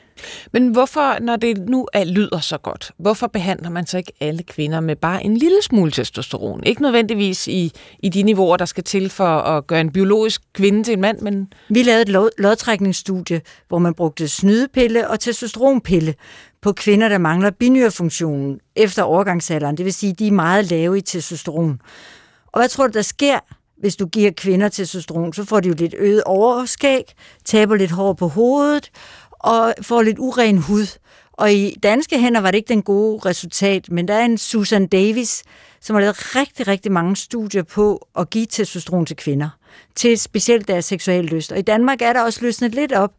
Men 0.53 0.67
hvorfor, 0.67 1.19
når 1.21 1.35
det 1.35 1.57
nu 1.69 1.87
er, 1.93 2.03
lyder 2.03 2.39
så 2.39 2.57
godt, 2.57 2.91
hvorfor 2.97 3.27
behandler 3.27 3.69
man 3.69 3.87
så 3.87 3.97
ikke 3.97 4.13
alle 4.19 4.43
kvinder 4.43 4.79
med 4.79 4.95
bare 4.95 5.23
en 5.23 5.37
lille 5.37 5.61
smule 5.61 5.91
testosteron? 5.91 6.63
Ikke 6.63 6.81
nødvendigvis 6.81 7.47
i, 7.47 7.71
i 7.99 8.09
de 8.09 8.23
niveauer, 8.23 8.57
der 8.57 8.65
skal 8.65 8.83
til 8.83 9.09
for 9.09 9.37
at 9.37 9.67
gøre 9.67 9.81
en 9.81 9.91
biologisk 9.91 10.41
kvinde 10.53 10.83
til 10.83 10.93
en 10.93 11.01
mand, 11.01 11.19
men... 11.21 11.53
Vi 11.69 11.83
lavede 11.83 12.01
et 12.01 12.09
lod, 12.09 12.29
lodtrækningsstudie, 12.37 13.41
hvor 13.67 13.77
man 13.77 13.93
brugte 13.93 14.27
snydepille 14.27 15.09
og 15.09 15.19
testosteronpille 15.19 16.15
på 16.61 16.73
kvinder, 16.73 17.09
der 17.09 17.17
mangler 17.17 17.49
binyrfunktionen 17.49 18.59
efter 18.75 19.03
overgangsalderen. 19.03 19.77
Det 19.77 19.85
vil 19.85 19.93
sige, 19.93 20.13
de 20.13 20.27
er 20.27 20.31
meget 20.31 20.69
lave 20.69 20.97
i 20.97 21.01
testosteron. 21.01 21.81
Og 22.51 22.59
hvad 22.59 22.69
tror 22.69 22.87
du, 22.87 22.93
der 22.93 23.01
sker, 23.01 23.39
hvis 23.77 23.95
du 23.95 24.05
giver 24.05 24.31
kvinder 24.31 24.69
testosteron? 24.69 25.33
Så 25.33 25.45
får 25.45 25.59
de 25.59 25.67
jo 25.67 25.75
lidt 25.77 25.95
øget 25.97 26.23
overskæg, 26.23 27.03
taber 27.45 27.75
lidt 27.75 27.91
hår 27.91 28.13
på 28.13 28.27
hovedet, 28.27 28.91
og 29.31 29.73
får 29.81 30.01
lidt 30.01 30.19
uren 30.19 30.57
hud. 30.57 30.97
Og 31.33 31.53
i 31.53 31.75
danske 31.83 32.19
hænder 32.19 32.41
var 32.41 32.51
det 32.51 32.57
ikke 32.57 32.73
den 32.73 32.81
gode 32.81 33.29
resultat, 33.29 33.91
men 33.91 34.07
der 34.07 34.13
er 34.13 34.25
en 34.25 34.37
Susan 34.37 34.87
Davis, 34.87 35.43
som 35.81 35.93
har 35.93 36.01
lavet 36.01 36.35
rigtig, 36.35 36.67
rigtig 36.67 36.91
mange 36.91 37.15
studier 37.15 37.63
på 37.63 38.07
at 38.17 38.29
give 38.29 38.45
testosteron 38.45 39.05
til 39.05 39.15
kvinder, 39.15 39.49
til 39.95 40.19
specielt 40.19 40.67
deres 40.67 40.85
seksuelle 40.85 41.29
lyst. 41.29 41.51
Og 41.51 41.59
i 41.59 41.61
Danmark 41.61 42.01
er 42.01 42.13
der 42.13 42.21
også 42.21 42.39
løsnet 42.41 42.75
lidt 42.75 42.93
op, 42.93 43.13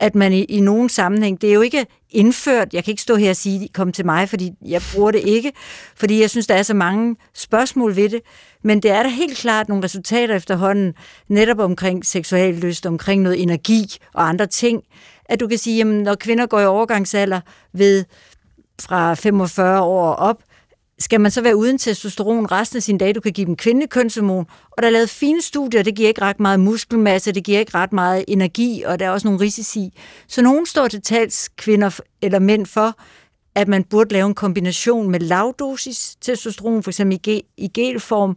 at 0.00 0.14
man 0.14 0.32
i, 0.32 0.44
i 0.44 0.60
nogen 0.60 0.88
sammenhæng, 0.88 1.40
det 1.40 1.50
er 1.50 1.54
jo 1.54 1.60
ikke 1.60 1.86
indført, 2.10 2.72
jeg 2.72 2.84
kan 2.84 2.90
ikke 2.90 3.02
stå 3.02 3.16
her 3.16 3.30
og 3.30 3.36
sige, 3.36 3.68
kom 3.74 3.92
til 3.92 4.06
mig, 4.06 4.28
fordi 4.28 4.52
jeg 4.66 4.82
bruger 4.94 5.10
det 5.10 5.20
ikke, 5.24 5.52
fordi 5.96 6.20
jeg 6.20 6.30
synes, 6.30 6.46
der 6.46 6.54
er 6.54 6.62
så 6.62 6.74
mange 6.74 7.16
spørgsmål 7.34 7.96
ved 7.96 8.08
det, 8.08 8.20
men 8.62 8.82
det 8.82 8.90
er 8.90 9.02
der 9.02 9.10
helt 9.10 9.38
klart 9.38 9.68
nogle 9.68 9.84
resultater 9.84 10.34
efterhånden, 10.36 10.94
netop 11.28 11.58
omkring 11.58 12.06
seksuel 12.06 12.54
lyst, 12.54 12.86
omkring 12.86 13.22
noget 13.22 13.42
energi 13.42 13.96
og 14.14 14.28
andre 14.28 14.46
ting, 14.46 14.82
at 15.24 15.40
du 15.40 15.48
kan 15.48 15.58
sige, 15.58 15.76
jamen 15.76 16.02
når 16.02 16.14
kvinder 16.14 16.46
går 16.46 16.60
i 16.60 16.66
overgangsalder 16.66 17.40
ved 17.72 18.04
fra 18.80 19.14
45 19.14 19.82
år 19.82 20.12
op, 20.12 20.42
skal 20.98 21.20
man 21.20 21.30
så 21.30 21.40
være 21.40 21.56
uden 21.56 21.78
testosteron 21.78 22.46
resten 22.46 22.76
af 22.76 22.82
sin 22.82 22.98
dag? 22.98 23.14
Du 23.14 23.20
kan 23.20 23.32
give 23.32 23.46
dem 23.46 23.56
kvindelig 23.56 23.90
kønshormon. 23.90 24.46
Og 24.70 24.82
der 24.82 24.88
er 24.88 24.92
lavet 24.92 25.10
fine 25.10 25.42
studier, 25.42 25.82
det 25.82 25.94
giver 25.94 26.08
ikke 26.08 26.22
ret 26.22 26.40
meget 26.40 26.60
muskelmasse, 26.60 27.32
det 27.32 27.44
giver 27.44 27.58
ikke 27.58 27.74
ret 27.74 27.92
meget 27.92 28.24
energi, 28.28 28.82
og 28.86 28.98
der 28.98 29.06
er 29.06 29.10
også 29.10 29.26
nogle 29.26 29.40
risici. 29.40 29.92
Så 30.28 30.42
nogen 30.42 30.66
står 30.66 30.88
til 30.88 31.02
tals 31.02 31.48
kvinder 31.48 32.00
eller 32.22 32.38
mænd 32.38 32.66
for, 32.66 32.98
at 33.54 33.68
man 33.68 33.84
burde 33.84 34.12
lave 34.12 34.26
en 34.26 34.34
kombination 34.34 35.10
med 35.10 35.20
lavdosis 35.20 36.16
testosteron, 36.20 36.82
for 36.82 36.90
eksempel 36.90 37.20
i, 37.26 37.42
i 37.56 37.68
gelform, 37.68 38.36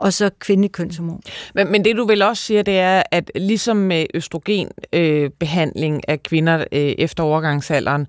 og 0.00 0.12
så 0.12 0.30
kvindelig 0.38 0.72
kønshormon. 0.72 1.20
Men, 1.54 1.72
men 1.72 1.84
det 1.84 1.96
du 1.96 2.06
vel 2.06 2.22
også 2.22 2.42
siger, 2.42 2.62
det 2.62 2.78
er, 2.78 3.02
at 3.10 3.30
ligesom 3.34 3.76
med 3.76 4.06
østrogenbehandling 4.14 5.94
øh, 5.94 6.00
af 6.08 6.22
kvinder 6.22 6.64
øh, 6.72 6.94
efter 6.98 7.22
overgangsalderen, 7.22 8.06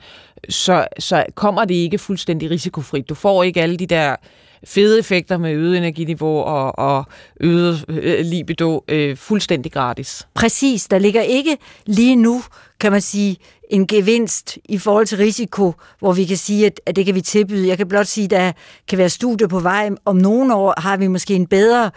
så, 0.50 0.88
så 1.00 1.26
kommer 1.36 1.66
det 1.66 1.76
ikke 1.76 1.98
fuldstændig 1.98 2.52
risikofrit. 2.52 3.10
Du 3.10 3.16
får 3.16 3.44
ikke 3.44 3.62
alle 3.62 3.78
de 3.78 3.86
der 3.86 4.16
fede 4.64 5.00
effekter 5.00 5.38
med 5.38 5.52
øget 5.52 5.78
energiniveau 5.78 6.38
og, 6.38 6.80
og 6.80 7.06
øget 7.40 7.86
øh, 7.88 8.26
libido 8.26 8.84
øh, 8.88 9.18
fuldstændig 9.18 9.72
gratis. 9.72 10.28
Præcis. 10.34 10.88
Der 10.88 11.00
ligger 11.00 11.22
ikke 11.22 11.58
lige 11.86 12.16
nu, 12.16 12.42
kan 12.80 12.92
man 12.92 13.02
sige, 13.02 13.38
en 13.72 13.88
gevinst 13.88 14.58
i 14.66 14.78
forhold 14.78 15.06
til 15.06 15.18
risiko, 15.18 15.74
hvor 16.00 16.14
vi 16.14 16.26
kan 16.26 16.38
sige, 16.38 16.66
at, 16.66 16.82
at 16.86 16.96
det 16.96 17.06
kan 17.06 17.16
vi 17.16 17.22
tilbyde. 17.22 17.68
Jeg 17.68 17.78
kan 17.78 17.88
blot 17.88 18.08
sige, 18.08 18.26
at 18.26 18.32
der 18.32 18.52
kan 18.88 18.98
være 18.98 19.10
studier 19.10 19.48
på 19.48 19.60
vej. 19.60 19.90
Om 20.06 20.16
nogle 20.16 20.56
år 20.56 20.74
har 20.78 20.98
vi 20.98 21.08
måske 21.08 21.36
en 21.36 21.48
bedre 21.48 21.92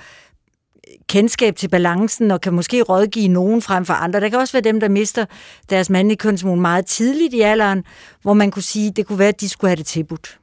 kendskab 1.09 1.57
til 1.57 1.69
balancen 1.69 2.31
og 2.31 2.41
kan 2.41 2.53
måske 2.53 2.83
rådgive 2.83 3.29
nogen 3.29 3.63
frem 3.63 3.85
for 3.85 3.95
andre. 3.95 4.21
Der 4.21 4.29
kan 4.29 4.39
også 4.39 4.53
være 4.53 4.73
dem, 4.73 4.81
der 4.81 4.89
mister 4.89 5.25
deres 5.71 5.91
mandlige 5.91 6.17
kønsmål 6.17 6.59
meget 6.59 6.87
tidligt 6.87 7.35
i 7.35 7.41
alderen, 7.41 7.85
hvor 8.23 8.35
man 8.35 8.51
kunne 8.51 8.63
sige, 8.63 8.89
at 8.89 8.97
det 8.97 9.07
kunne 9.07 9.19
være, 9.19 9.29
at 9.29 9.41
de 9.41 9.49
skulle 9.49 9.69
have 9.69 9.77
det 9.77 9.87
tilbudt. 9.87 10.39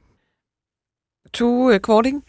To 1.32 1.78
Kvorting? 1.78 2.24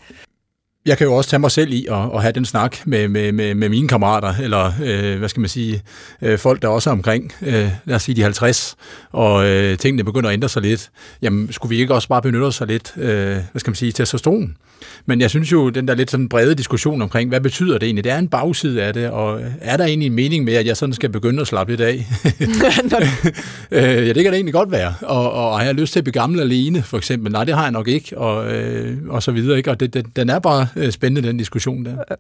Jeg 0.86 0.98
kan 0.98 1.08
jo 1.08 1.14
også 1.14 1.30
tage 1.30 1.40
mig 1.40 1.52
selv 1.52 1.74
i 1.74 1.86
at, 1.86 2.16
at 2.16 2.22
have 2.22 2.32
den 2.32 2.46
snak 2.46 2.78
med, 2.86 3.08
med, 3.08 3.32
med, 3.32 3.56
med 3.56 3.70
mine 3.70 3.88
kammerater, 3.88 4.34
eller 4.42 4.72
øh, 4.84 5.20
hvad 5.20 5.30
skal 5.30 5.40
man 5.40 5.50
sige, 5.50 5.82
øh, 6.22 6.40
folk, 6.40 6.62
der 6.62 6.68
også 6.68 6.90
er 6.90 6.92
omkring, 6.92 7.34
øh, 7.42 7.70
lad 7.86 7.96
os 7.96 8.04
sige 8.04 8.16
de 8.16 8.22
50, 8.22 8.76
og 9.12 9.46
øh, 9.46 9.78
tingene 9.78 10.04
begynder 10.04 10.30
at 10.30 10.34
ændre 10.34 10.50
sig 10.50 10.62
lidt. 10.62 10.90
Jamen, 11.22 11.52
skulle 11.52 11.70
vi 11.70 11.82
ikke 11.82 11.94
også 11.94 12.08
bare 12.08 12.22
benytte 12.22 12.44
os 12.44 12.62
af 12.62 12.68
lidt, 12.68 12.94
øh, 12.98 13.38
hvad 13.52 13.60
skal 13.60 13.72
man 13.72 13.76
sige, 13.76 13.92
testosteron? 13.92 14.56
Men 15.06 15.22
jeg 15.22 15.30
synes 15.30 15.52
jo, 15.52 15.70
den 15.70 15.88
der 15.88 15.96
lidt 15.96 16.12
sådan 16.12 16.30
brede 16.30 16.56
diskussion 16.56 17.02
omkring, 17.02 17.30
hvad 17.30 17.42
betyder 17.42 17.78
det 17.78 17.84
egentlig? 17.84 18.04
Det 18.04 18.12
er 18.12 18.18
en 18.18 18.28
bagside 18.28 18.84
af 18.84 18.94
det, 18.94 19.10
og 19.10 19.42
øh, 19.42 19.52
er 19.62 19.78
der 19.78 19.86
egentlig 19.86 20.06
en 20.08 20.14
mening 20.14 20.44
med, 20.44 20.54
at 20.54 20.66
jeg 20.66 20.78
sådan 20.78 20.94
skal 20.94 21.10
begynde 21.10 21.42
at 21.42 21.48
slappe 21.48 21.72
lidt 21.74 21.82
af? 21.82 21.94
øh, 23.72 23.84
ja, 24.08 24.14
det 24.14 24.16
kan 24.16 24.26
det 24.26 24.34
egentlig 24.34 24.54
godt 24.54 24.72
være. 24.72 24.94
Og, 25.02 25.32
og 25.32 25.60
har 25.60 25.66
jeg 25.66 25.76
lyst 25.76 25.94
til 25.94 26.00
at 26.00 26.04
blive 26.04 26.14
gammel 26.14 26.40
alene, 26.40 26.84
for 26.84 26.98
eksempel? 26.98 27.32
Nej, 27.32 27.44
det 27.44 27.56
har 27.56 27.64
jeg 27.64 27.72
nok 27.72 27.88
ikke, 27.88 28.18
og, 28.18 28.54
øh, 28.54 28.98
og 29.10 29.24
så 29.24 29.32
videre. 29.32 29.58
Ikke? 29.58 29.72
Og 29.72 29.80
det, 29.80 29.94
det, 29.94 30.06
den 30.16 30.30
er 30.30 30.40
bare 30.40 30.68
øh, 30.76 30.92
spændende, 30.92 31.28
den 31.28 31.38
diskussion 31.38 31.86
der. 31.86 31.98
Øh, 32.12 32.18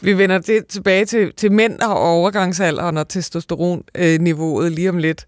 vi 0.00 0.18
vender 0.18 0.38
det 0.38 0.66
tilbage 0.66 1.04
til, 1.04 1.32
til 1.36 1.52
mænd 1.52 1.80
og 1.80 2.00
overgangsalderen 2.00 2.96
og 2.96 3.08
testosteronniveauet 3.08 4.66
øh, 4.66 4.72
lige 4.72 4.88
om 4.88 4.98
lidt. 4.98 5.26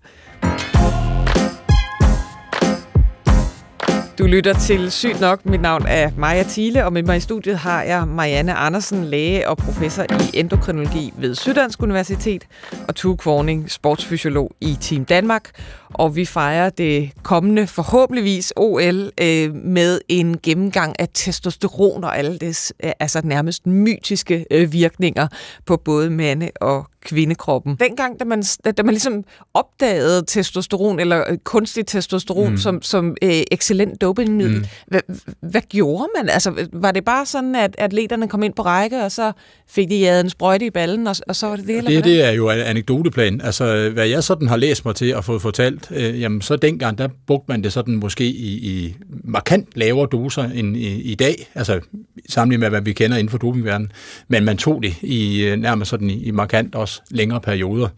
Du 4.18 4.26
lytter 4.26 4.52
til 4.52 4.90
Sygt 4.90 5.20
nok. 5.20 5.46
Mit 5.46 5.60
navn 5.60 5.86
er 5.88 6.10
Maja 6.16 6.42
Thiele, 6.42 6.84
og 6.84 6.92
med 6.92 7.02
mig 7.02 7.16
i 7.16 7.20
studiet 7.20 7.58
har 7.58 7.82
jeg 7.82 8.08
Marianne 8.08 8.54
Andersen, 8.54 9.04
læge 9.04 9.48
og 9.48 9.56
professor 9.56 10.02
i 10.02 10.38
endokrinologi 10.38 11.12
ved 11.16 11.34
Syddansk 11.34 11.82
Universitet, 11.82 12.46
og 12.88 12.94
Tue 12.94 13.16
Kvorning, 13.16 13.70
sportsfysiolog 13.70 14.52
i 14.60 14.76
Team 14.80 15.04
Danmark 15.04 15.50
og 15.94 16.16
vi 16.16 16.24
fejrer 16.24 16.70
det 16.70 17.10
kommende, 17.22 17.66
forhåbentligvis 17.66 18.52
OL, 18.56 19.10
øh, 19.20 19.54
med 19.54 20.00
en 20.08 20.38
gennemgang 20.42 21.00
af 21.00 21.08
testosteron 21.14 22.04
og 22.04 22.18
alle 22.18 22.38
dets 22.38 22.72
øh, 22.84 22.92
altså 23.00 23.20
nærmest 23.24 23.66
mytiske 23.66 24.46
øh, 24.50 24.72
virkninger 24.72 25.28
på 25.66 25.76
både 25.76 26.10
mande- 26.10 26.50
og 26.60 26.86
kvindekroppen. 27.04 27.76
Dengang, 27.80 28.20
da 28.20 28.24
man, 28.24 28.42
da 28.64 28.82
man 28.82 28.94
ligesom 28.94 29.24
opdagede 29.54 30.22
testosteron, 30.26 31.00
eller 31.00 31.24
øh, 31.30 31.38
kunstig 31.38 31.86
testosteron, 31.86 32.50
mm. 32.50 32.56
som, 32.56 32.82
som 32.82 33.16
øh, 33.22 33.30
excellent 33.50 34.00
dopingmiddel, 34.00 34.58
mm. 34.58 34.64
hvad, 34.86 35.00
hvad 35.40 35.60
gjorde 35.68 36.08
man? 36.16 36.28
Altså, 36.28 36.66
var 36.72 36.90
det 36.90 37.04
bare 37.04 37.26
sådan, 37.26 37.54
at 37.54 37.74
atleterne 37.78 38.28
kom 38.28 38.42
ind 38.42 38.54
på 38.54 38.62
række, 38.62 39.04
og 39.04 39.12
så 39.12 39.32
fik 39.68 39.88
de 39.88 39.98
jadet 39.98 40.24
en 40.24 40.30
sprøjte 40.30 40.66
i 40.66 40.70
ballen, 40.70 41.06
og, 41.06 41.16
og 41.28 41.36
så 41.36 41.46
var 41.46 41.56
det 41.56 41.66
det? 41.66 41.76
Eller 41.76 41.90
det, 41.90 42.04
det 42.04 42.24
er 42.24 42.30
jo 42.30 42.50
anekdoteplan. 42.50 43.40
Altså, 43.40 43.90
hvad 43.94 44.06
jeg 44.06 44.24
sådan 44.24 44.48
har 44.48 44.56
læst 44.56 44.84
mig 44.84 44.94
til 44.94 45.14
og 45.16 45.24
fået 45.24 45.42
fortalt, 45.42 45.88
øh, 45.90 46.20
jamen 46.20 46.40
så 46.40 46.56
dengang, 46.56 46.98
der 46.98 47.08
brugte 47.26 47.44
man 47.48 47.64
det 47.64 47.72
sådan 47.72 47.96
måske 47.96 48.24
i, 48.24 48.52
i 48.52 48.96
markant 49.24 49.68
lavere 49.74 50.08
doser 50.12 50.42
end 50.42 50.76
i, 50.76 51.12
i 51.12 51.14
dag, 51.14 51.50
altså 51.54 51.80
sammenlignet 52.28 52.60
med, 52.60 52.70
hvad 52.70 52.80
vi 52.80 52.92
kender 52.92 53.16
inden 53.16 53.30
for 53.30 53.38
dopingverdenen, 53.38 53.92
men 54.28 54.44
man 54.44 54.56
tog 54.56 54.82
det 54.82 54.94
i 55.02 55.44
øh, 55.44 55.56
nærmest 55.56 55.90
sådan 55.90 56.10
i, 56.10 56.22
i 56.22 56.30
markant 56.30 56.74
også 56.74 56.91
længere 57.10 57.40
perioder. 57.40 57.88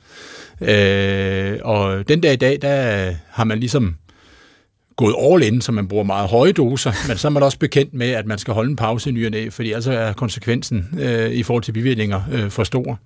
Øh, 0.61 1.59
og 1.63 2.09
den 2.09 2.21
dag 2.21 2.33
i 2.33 2.37
dag, 2.37 2.59
der 2.63 3.15
har 3.31 3.45
man 3.45 3.61
ligesom 3.61 3.97
gået 4.97 5.15
all 5.19 5.43
in, 5.43 5.61
så 5.61 5.73
man 5.73 5.89
bruger 5.89 6.05
meget 6.05 6.29
høje 6.29 6.53
doser, 6.53 6.93
men 7.09 7.17
så 7.17 7.29
er 7.29 7.31
man 7.31 7.43
også 7.43 7.59
bekendt 7.59 7.95
med, 7.95 8.11
at 8.11 8.27
man 8.27 8.39
skal 8.39 8.55
holde 8.55 8.71
en 8.71 8.77
pause 8.77 9.11
i 9.11 9.13
nyerne, 9.13 9.51
fordi 9.51 9.73
altså 9.73 9.93
er 9.93 10.13
konsekvensen 10.13 10.89
øh, 11.01 11.31
i 11.31 11.43
forhold 11.43 11.63
til 11.63 11.73
bivirkninger 11.73 12.21
øh, 12.33 12.51
for 12.51 12.65
stor. 12.65 12.99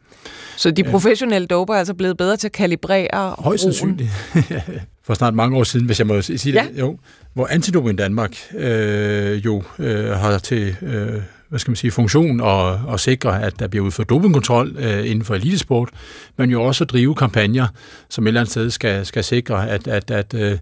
Så 0.56 0.70
de 0.70 0.84
professionelle 0.84 1.46
doper 1.46 1.74
er 1.74 1.78
altså 1.78 1.94
blevet 1.94 2.16
bedre 2.16 2.36
til 2.36 2.48
at 2.48 2.52
kalibrere 2.52 3.34
Højst 3.38 3.62
sandsynligt. 3.62 4.10
For 5.04 5.14
snart 5.14 5.34
mange 5.34 5.56
år 5.56 5.64
siden, 5.64 5.86
hvis 5.86 5.98
jeg 5.98 6.06
må 6.06 6.22
sige 6.22 6.52
ja. 6.52 6.66
det. 6.72 6.78
Jo, 6.78 6.98
hvor 7.34 7.46
Antidoping 7.46 7.98
Danmark 7.98 8.36
øh, 8.54 9.44
jo 9.44 9.62
øh, 9.78 10.10
har 10.10 10.38
til 10.38 10.76
øh, 10.82 11.22
hvad 11.48 11.58
skal 11.58 11.70
man 11.70 11.76
sige, 11.76 11.90
funktion 11.90 12.40
og, 12.40 12.80
og 12.86 13.00
sikre, 13.00 13.42
at 13.42 13.58
der 13.58 13.68
bliver 13.68 13.86
udført 13.86 14.08
dopingkontrol 14.08 14.76
øh, 14.78 15.10
inden 15.10 15.24
for 15.24 15.34
elitesport, 15.34 15.88
men 16.36 16.50
jo 16.50 16.62
også 16.62 16.84
at 16.84 16.90
drive 16.90 17.14
kampagner, 17.14 17.66
som 18.08 18.24
et 18.24 18.28
eller 18.28 18.40
andet 18.40 18.50
sted 18.50 18.70
skal, 18.70 19.06
skal 19.06 19.24
sikre, 19.24 19.70
at, 19.70 19.88
at, 19.88 20.10
at 20.10 20.34
øh, 20.34 20.58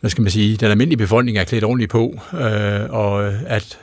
hvad 0.00 0.10
skal 0.10 0.22
man 0.22 0.30
sige, 0.30 0.56
den 0.56 0.70
almindelige 0.70 0.98
befolkning 0.98 1.38
er 1.38 1.44
klædt 1.44 1.64
ordentligt 1.64 1.90
på, 1.90 2.20
øh, 2.34 2.90
og 2.90 3.32
at 3.32 3.78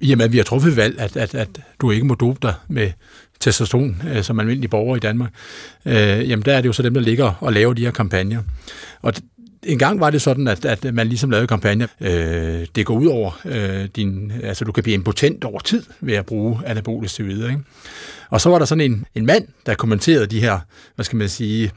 i 0.00 0.12
og 0.12 0.18
med, 0.18 0.24
at 0.24 0.32
vi 0.32 0.36
har 0.36 0.44
truffet 0.44 0.76
valg, 0.76 1.00
at, 1.00 1.16
at, 1.16 1.34
at 1.34 1.48
du 1.80 1.90
ikke 1.90 2.06
må 2.06 2.14
dope 2.14 2.38
dig 2.42 2.54
med 2.68 2.90
testosteron 3.40 4.02
øh, 4.14 4.22
som 4.22 4.40
almindelig 4.40 4.70
borger 4.70 4.96
i 4.96 5.00
Danmark, 5.00 5.30
øh, 5.86 6.30
jamen 6.30 6.44
der 6.44 6.54
er 6.54 6.60
det 6.60 6.68
jo 6.68 6.72
så 6.72 6.82
dem, 6.82 6.94
der 6.94 7.00
ligger 7.00 7.32
og 7.40 7.52
laver 7.52 7.74
de 7.74 7.84
her 7.84 7.90
kampagner. 7.90 8.42
Og 9.02 9.12
en 9.66 9.78
gang 9.78 10.00
var 10.00 10.10
det 10.10 10.22
sådan, 10.22 10.48
at, 10.48 10.64
at 10.64 10.94
man 10.94 11.06
ligesom 11.06 11.30
lavede 11.30 11.46
kampagner. 11.46 11.86
Øh, 12.00 12.66
det 12.74 12.86
går 12.86 12.94
ud 12.94 13.06
over 13.06 13.40
øh, 13.44 13.88
din... 13.96 14.32
Altså, 14.42 14.64
du 14.64 14.72
kan 14.72 14.82
blive 14.82 14.94
impotent 14.94 15.44
over 15.44 15.60
tid 15.60 15.82
ved 16.00 16.14
at 16.14 16.26
bruge 16.26 16.58
anabolisk 16.66 17.14
steroider, 17.14 17.48
ikke? 17.48 17.62
Og 18.30 18.40
så 18.40 18.50
var 18.50 18.58
der 18.58 18.66
sådan 18.66 18.90
en, 18.90 19.04
en 19.14 19.26
mand, 19.26 19.48
der 19.66 19.74
kommenterede 19.74 20.26
de 20.26 20.40
her, 20.40 20.58
hvad 20.94 21.04
skal 21.04 21.16
man 21.16 21.28
sige, 21.28 21.72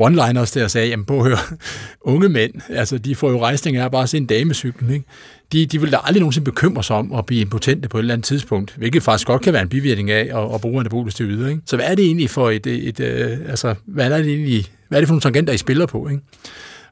one-liners 0.00 0.54
der 0.54 0.64
og 0.64 0.70
sagde, 0.70 0.88
jamen 0.88 1.04
på 1.04 1.20
at 1.20 1.24
høre, 1.24 1.38
unge 2.14 2.28
mænd, 2.28 2.52
altså 2.68 2.98
de 2.98 3.14
får 3.14 3.30
jo 3.30 3.44
rejsning 3.44 3.76
af 3.76 3.90
bare 3.90 4.02
at 4.02 4.08
se 4.08 4.16
en 4.16 4.26
damecykel, 4.26 4.90
ikke? 4.90 5.04
De, 5.52 5.66
de 5.66 5.80
vil 5.80 5.92
da 5.92 5.98
aldrig 6.04 6.20
nogensinde 6.20 6.44
bekymre 6.44 6.84
sig 6.84 6.96
om 6.96 7.14
at 7.14 7.26
blive 7.26 7.40
impotente 7.40 7.88
på 7.88 7.98
et 7.98 8.02
eller 8.02 8.14
andet 8.14 8.24
tidspunkt, 8.24 8.74
hvilket 8.76 9.02
faktisk 9.02 9.26
godt 9.26 9.42
kan 9.42 9.52
være 9.52 9.62
en 9.62 9.68
bivirkning 9.68 10.10
af 10.10 10.42
at, 10.42 10.54
at 10.54 10.60
bruge 10.60 10.80
anabolisk 10.80 11.16
steroider, 11.16 11.48
ikke? 11.48 11.62
Så 11.66 11.76
hvad 11.76 11.86
er 11.86 11.94
det 11.94 12.04
egentlig 12.04 12.30
for 12.30 12.50
et, 12.50 12.66
et, 12.66 12.88
et, 12.88 13.00
et 13.00 13.40
altså, 13.48 13.74
hvad 13.86 14.12
er 14.12 14.18
det 14.18 14.26
egentlig, 14.26 14.66
hvad 14.88 14.98
er 14.98 15.00
det 15.00 15.08
for 15.08 15.14
nogle 15.14 15.20
tangenter, 15.20 15.52
I 15.52 15.56
spiller 15.56 15.86
på, 15.86 16.08
ikke? 16.08 16.22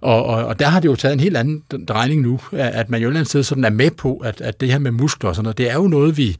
Og, 0.04 0.24
og, 0.24 0.44
og 0.44 0.58
der 0.58 0.66
har 0.66 0.80
det 0.80 0.88
jo 0.88 0.94
taget 0.96 1.12
en 1.12 1.20
helt 1.20 1.36
anden 1.36 1.62
drejning 1.88 2.22
nu, 2.22 2.40
at 2.52 2.90
man 2.90 3.00
jo 3.00 3.06
et 3.06 3.10
eller 3.10 3.20
andet 3.20 3.28
sted 3.28 3.42
sådan 3.42 3.64
er 3.64 3.70
med 3.70 3.90
på, 3.90 4.16
at, 4.16 4.40
at 4.40 4.60
det 4.60 4.70
her 4.70 4.78
med 4.78 4.90
muskler 4.90 5.28
og 5.30 5.36
sådan 5.36 5.44
noget, 5.44 5.58
det 5.58 5.70
er 5.70 5.74
jo 5.74 5.88
noget, 5.88 6.16
vi 6.16 6.36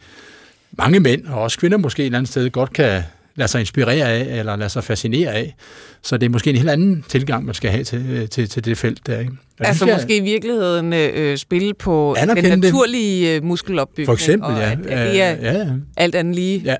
mange 0.78 1.01
mænd, 1.01 1.26
og 1.26 1.43
også 1.43 1.59
kvinder 1.59 1.78
måske 1.78 2.03
et 2.03 2.07
eller 2.07 2.18
andet 2.18 2.30
sted, 2.30 2.51
godt 2.51 2.72
kan 2.72 3.03
lade 3.36 3.49
sig 3.49 3.61
inspirere 3.61 4.09
af, 4.09 4.39
eller 4.39 4.57
lade 4.57 4.68
sig 4.68 4.84
fascinere 4.84 5.32
af. 5.32 5.55
Så 6.03 6.16
det 6.16 6.26
er 6.26 6.30
måske 6.30 6.51
en 6.51 6.57
helt 6.57 6.70
anden 6.70 7.05
tilgang, 7.09 7.45
man 7.45 7.55
skal 7.55 7.70
have 7.70 7.84
til, 7.84 8.07
øh, 8.11 8.28
til, 8.28 8.49
til 8.49 8.64
det 8.64 8.78
felt 8.78 9.07
der. 9.07 9.18
Ikke? 9.18 9.32
Og 9.61 9.66
altså 9.66 9.86
jeg, 9.86 9.95
måske 9.95 10.16
i 10.16 10.20
virkeligheden 10.20 10.93
øh, 10.93 11.36
spille 11.36 11.74
på 11.74 12.16
den 12.36 12.59
naturlige 12.59 13.34
det. 13.34 13.45
muskelopbygning. 13.45 14.07
For 14.07 14.12
eksempel, 14.12 14.51
og 14.51 14.59
ja. 14.59 14.72
At, 14.72 14.78
at 14.86 15.12
det 15.12 15.22
er 15.22 15.30
ja, 15.30 15.53
ja. 15.59 15.68
alt 15.97 16.14
andet 16.14 16.34
lige 16.34 16.62
ja. 16.64 16.76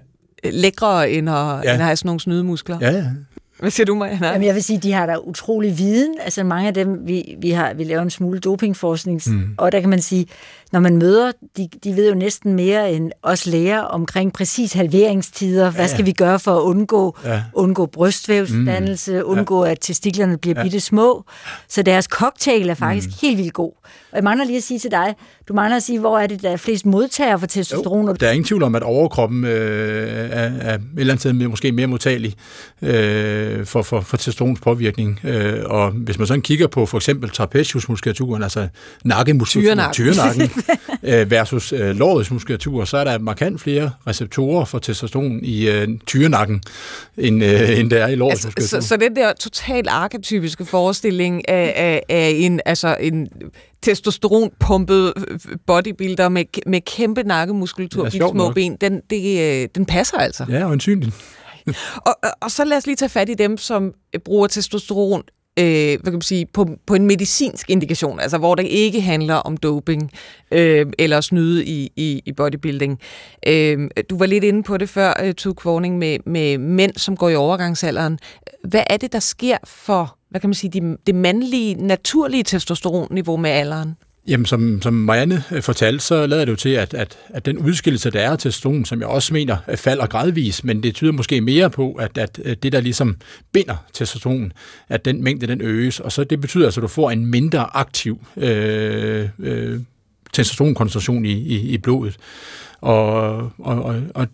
lækre, 0.51 1.11
end 1.11 1.31
at, 1.31 1.35
ja. 1.37 1.59
end 1.59 1.69
at 1.69 1.81
have 1.81 1.97
sådan 1.97 2.09
nogle 2.09 2.21
snydemuskler. 2.21 2.79
Ja, 2.81 2.91
ja. 2.91 3.05
Hvad 3.59 3.71
siger 3.71 3.85
du, 3.85 3.95
Marianne? 3.95 4.27
Jamen, 4.27 4.47
jeg 4.47 4.55
vil 4.55 4.65
sige, 4.65 4.79
de 4.79 4.93
har 4.93 5.07
der 5.07 5.17
utrolig 5.17 5.79
viden. 5.79 6.15
Altså 6.21 6.45
mange 6.45 6.69
af 6.69 6.75
dem, 6.75 7.07
vi, 7.07 7.37
vi, 7.39 7.51
har, 7.51 7.75
vi 7.75 7.85
laver 7.85 8.03
en 8.03 8.11
smule 8.11 8.41
dopingforskning, 8.41 9.21
mm. 9.27 9.55
og 9.59 9.73
der 9.73 9.81
kan 9.81 9.91
man 9.91 10.03
sige, 10.03 10.27
når 10.75 10.81
man 10.81 10.99
møder, 10.99 11.33
de, 11.57 11.69
de 11.85 11.97
ved 11.97 12.09
jo 12.09 12.15
næsten 12.15 12.53
mere 12.53 12.93
end 12.93 13.11
os 13.23 13.47
læger 13.47 13.81
omkring 13.81 14.33
præcis 14.33 14.73
halveringstider. 14.73 15.71
Hvad 15.71 15.85
ja. 15.85 15.95
skal 15.95 16.07
vi 16.07 16.13
gøre 16.13 16.39
for 16.39 16.57
at 16.57 16.61
undgå, 16.61 17.17
ja. 17.25 17.43
undgå 17.53 17.87
brystvævsdannelse, 17.87 19.13
mm. 19.13 19.23
undgå, 19.25 19.65
ja. 19.65 19.71
at 19.71 19.79
testiklerne 19.81 20.39
bliver 20.39 20.55
ja. 20.57 20.63
bitte 20.63 20.81
små. 20.81 21.25
Så 21.69 21.83
deres 21.83 22.05
cocktail 22.05 22.69
er 22.69 22.75
faktisk 22.75 23.09
mm. 23.09 23.15
helt 23.23 23.39
vildt 23.39 23.53
god. 23.53 23.73
Og 24.13 24.17
jeg 24.17 24.25
mangler 24.25 24.47
lige 24.47 24.57
at 24.57 24.63
sige 24.63 24.79
til 24.79 24.91
dig, 24.91 25.15
du 25.49 25.55
mangler 25.55 25.77
at 25.77 25.83
sige, 25.83 25.99
hvor 25.99 26.19
er 26.19 26.27
det, 26.27 26.43
der 26.43 26.51
er 26.51 26.57
flest 26.57 26.87
modtagere 26.87 27.39
for 27.39 27.47
testosteron? 27.47 28.07
Jo, 28.07 28.13
der 28.13 28.27
er 28.27 28.31
ingen 28.31 28.45
tvivl 28.45 28.63
om, 28.63 28.75
at 28.75 28.83
overkroppen 28.83 29.45
øh, 29.45 30.29
er, 30.31 30.51
er 30.61 30.75
et 30.75 30.81
eller 30.97 31.15
andet 31.15 31.21
sted 31.21 31.33
måske 31.33 31.73
mere 31.73 31.87
modtagelig 31.87 32.35
øh, 32.83 33.67
for, 33.67 33.83
for, 33.83 34.01
for 34.01 34.17
testosterons 34.17 34.61
påvirkning. 34.61 35.21
Øh, 35.25 35.63
og 35.65 35.91
hvis 35.91 36.19
man 36.19 36.27
sådan 36.27 36.43
kigger 36.43 36.67
på 36.67 36.87
for 36.87 36.99
eksempel 36.99 37.31
trapeziusmuskulaturen, 37.31 38.43
altså 38.43 38.69
nakkemuskulaturen, 39.05 39.93
tyrenakken, 39.93 40.51
Øh, 41.03 41.31
versus 41.31 41.73
øh, 41.73 41.97
lårets 41.97 42.31
muskulatur, 42.31 42.85
så 42.85 42.97
er 42.97 43.05
der 43.05 43.19
markant 43.19 43.61
flere 43.61 43.91
receptorer 44.07 44.65
for 44.65 44.79
testosteron 44.79 45.41
i 45.43 45.69
øh, 45.69 45.89
tyrenakken, 46.07 46.63
end, 47.19 47.45
øh, 47.45 47.79
end 47.79 47.91
der 47.91 48.05
er 48.05 48.09
i 48.09 48.15
lårets 48.15 48.45
altså, 48.45 48.49
muskulatur. 48.49 48.81
Så, 48.81 48.89
så 48.89 48.97
den 48.97 49.17
der 49.17 49.33
totalt 49.33 49.89
arketypiske 49.89 50.65
forestilling 50.65 51.49
af, 51.49 51.73
af, 51.77 52.03
af 52.09 52.33
en, 52.37 52.61
altså 52.65 52.97
en 53.01 53.29
testosteronpumpet 53.83 55.13
bodybuilder 55.67 56.29
med, 56.29 56.45
med 56.67 56.81
kæmpe 56.81 57.23
nakkemuskulatur 57.23 58.05
og 58.05 58.13
små 58.13 58.33
nok. 58.33 58.55
ben, 58.55 58.77
den, 58.81 59.01
det, 59.11 59.63
øh, 59.63 59.69
den 59.75 59.87
passer 59.87 60.17
altså. 60.17 60.47
Ja, 60.49 60.65
og 60.65 60.73
og, 62.07 62.15
og 62.41 62.51
så 62.51 62.65
lad 62.65 62.77
os 62.77 62.87
lige 62.87 62.97
tage 62.97 63.09
fat 63.09 63.29
i 63.29 63.35
dem, 63.35 63.59
som 63.59 63.93
bruger 64.25 64.47
testosteron 64.47 65.23
øh, 65.59 65.65
hvad 65.65 65.99
kan 66.05 66.13
man 66.13 66.23
sige, 66.23 66.47
på, 66.47 66.69
på 66.87 66.95
en 66.95 67.07
medicinsk 67.07 67.71
indikation, 67.71 68.21
altså 68.21 68.39
hvor 68.39 68.55
det 68.55 68.67
ikke 68.67 69.01
handler 69.01 69.35
om 69.35 69.57
doping 69.57 70.11
øh, 70.51 70.87
eller 70.99 71.21
snyde 71.21 71.65
i, 71.65 71.93
i, 71.97 72.23
i 72.27 72.33
bodybuilding. 72.33 73.01
Øh, 73.47 73.91
du 74.11 74.19
var 74.19 74.27
lidt 74.27 74.45
inde 74.45 74.63
på 74.63 74.77
det 74.77 74.89
før, 74.89 75.13
øh, 75.23 75.35
Tug 75.35 75.57
Kvorning, 75.57 75.99
med, 75.99 76.19
med 76.27 76.59
mænd, 76.59 76.93
som 76.97 77.17
går 77.17 77.29
i 77.29 77.35
overgangsalderen. 77.35 78.19
Hvad 78.65 78.83
er 78.91 78.97
det, 78.97 79.13
der 79.13 79.19
sker 79.19 79.57
for 79.65 80.17
hvad 80.35 80.41
kan 80.41 80.51
man 80.51 80.55
sige, 80.55 80.81
de, 80.81 80.97
det 81.07 81.15
mandlige, 81.15 81.75
naturlige 81.75 82.43
testosteronniveau 82.43 83.37
med 83.37 83.51
alderen? 83.51 83.97
Jamen, 84.29 84.47
som, 84.47 84.83
som 84.83 84.95
Marianne 84.95 85.45
øh, 85.53 85.63
fortalte, 85.63 86.05
så 86.05 86.27
lader 86.27 86.45
det 86.45 86.53
jo 86.53 86.57
til, 86.57 86.69
at, 86.69 86.95
at, 86.95 87.19
at 87.29 87.47
den 87.47 87.59
udskillelse, 87.59 88.11
der 88.11 88.21
er 88.21 88.37
til 88.37 88.51
testosteron, 88.51 88.85
som 88.85 89.01
jeg 89.01 89.09
også 89.09 89.35
mener, 89.35 89.57
øh, 89.69 89.77
falder 89.77 90.07
gradvis, 90.07 90.65
men 90.65 90.83
det 90.83 90.95
tyder 90.95 91.13
måske 91.13 91.41
mere 91.41 91.71
på, 91.71 91.93
at, 91.93 92.19
at 92.19 92.41
øh, 92.45 92.57
det, 92.63 92.73
der 92.73 92.81
ligesom 92.81 93.17
binder 93.53 93.85
testosteron, 93.93 94.53
at 94.89 95.05
den 95.05 95.25
mængde, 95.25 95.47
den 95.47 95.61
øges, 95.61 96.01
og 96.01 96.13
så 96.13 96.25
det 96.25 96.41
betyder 96.41 96.65
altså, 96.65 96.81
at 96.81 96.83
du 96.83 96.89
får 96.89 97.11
en 97.11 97.27
mindre 97.27 97.77
aktiv 97.77 98.27
øh, 98.37 99.29
øh, 99.39 99.81
testosteronkoncentration 100.33 101.25
i, 101.25 101.33
i, 101.33 101.57
i 101.61 101.79
blodet. 101.79 102.17
Og, 102.81 103.37
og, 103.59 104.03
og 104.15 104.29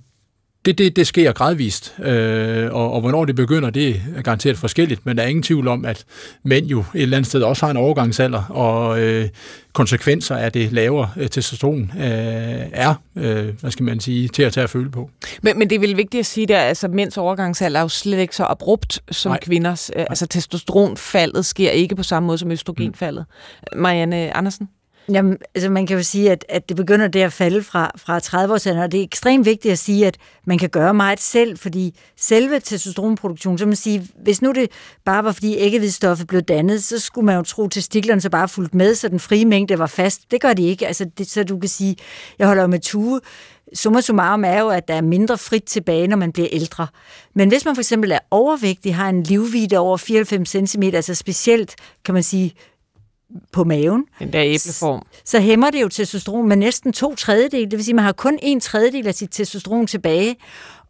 det, 0.64 0.78
det, 0.78 0.96
det 0.96 1.06
sker 1.06 1.32
gradvist, 1.32 1.94
øh, 2.02 2.74
og, 2.74 2.92
og 2.92 3.00
hvornår 3.00 3.24
det 3.24 3.36
begynder, 3.36 3.70
det 3.70 4.02
er 4.16 4.22
garanteret 4.22 4.58
forskelligt, 4.58 5.06
men 5.06 5.16
der 5.16 5.22
er 5.22 5.26
ingen 5.26 5.42
tvivl 5.42 5.68
om, 5.68 5.84
at 5.84 6.04
mænd 6.42 6.66
jo 6.66 6.78
et 6.94 7.02
eller 7.02 7.16
andet 7.16 7.28
sted 7.28 7.42
også 7.42 7.66
har 7.66 7.70
en 7.70 7.76
overgangsalder, 7.76 8.42
og 8.42 9.00
øh, 9.00 9.28
konsekvenser 9.72 10.36
af 10.36 10.52
det 10.52 10.72
lavere 10.72 11.10
øh, 11.16 11.28
testosteron 11.28 11.92
øh, 11.96 12.02
er, 12.72 12.94
øh, 13.16 13.48
hvad 13.60 13.70
skal 13.70 13.84
man 13.84 14.00
sige, 14.00 14.28
til 14.28 14.42
at 14.42 14.52
tage 14.52 14.64
at 14.64 14.70
føle 14.70 14.90
på. 14.90 15.10
Men, 15.42 15.58
men 15.58 15.70
det 15.70 15.76
er 15.76 15.80
vel 15.80 15.96
vigtigt 15.96 16.20
at 16.20 16.26
sige, 16.26 16.56
at 16.56 16.68
altså, 16.68 16.88
mænds 16.88 17.16
overgangsalder 17.18 17.78
er 17.78 17.82
jo 17.82 17.88
slet 17.88 18.18
ikke 18.18 18.36
så 18.36 18.44
abrupt 18.44 19.00
som 19.10 19.30
Nej. 19.30 19.40
kvinders. 19.42 19.90
Nej. 19.96 20.06
Altså 20.10 20.26
testosteronfaldet 20.26 21.46
sker 21.46 21.70
ikke 21.70 21.96
på 21.96 22.02
samme 22.02 22.26
måde 22.26 22.38
som 22.38 22.50
østrogenfaldet. 22.50 23.24
Mm. 23.72 23.80
Marianne 23.80 24.36
Andersen? 24.36 24.68
Jamen, 25.12 25.38
altså 25.54 25.70
man 25.70 25.86
kan 25.86 25.96
jo 25.96 26.02
sige, 26.02 26.30
at, 26.30 26.44
at 26.48 26.68
det 26.68 26.76
begynder 26.76 27.08
der 27.08 27.26
at 27.26 27.32
falde 27.32 27.62
fra, 27.62 27.90
fra 27.96 28.18
30-årsalderen, 28.18 28.82
og 28.82 28.92
det 28.92 29.00
er 29.00 29.04
ekstremt 29.04 29.46
vigtigt 29.46 29.72
at 29.72 29.78
sige, 29.78 30.06
at 30.06 30.16
man 30.46 30.58
kan 30.58 30.68
gøre 30.68 30.94
meget 30.94 31.20
selv, 31.20 31.58
fordi 31.58 31.98
selve 32.16 32.60
testosteronproduktion, 32.60 33.58
så 33.58 33.66
man 33.66 33.76
sige, 33.76 34.08
hvis 34.22 34.42
nu 34.42 34.52
det 34.52 34.70
bare 35.04 35.24
var 35.24 35.32
fordi 35.32 35.56
æggevidstoffet 35.58 36.26
blev 36.26 36.42
dannet, 36.42 36.84
så 36.84 36.98
skulle 36.98 37.26
man 37.26 37.36
jo 37.36 37.42
tro, 37.42 37.64
at 37.64 37.70
testiklerne 37.70 38.20
så 38.20 38.30
bare 38.30 38.48
fulgte 38.48 38.76
med, 38.76 38.94
så 38.94 39.08
den 39.08 39.20
frie 39.20 39.44
mængde 39.44 39.78
var 39.78 39.86
fast. 39.86 40.30
Det 40.30 40.40
gør 40.40 40.52
de 40.52 40.62
ikke. 40.62 40.86
Altså, 40.86 41.04
det, 41.18 41.30
så 41.30 41.44
du 41.44 41.58
kan 41.58 41.68
sige, 41.68 41.96
jeg 42.38 42.46
holder 42.46 42.66
med 42.66 42.78
Tue, 42.80 43.20
summa 43.74 44.00
summarum 44.00 44.44
er 44.44 44.60
jo, 44.60 44.68
at 44.68 44.88
der 44.88 44.94
er 44.94 45.00
mindre 45.02 45.38
frit 45.38 45.64
tilbage, 45.64 46.06
når 46.06 46.16
man 46.16 46.32
bliver 46.32 46.48
ældre. 46.52 46.86
Men 47.34 47.48
hvis 47.48 47.64
man 47.64 47.74
for 47.74 47.80
eksempel 47.80 48.12
er 48.12 48.18
overvægtig, 48.30 48.94
har 48.94 49.08
en 49.08 49.22
livvidde 49.22 49.78
over 49.78 49.96
94 49.96 50.70
cm, 50.70 50.82
altså 50.82 51.14
specielt, 51.14 51.74
kan 52.04 52.14
man 52.14 52.22
sige, 52.22 52.54
på 53.52 53.64
maven. 53.64 54.04
Den 54.18 54.32
der 54.32 54.42
æbleform. 54.42 55.06
Så 55.24 55.40
hæmmer 55.40 55.70
det 55.70 55.82
jo 55.82 55.88
testosteron 55.88 56.48
med 56.48 56.56
næsten 56.56 56.92
to 56.92 57.14
tredjedel. 57.14 57.70
Det 57.70 57.72
vil 57.72 57.84
sige, 57.84 57.92
at 57.92 57.96
man 57.96 58.04
har 58.04 58.12
kun 58.12 58.38
en 58.42 58.60
tredjedel 58.60 59.06
af 59.06 59.14
sit 59.14 59.30
testosteron 59.32 59.86
tilbage. 59.86 60.36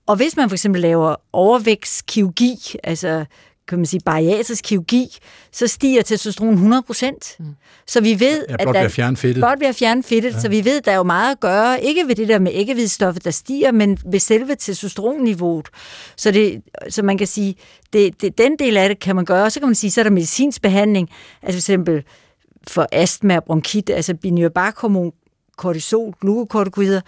Og 0.07 0.17
hvis 0.17 0.37
man 0.37 0.49
for 0.49 0.55
eksempel 0.55 0.83
laver 0.83 1.17
overvægtskirurgi, 1.33 2.77
altså 2.85 3.25
kan 3.71 3.79
man 3.79 3.87
sige, 3.87 4.01
bariatrisk 4.05 4.65
kirurgi, 4.65 5.19
så 5.53 5.67
stiger 5.67 6.03
testosteron 6.03 6.53
100 6.53 6.83
procent. 6.83 7.37
Mm. 7.39 7.47
Så 7.87 8.01
vi 8.01 8.21
ved, 8.21 8.45
ja, 8.49 8.57
at 8.59 8.69
der 8.69 8.81
er 8.81 8.89
fjerne 8.89 9.17
fedtet. 9.17 9.41
Blot 9.41 9.61
ved 9.61 9.67
at 9.67 9.75
fjerne 9.75 10.03
fedtet. 10.03 10.35
Ja. 10.35 10.41
Så 10.41 10.49
vi 10.49 10.65
ved, 10.65 10.79
at 10.79 10.85
der 10.85 10.93
er 10.93 10.97
jo 10.97 11.03
meget 11.03 11.33
at 11.33 11.41
gøre, 11.41 11.83
ikke 11.85 12.09
ved 12.09 12.15
det 12.15 12.29
der 12.29 12.39
med 12.39 12.53
æggevidstoffet, 12.55 13.25
der 13.25 13.31
stiger, 13.31 13.73
men 13.73 13.99
ved 14.07 14.19
selve 14.19 14.55
testosteronniveauet. 14.55 15.69
Så, 16.17 16.31
det, 16.31 16.63
så 16.89 17.03
man 17.03 17.19
kan 17.19 17.27
sige, 17.27 17.55
det, 17.93 18.23
det, 18.23 18.39
den 18.39 18.57
del 18.59 18.77
af 18.77 18.89
det 18.89 18.99
kan 18.99 19.17
man 19.17 19.25
gøre. 19.25 19.45
Og 19.45 19.53
så 19.53 19.61
kan 19.61 19.69
man 19.69 19.75
sige, 19.75 19.91
så 19.91 20.01
er 20.01 20.03
der 20.03 20.11
medicinsk 20.11 20.63
behandling, 20.63 21.09
altså 21.43 21.57
for 21.57 21.61
eksempel 21.61 22.03
for 22.69 22.87
astma 22.93 23.37
og 23.37 23.45
bronkit, 23.45 23.91
altså 23.91 24.15
binyrbarkhormon, 24.15 25.13
kortisol, 25.57 26.15
glukokortikoider, 26.21 27.01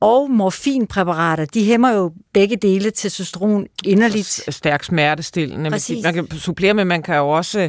og 0.00 0.30
morfinpræparater, 0.30 1.44
de 1.44 1.64
hæmmer 1.64 1.90
jo 1.90 2.12
begge 2.34 2.56
dele 2.56 2.90
testosteron 2.90 3.66
inderligt. 3.84 4.54
Stærk 4.54 4.84
smertestillende. 4.84 5.70
Præcis. 5.70 6.02
Man 6.04 6.14
kan 6.14 6.30
supplere 6.30 6.74
med, 6.74 6.84
man 6.84 7.02
kan 7.02 7.16
jo 7.16 7.28
også 7.28 7.60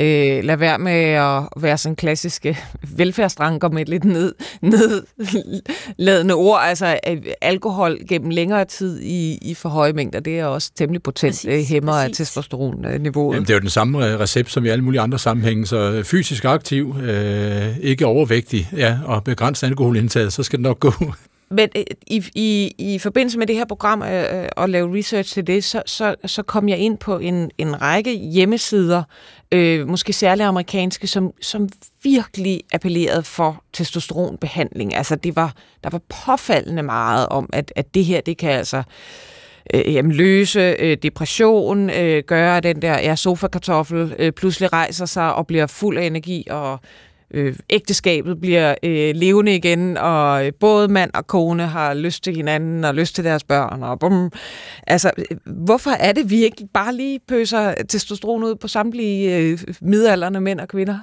øh, 0.00 0.44
lade 0.44 0.60
være 0.60 0.78
med 0.78 0.92
at 0.92 1.42
være 1.56 1.78
sådan 1.78 1.96
klassiske 1.96 2.58
velfærdsdranker 2.98 3.68
med 3.68 3.86
lidt 3.86 4.04
ned, 4.04 4.34
nedladende 4.62 6.34
ord. 6.34 6.60
Altså 6.62 6.98
øh, 7.08 7.22
alkohol 7.40 7.98
gennem 8.08 8.30
længere 8.30 8.64
tid 8.64 9.00
i, 9.00 9.38
i 9.42 9.54
for 9.54 9.68
høje 9.68 9.92
mængder, 9.92 10.20
det 10.20 10.38
er 10.38 10.44
også 10.44 10.70
temmelig 10.76 11.02
potent 11.02 11.32
præcis, 11.32 11.44
øh, 11.44 11.60
hæmmer 11.60 11.92
præcis. 11.92 12.20
af 12.20 12.24
testosteronniveauet. 12.26 13.34
Jamen, 13.34 13.46
det 13.46 13.50
er 13.50 13.54
jo 13.54 13.60
den 13.60 13.70
samme 13.70 14.12
øh, 14.12 14.20
recept 14.20 14.50
som 14.50 14.64
i 14.64 14.68
alle 14.68 14.84
mulige 14.84 15.00
andre 15.00 15.18
sammenhænge, 15.18 15.66
så 15.66 16.02
fysisk 16.04 16.44
aktiv, 16.44 16.96
øh, 17.02 17.78
ikke 17.78 18.06
overvægtig 18.06 18.70
ja, 18.76 18.98
og 19.04 19.24
begrænset 19.24 19.66
alkoholindtaget, 19.66 20.32
så 20.32 20.42
skal 20.42 20.58
det 20.58 20.62
nok 20.62 20.80
gå. 20.80 20.92
Men 21.50 21.68
øh, 21.76 21.82
i, 22.06 22.24
i, 22.34 22.74
i 22.78 22.98
forbindelse 22.98 23.38
med 23.38 23.46
det 23.46 23.56
her 23.56 23.64
program 23.64 24.02
øh, 24.02 24.42
øh, 24.42 24.48
og 24.56 24.68
lave 24.68 24.98
research 24.98 25.34
til 25.34 25.46
det, 25.46 25.64
så, 25.64 25.82
så, 25.86 26.14
så 26.26 26.42
kom 26.42 26.68
jeg 26.68 26.78
ind 26.78 26.98
på 26.98 27.18
en, 27.18 27.50
en 27.58 27.82
række 27.82 28.14
hjemmesider, 28.14 29.02
øh, 29.52 29.88
måske 29.88 30.12
særligt 30.12 30.46
amerikanske, 30.46 31.06
som, 31.06 31.32
som 31.40 31.68
virkelig 32.02 32.60
appellerede 32.72 33.22
for 33.22 33.64
testosteronbehandling. 33.72 34.94
Altså 34.94 35.16
det 35.16 35.36
var, 35.36 35.52
der 35.84 35.90
var 35.90 36.00
påfaldende 36.26 36.82
meget 36.82 37.28
om, 37.28 37.50
at, 37.52 37.72
at 37.76 37.94
det 37.94 38.04
her, 38.04 38.20
det 38.20 38.36
kan 38.36 38.50
altså 38.50 38.82
øh, 39.74 39.94
jamen, 39.94 40.12
løse 40.12 40.76
øh, 40.78 40.96
depression, 41.02 41.90
øh, 41.90 42.22
gøre 42.26 42.60
den 42.60 42.82
der 42.82 43.00
ja, 43.00 43.16
sofa-kartoffel 43.16 44.14
øh, 44.18 44.32
pludselig 44.32 44.72
rejser 44.72 45.06
sig 45.06 45.34
og 45.34 45.46
bliver 45.46 45.66
fuld 45.66 45.98
af 45.98 46.06
energi 46.06 46.46
og 46.50 46.80
øh, 47.34 47.56
ægteskabet 47.70 48.40
bliver 48.40 48.74
øh, 48.82 49.14
levende 49.14 49.54
igen, 49.54 49.96
og 49.96 50.46
øh, 50.46 50.52
både 50.60 50.88
mand 50.88 51.10
og 51.14 51.26
kone 51.26 51.66
har 51.66 51.94
lyst 51.94 52.24
til 52.24 52.36
hinanden 52.36 52.84
og 52.84 52.94
lyst 52.94 53.14
til 53.14 53.24
deres 53.24 53.44
børn. 53.44 53.82
Og 53.82 53.98
bum. 53.98 54.32
Altså, 54.86 55.10
øh, 55.18 55.36
hvorfor 55.46 55.90
er 55.90 56.12
det, 56.12 56.30
vi 56.30 56.44
ikke 56.44 56.68
bare 56.74 56.94
lige 56.94 57.20
pøser 57.28 57.74
testosteron 57.88 58.44
ud 58.44 58.54
på 58.54 58.68
samtlige 58.68 59.36
øh, 59.36 59.58
midalderne 59.80 60.40
mænd 60.40 60.60
og 60.60 60.68
kvinder? 60.68 60.98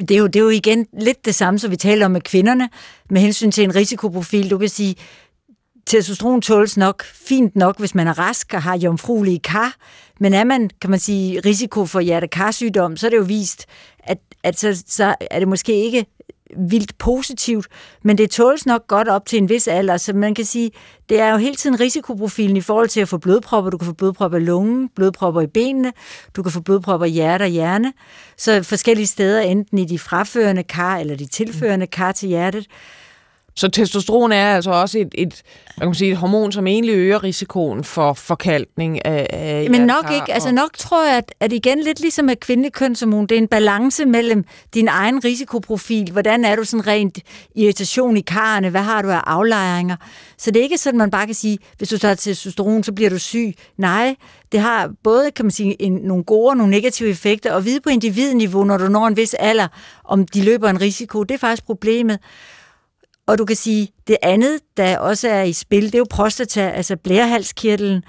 Det 0.00 0.10
er, 0.10 0.18
jo, 0.18 0.26
det 0.26 0.36
er 0.36 0.44
jo 0.44 0.48
igen 0.48 0.86
lidt 1.00 1.24
det 1.24 1.34
samme, 1.34 1.58
som 1.58 1.70
vi 1.70 1.76
taler 1.76 2.06
om 2.06 2.12
med 2.12 2.20
kvinderne, 2.20 2.68
med 3.10 3.20
hensyn 3.20 3.50
til 3.50 3.64
en 3.64 3.74
risikoprofil. 3.74 4.50
Du 4.50 4.58
kan 4.58 4.68
sige, 4.68 4.94
testosteron 5.90 6.42
tåles 6.42 6.76
nok 6.76 7.04
fint 7.04 7.56
nok, 7.56 7.78
hvis 7.78 7.94
man 7.94 8.08
er 8.08 8.18
rask 8.18 8.54
og 8.54 8.62
har 8.62 8.76
jomfruelige 8.76 9.38
kar, 9.38 9.76
men 10.20 10.34
er 10.34 10.44
man, 10.44 10.70
kan 10.80 10.90
man 10.90 10.98
sige, 10.98 11.40
risiko 11.40 11.86
for 11.86 12.00
hjertekarsygdom, 12.00 12.96
så 12.96 13.06
er 13.06 13.10
det 13.10 13.16
jo 13.16 13.22
vist, 13.22 13.66
at, 13.98 14.18
at 14.42 14.58
så, 14.58 14.82
så 14.86 15.14
er 15.30 15.38
det 15.38 15.48
måske 15.48 15.84
ikke 15.84 16.06
vildt 16.56 16.98
positivt, 16.98 17.66
men 18.04 18.18
det 18.18 18.30
tåles 18.30 18.66
nok 18.66 18.86
godt 18.86 19.08
op 19.08 19.26
til 19.26 19.38
en 19.38 19.48
vis 19.48 19.68
alder, 19.68 19.96
så 19.96 20.12
man 20.12 20.34
kan 20.34 20.44
sige, 20.44 20.70
det 21.08 21.20
er 21.20 21.30
jo 21.30 21.36
hele 21.36 21.56
tiden 21.56 21.80
risikoprofilen 21.80 22.56
i 22.56 22.60
forhold 22.60 22.88
til 22.88 23.00
at 23.00 23.08
få 23.08 23.18
blodpropper. 23.18 23.70
Du 23.70 23.78
kan 23.78 23.86
få 23.86 23.92
blodpropper 23.92 24.38
i 24.38 24.40
lungen, 24.40 24.88
blodpropper 24.96 25.40
i 25.40 25.46
benene, 25.46 25.92
du 26.36 26.42
kan 26.42 26.52
få 26.52 26.60
blodpropper 26.60 27.06
i 27.06 27.10
hjerte 27.10 27.42
og 27.42 27.48
hjerne, 27.48 27.92
så 28.36 28.62
forskellige 28.62 29.06
steder, 29.06 29.40
enten 29.40 29.78
i 29.78 29.84
de 29.84 29.98
fraførende 29.98 30.62
kar 30.62 30.98
eller 30.98 31.16
de 31.16 31.26
tilførende 31.26 31.86
kar 31.86 32.12
til 32.12 32.28
hjertet. 32.28 32.66
Så 33.56 33.68
testosteron 33.68 34.32
er 34.32 34.54
altså 34.54 34.70
også 34.70 34.98
et, 34.98 35.08
et, 35.14 35.42
hvad 35.64 35.80
kan 35.80 35.88
man 35.88 35.94
sige, 35.94 36.10
et 36.10 36.16
hormon, 36.16 36.52
som 36.52 36.66
egentlig 36.66 36.94
øger 36.94 37.24
risikoen 37.24 37.84
for 37.84 38.12
forkalkning 38.12 39.06
af, 39.06 39.26
af 39.30 39.70
Men 39.70 39.80
nok 39.80 40.10
ikke. 40.14 40.32
Altså 40.32 40.52
nok 40.52 40.70
tror 40.78 41.06
jeg, 41.06 41.16
at, 41.16 41.34
at 41.40 41.52
igen 41.52 41.80
lidt 41.80 42.00
ligesom 42.00 42.24
med 42.24 42.36
kvindelig 42.36 42.72
kønshormon, 42.72 43.26
det 43.26 43.34
er 43.34 43.38
en 43.38 43.48
balance 43.48 44.06
mellem 44.06 44.44
din 44.74 44.88
egen 44.88 45.24
risikoprofil. 45.24 46.12
Hvordan 46.12 46.44
er 46.44 46.56
du 46.56 46.64
sådan 46.64 46.86
rent 46.86 47.18
irritation 47.54 48.16
i 48.16 48.20
karrene? 48.20 48.70
Hvad 48.70 48.80
har 48.80 49.02
du 49.02 49.10
af 49.10 49.20
aflejringer? 49.26 49.96
Så 50.38 50.50
det 50.50 50.60
er 50.60 50.64
ikke 50.64 50.78
sådan, 50.78 50.98
man 50.98 51.10
bare 51.10 51.26
kan 51.26 51.34
sige, 51.34 51.58
hvis 51.78 51.88
du 51.88 51.98
tager 51.98 52.14
testosteron, 52.14 52.82
så 52.82 52.92
bliver 52.92 53.10
du 53.10 53.18
syg. 53.18 53.54
Nej, 53.76 54.16
det 54.52 54.60
har 54.60 54.90
både, 55.04 55.30
kan 55.30 55.44
man 55.44 55.50
sige, 55.50 55.82
en, 55.82 55.92
nogle 55.92 56.24
gode 56.24 56.50
og 56.50 56.56
nogle 56.56 56.70
negative 56.70 57.08
effekter, 57.08 57.52
og 57.52 57.64
vide 57.64 57.80
på 57.80 57.88
individniveau, 57.88 58.64
når 58.64 58.76
du 58.76 58.88
når 58.88 59.06
en 59.06 59.16
vis 59.16 59.34
alder, 59.34 59.68
om 60.04 60.26
de 60.26 60.42
løber 60.44 60.68
en 60.68 60.80
risiko, 60.80 61.22
det 61.22 61.34
er 61.34 61.38
faktisk 61.38 61.66
problemet. 61.66 62.18
Og 63.30 63.38
du 63.38 63.44
kan 63.44 63.56
sige, 63.56 63.92
det 64.06 64.16
andet, 64.22 64.60
der 64.76 64.98
også 64.98 65.28
er 65.28 65.42
i 65.42 65.52
spil, 65.52 65.84
det 65.84 65.94
er 65.94 65.98
jo 65.98 66.06
prostata, 66.10 66.60
altså 66.70 66.96
blærehalskirtlen. 66.96 68.04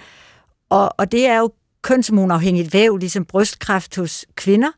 Og, 0.69 0.89
og 0.97 1.11
det 1.11 1.27
er 1.27 1.39
jo 1.39 1.51
kønshormonafhængigt 1.81 2.73
væv, 2.73 2.97
ligesom 2.97 3.25
brystkræft 3.25 3.95
hos 3.95 4.25
kvinder. 4.35 4.71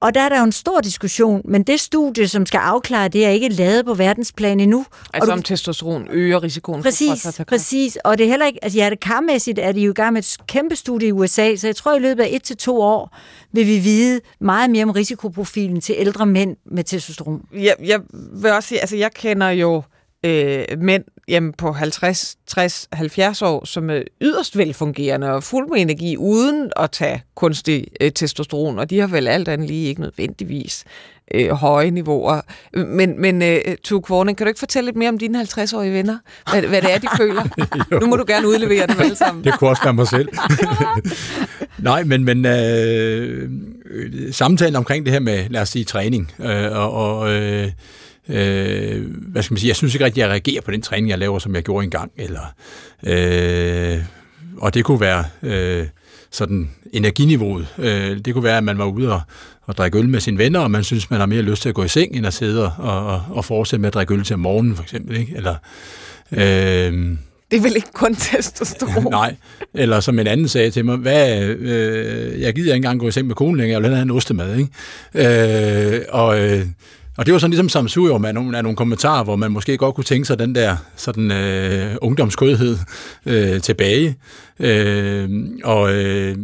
Og 0.00 0.14
der 0.14 0.20
er 0.20 0.28
der 0.28 0.38
jo 0.38 0.44
en 0.44 0.52
stor 0.52 0.80
diskussion, 0.80 1.42
men 1.44 1.62
det 1.62 1.80
studie, 1.80 2.28
som 2.28 2.46
skal 2.46 2.58
afklare 2.58 3.08
det, 3.08 3.26
er 3.26 3.30
ikke 3.30 3.48
lavet 3.48 3.84
på 3.84 3.94
verdensplan 3.94 4.60
endnu. 4.60 4.86
Altså 5.14 5.30
og 5.30 5.36
om 5.36 5.42
testosteron 5.42 6.08
øger 6.10 6.42
risikoen 6.42 6.82
præcis, 6.82 7.08
for 7.08 7.14
prostatakræft. 7.14 7.48
Præcis, 7.48 7.98
og 8.04 8.18
det 8.18 8.24
er 8.24 8.30
heller 8.30 8.46
ikke, 8.46 8.58
altså 8.64 8.76
hjertekarmæssigt 8.76 9.58
er 9.58 9.72
de 9.72 9.80
jo 9.80 9.90
i 9.90 9.94
gang 9.94 10.12
med 10.12 10.22
et 10.22 10.36
kæmpe 10.46 10.76
studie 10.76 11.08
i 11.08 11.12
USA, 11.12 11.56
så 11.56 11.66
jeg 11.66 11.76
tror 11.76 11.96
i 11.96 11.98
løbet 11.98 12.22
af 12.22 12.28
et 12.32 12.42
til 12.42 12.56
to 12.56 12.80
år 12.80 13.16
vil 13.52 13.66
vi 13.66 13.78
vide 13.78 14.20
meget 14.40 14.70
mere 14.70 14.84
om 14.84 14.90
risikoprofilen 14.90 15.80
til 15.80 15.94
ældre 15.98 16.26
mænd 16.26 16.56
med 16.66 16.84
testosteron. 16.84 17.42
Jeg, 17.52 17.74
jeg 17.84 18.00
vil 18.32 18.52
også 18.52 18.68
sige, 18.68 18.80
altså 18.80 18.96
jeg 18.96 19.12
kender 19.14 19.48
jo 19.48 19.82
øh, 20.24 20.64
mænd 20.78 21.04
jamen, 21.28 21.52
på 21.52 21.72
50, 21.72 22.36
60, 22.46 22.88
70 22.92 23.42
år, 23.42 23.64
som 23.64 23.90
er 23.90 24.02
yderst 24.20 24.58
velfungerende 24.58 25.32
og 25.32 25.42
fuld 25.42 25.68
med 25.68 25.80
energi, 25.80 26.16
uden 26.16 26.72
at 26.76 26.90
tage 26.90 27.22
kunstig 27.34 27.86
øh, 28.00 28.12
testosteron, 28.12 28.78
og 28.78 28.90
de 28.90 29.00
har 29.00 29.06
vel 29.06 29.28
alt 29.28 29.48
andet 29.48 29.68
lige 29.68 29.88
ikke 29.88 30.00
nødvendigvis 30.00 30.84
øh, 31.34 31.50
høje 31.50 31.90
niveauer. 31.90 32.40
Men, 32.74 33.20
men 33.20 33.42
øh, 33.42 33.58
Tue 33.84 34.02
Kvorning, 34.02 34.38
kan 34.38 34.44
du 34.44 34.48
ikke 34.48 34.58
fortælle 34.58 34.86
lidt 34.86 34.96
mere 34.96 35.08
om 35.08 35.18
dine 35.18 35.42
50-årige 35.42 35.92
venner? 35.92 36.18
Hvad, 36.50 36.62
hvad 36.62 36.82
det 36.82 36.94
er, 36.94 36.98
de 36.98 37.08
føler? 37.16 37.42
nu 38.00 38.06
må 38.06 38.16
du 38.16 38.24
gerne 38.26 38.48
udlevere 38.48 38.86
dem 38.86 39.00
alle 39.00 39.16
sammen. 39.16 39.44
Det 39.44 39.58
kunne 39.58 39.70
også 39.70 39.82
være 39.82 39.94
mig 39.94 40.08
selv. 40.08 40.28
Nej, 41.78 42.04
men, 42.04 42.24
men 42.24 42.46
øh, 42.46 43.50
samtalen 44.32 44.76
omkring 44.76 45.04
det 45.04 45.12
her 45.12 45.20
med, 45.20 45.48
lad 45.48 45.62
os 45.62 45.68
sige, 45.68 45.84
træning, 45.84 46.32
øh, 46.38 46.72
og, 46.72 46.92
og 46.92 47.32
øh, 47.32 47.72
øh, 48.28 49.04
hvad 49.10 49.42
skal 49.42 49.54
man 49.54 49.58
sige, 49.58 49.68
jeg 49.68 49.76
synes 49.76 49.94
ikke 49.94 50.04
rigtig, 50.04 50.22
at 50.22 50.28
jeg 50.28 50.32
reagerer 50.32 50.60
på 50.60 50.70
den 50.70 50.82
træning, 50.82 51.08
jeg 51.08 51.18
laver, 51.18 51.38
som 51.38 51.54
jeg 51.54 51.62
gjorde 51.62 51.84
engang, 51.84 52.12
eller, 52.16 52.54
øh, 53.02 53.98
og 54.58 54.74
det 54.74 54.84
kunne 54.84 55.00
være 55.00 55.24
øh, 55.42 55.86
sådan 56.30 56.70
energiniveauet. 56.92 57.66
Øh, 57.78 58.18
det 58.24 58.34
kunne 58.34 58.44
være, 58.44 58.56
at 58.56 58.64
man 58.64 58.78
var 58.78 58.84
ude 58.84 59.12
og, 59.12 59.20
og 59.62 59.76
drikke 59.76 59.98
øl 59.98 60.08
med 60.08 60.20
sine 60.20 60.38
venner, 60.38 60.60
og 60.60 60.70
man 60.70 60.84
synes, 60.84 61.10
man 61.10 61.20
har 61.20 61.26
mere 61.26 61.42
lyst 61.42 61.62
til 61.62 61.68
at 61.68 61.74
gå 61.74 61.84
i 61.84 61.88
seng, 61.88 62.16
end 62.16 62.26
at 62.26 62.34
sidde 62.34 62.72
og, 62.78 63.06
og, 63.06 63.22
og 63.30 63.44
fortsætte 63.44 63.80
med 63.80 63.86
at 63.88 63.94
drikke 63.94 64.14
øl 64.14 64.24
til 64.24 64.38
morgenen, 64.38 64.76
for 64.76 64.82
eksempel. 64.82 65.16
Ikke? 65.16 65.36
Eller, 65.36 65.54
øh, 66.32 67.16
det 67.50 67.56
er 67.56 67.60
vel 67.60 67.76
ikke 67.76 67.92
kun 67.92 68.14
testosteron? 68.14 69.10
Nej, 69.20 69.36
eller 69.74 70.00
som 70.00 70.18
en 70.18 70.26
anden 70.26 70.48
sagde 70.48 70.70
til 70.70 70.84
mig, 70.84 70.96
hvad, 70.96 71.44
øh, 71.44 72.40
jeg 72.40 72.54
gider 72.54 72.74
ikke 72.74 72.76
engang 72.76 73.00
gå 73.00 73.08
i 73.08 73.12
seng 73.12 73.26
med 73.26 73.34
konen 73.34 73.56
længere, 73.56 73.74
jeg 73.74 73.82
vil 73.82 73.96
have 73.96 74.02
en 74.02 74.10
ostemad. 74.10 74.56
Ikke? 74.56 75.94
Øh, 75.94 76.00
og, 76.08 76.40
øh, 76.40 76.66
og 77.16 77.26
det 77.26 77.32
var 77.32 77.38
sådan 77.38 77.50
ligesom 77.50 77.68
samsurium 77.68 78.24
af 78.24 78.34
nogle, 78.34 78.56
af 78.56 78.62
nogle 78.62 78.76
kommentarer, 78.76 79.24
hvor 79.24 79.36
man 79.36 79.52
måske 79.52 79.76
godt 79.76 79.94
kunne 79.94 80.04
tænke 80.04 80.26
sig 80.26 80.38
den 80.38 80.54
der 80.54 80.76
sådan, 80.96 81.30
øh, 81.30 81.96
ungdomskødhed 82.02 82.78
øh, 83.26 83.60
tilbage. 83.60 84.16
Øh, 84.60 85.30
og 85.64 85.94
øh, 85.94 86.36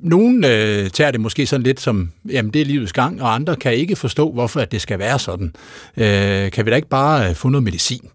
nogen 0.00 0.44
øh, 0.44 0.90
tager 0.90 1.10
det 1.10 1.20
måske 1.20 1.46
sådan 1.46 1.64
lidt 1.64 1.80
som, 1.80 2.10
jamen 2.30 2.52
det 2.52 2.60
er 2.60 2.64
livets 2.64 2.92
gang, 2.92 3.22
og 3.22 3.34
andre 3.34 3.56
kan 3.56 3.74
ikke 3.74 3.96
forstå, 3.96 4.32
hvorfor 4.32 4.60
at 4.60 4.72
det 4.72 4.80
skal 4.80 4.98
være 4.98 5.18
sådan. 5.18 5.52
Øh, 5.96 6.50
kan 6.50 6.66
vi 6.66 6.70
da 6.70 6.76
ikke 6.76 6.88
bare 6.88 7.28
øh, 7.28 7.34
få 7.34 7.48
noget 7.48 7.64
medicin? 7.64 8.08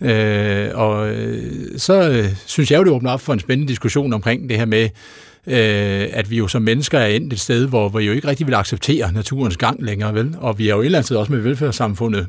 Øh, 0.00 0.70
og 0.74 1.08
øh, 1.08 1.78
så 1.78 2.10
øh, 2.10 2.28
synes 2.46 2.70
jeg 2.70 2.78
jo, 2.78 2.84
det 2.84 2.92
åbner 2.92 3.10
op 3.10 3.20
for 3.20 3.32
en 3.32 3.40
spændende 3.40 3.68
diskussion 3.68 4.12
omkring 4.12 4.48
det 4.48 4.58
her 4.58 4.64
med, 4.64 4.88
øh, 5.46 6.08
at 6.12 6.30
vi 6.30 6.36
jo 6.36 6.48
som 6.48 6.62
mennesker 6.62 6.98
er 6.98 7.06
endt 7.06 7.32
et 7.32 7.40
sted, 7.40 7.68
hvor 7.68 7.88
vi 7.88 8.04
jo 8.04 8.12
ikke 8.12 8.28
rigtig 8.28 8.46
vil 8.46 8.54
acceptere 8.54 9.12
naturens 9.12 9.56
gang 9.56 9.82
længere, 9.82 10.14
vel? 10.14 10.34
Og 10.38 10.58
vi 10.58 10.68
er 10.68 10.74
jo 10.74 10.80
et 10.80 10.84
eller 10.84 10.98
andet 10.98 11.06
sted 11.06 11.16
også 11.16 11.32
med 11.32 11.40
velfærdssamfundet 11.40 12.26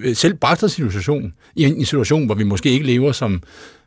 øh, 0.00 0.16
selv 0.16 0.34
bragt 0.34 0.62
os 0.62 0.78
i 0.78 0.82
en 0.82 0.90
situation, 0.90 1.32
i 1.54 1.64
en 1.64 1.84
situation, 1.84 2.26
hvor 2.26 2.34
vi 2.34 2.44
måske 2.44 2.70
ikke 2.70 2.86
lever 2.86 3.12
som, 3.12 3.42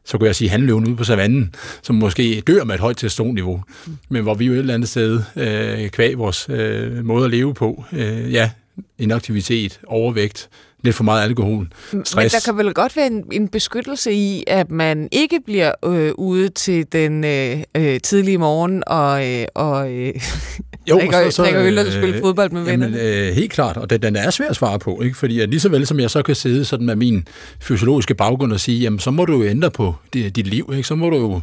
så 0.06 0.18
kunne 0.18 0.28
jeg 0.28 0.36
sige 0.36 0.50
handløven 0.50 0.88
ude 0.88 0.96
på 0.96 1.04
savannen, 1.04 1.56
som 1.82 1.96
måske 1.96 2.44
dør 2.48 2.64
med 2.64 2.76
et 2.76 2.82
højt 2.82 2.98
testosteronniveau, 2.98 3.64
men 4.10 4.24
hvor 4.24 4.34
vi 4.34 4.46
jo 4.46 4.54
et 4.54 4.58
eller 4.58 4.74
andet 4.74 4.90
sted, 4.90 5.22
øh, 5.36 5.90
kvæg 5.90 6.18
vores 6.18 6.50
øh, 6.50 7.06
måde 7.06 7.26
at 7.26 7.32
leve 7.32 7.54
på, 7.54 7.86
øh, 7.94 8.34
ja, 8.34 8.52
inaktivitet, 9.00 9.80
overvægt, 9.88 10.50
lidt 10.84 10.96
for 10.96 11.04
meget 11.04 11.24
alkohol, 11.24 11.68
stress. 11.90 12.16
Men 12.16 12.30
der 12.30 12.42
kan 12.46 12.58
vel 12.58 12.74
godt 12.74 12.96
være 12.96 13.08
en, 13.08 13.24
en 13.32 13.48
beskyttelse 13.48 14.14
i, 14.14 14.44
at 14.48 14.72
man 14.72 15.10
ikke 15.12 15.40
bliver 15.46 15.72
øh, 15.86 16.12
ude 16.16 16.50
til 16.50 16.86
den 16.92 17.24
øh, 17.24 17.64
øh, 17.76 18.00
tidlige 18.00 18.38
morgen 18.38 18.84
og, 18.88 19.28
øh, 19.30 19.46
og 19.56 19.92
øh, 19.92 20.14
jo, 20.90 20.98
drikker, 20.98 21.24
så, 21.24 21.32
så, 21.32 21.44
drikker 21.44 21.64
øl 21.64 21.80
og 21.80 21.86
spiller 21.86 22.20
fodbold 22.22 22.52
med 22.52 22.66
jamen, 22.66 22.94
vennerne. 22.94 23.28
Øh, 23.28 23.34
helt 23.34 23.52
klart, 23.52 23.78
og 23.78 23.90
den, 23.90 24.02
den 24.02 24.16
er 24.16 24.30
svær 24.30 24.48
at 24.50 24.56
svare 24.56 24.80
på, 24.80 25.02
ikke? 25.02 25.18
fordi 25.18 25.40
at 25.40 25.50
lige 25.50 25.60
så 25.60 25.70
vel 25.70 25.88
som 25.88 26.00
jeg 26.00 26.10
så 26.10 26.22
kan 26.22 26.36
sidde 26.36 26.66
sådan 26.66 26.86
med 26.86 26.96
min 26.96 27.28
fysiologiske 27.60 28.16
baggrund 28.16 28.54
og 28.54 28.60
sige, 28.60 28.80
jamen 28.80 29.00
så 29.00 29.12
må 29.12 29.26
du 29.26 29.44
jo 29.44 29.50
ændre 29.50 29.72
på 29.72 29.96
dit, 30.14 30.36
dit 30.36 30.48
liv, 30.48 30.70
ikke? 30.76 30.88
så 30.88 30.96
må 30.96 31.10
du 31.10 31.16
jo, 31.16 31.42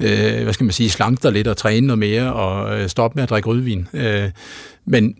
øh, 0.00 0.42
hvad 0.42 0.52
skal 0.52 0.64
man 0.64 0.72
sige, 0.72 0.90
slanke 0.90 1.22
dig 1.22 1.32
lidt 1.32 1.48
og 1.48 1.56
træne 1.56 1.86
noget 1.86 1.98
mere 1.98 2.32
og 2.32 2.80
øh, 2.80 2.88
stoppe 2.88 3.16
med 3.16 3.22
at 3.22 3.30
drikke 3.30 3.48
rødvin. 3.48 3.88
Øh, 3.92 4.30
men 4.86 5.14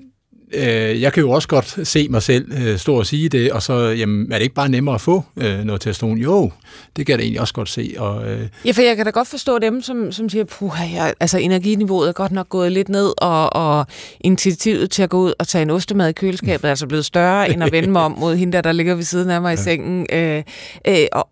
øh, 0.55 1.03
jeg 1.03 1.13
kan 1.13 1.21
jo 1.21 1.31
også 1.31 1.49
godt 1.49 1.89
se 1.89 2.09
mig 2.09 2.23
selv 2.23 2.53
øh, 2.53 2.79
stå 2.79 2.95
og 2.95 3.07
sige 3.07 3.29
det, 3.29 3.53
og 3.53 3.63
så 3.63 3.75
jamen, 3.75 4.33
er 4.33 4.37
det 4.37 4.43
ikke 4.43 4.55
bare 4.55 4.69
nemmere 4.69 4.95
at 4.95 5.01
få 5.01 5.25
øh, 5.37 5.65
noget 5.65 5.81
testosteron? 5.81 6.19
Jo, 6.19 6.51
det 6.97 7.07
kan 7.07 7.13
jeg 7.13 7.19
da 7.19 7.23
egentlig 7.23 7.41
også 7.41 7.55
godt 7.55 7.69
se. 7.69 7.95
Og, 7.99 8.31
øh, 8.31 8.49
ja, 8.65 8.73
for 8.73 8.83
jeg 8.83 8.97
kan 8.97 9.05
da 9.05 9.11
godt 9.11 9.29
forstå 9.29 9.59
dem, 9.59 9.83
som, 9.83 10.13
som 10.13 10.29
siger, 10.29 10.45
puha, 10.45 10.85
jeg, 10.95 11.15
altså 11.21 11.39
energiniveauet 11.39 12.09
er 12.09 12.13
godt 12.13 12.33
nok 12.33 12.49
gået 12.49 12.73
lidt 12.73 12.89
ned, 12.89 13.13
og, 13.19 13.53
og 13.53 13.87
initiativet 14.21 14.91
til 14.91 15.03
at 15.03 15.11
gå 15.11 15.19
ud 15.19 15.33
og 15.39 15.49
tage 15.49 15.63
en 15.63 15.71
ostemad 15.71 16.09
i 16.09 16.13
køleskabet 16.13 16.65
er 16.65 16.71
altså 16.71 16.87
blevet 16.87 17.05
større, 17.05 17.53
end 17.53 17.65
at 17.65 17.73
vende 17.73 17.91
mig 17.91 18.03
om 18.03 18.17
mod 18.19 18.37
hende 18.37 18.53
der, 18.53 18.61
der 18.61 18.73
ligger 18.73 18.95
ved 18.95 19.05
siden 19.05 19.31
af 19.31 19.41
mig 19.43 19.49
ja. 19.49 19.61
i 19.61 19.65
sengen. 19.65 20.07
Øh, 20.13 20.43
øh, 20.89 21.07
og, 21.13 21.29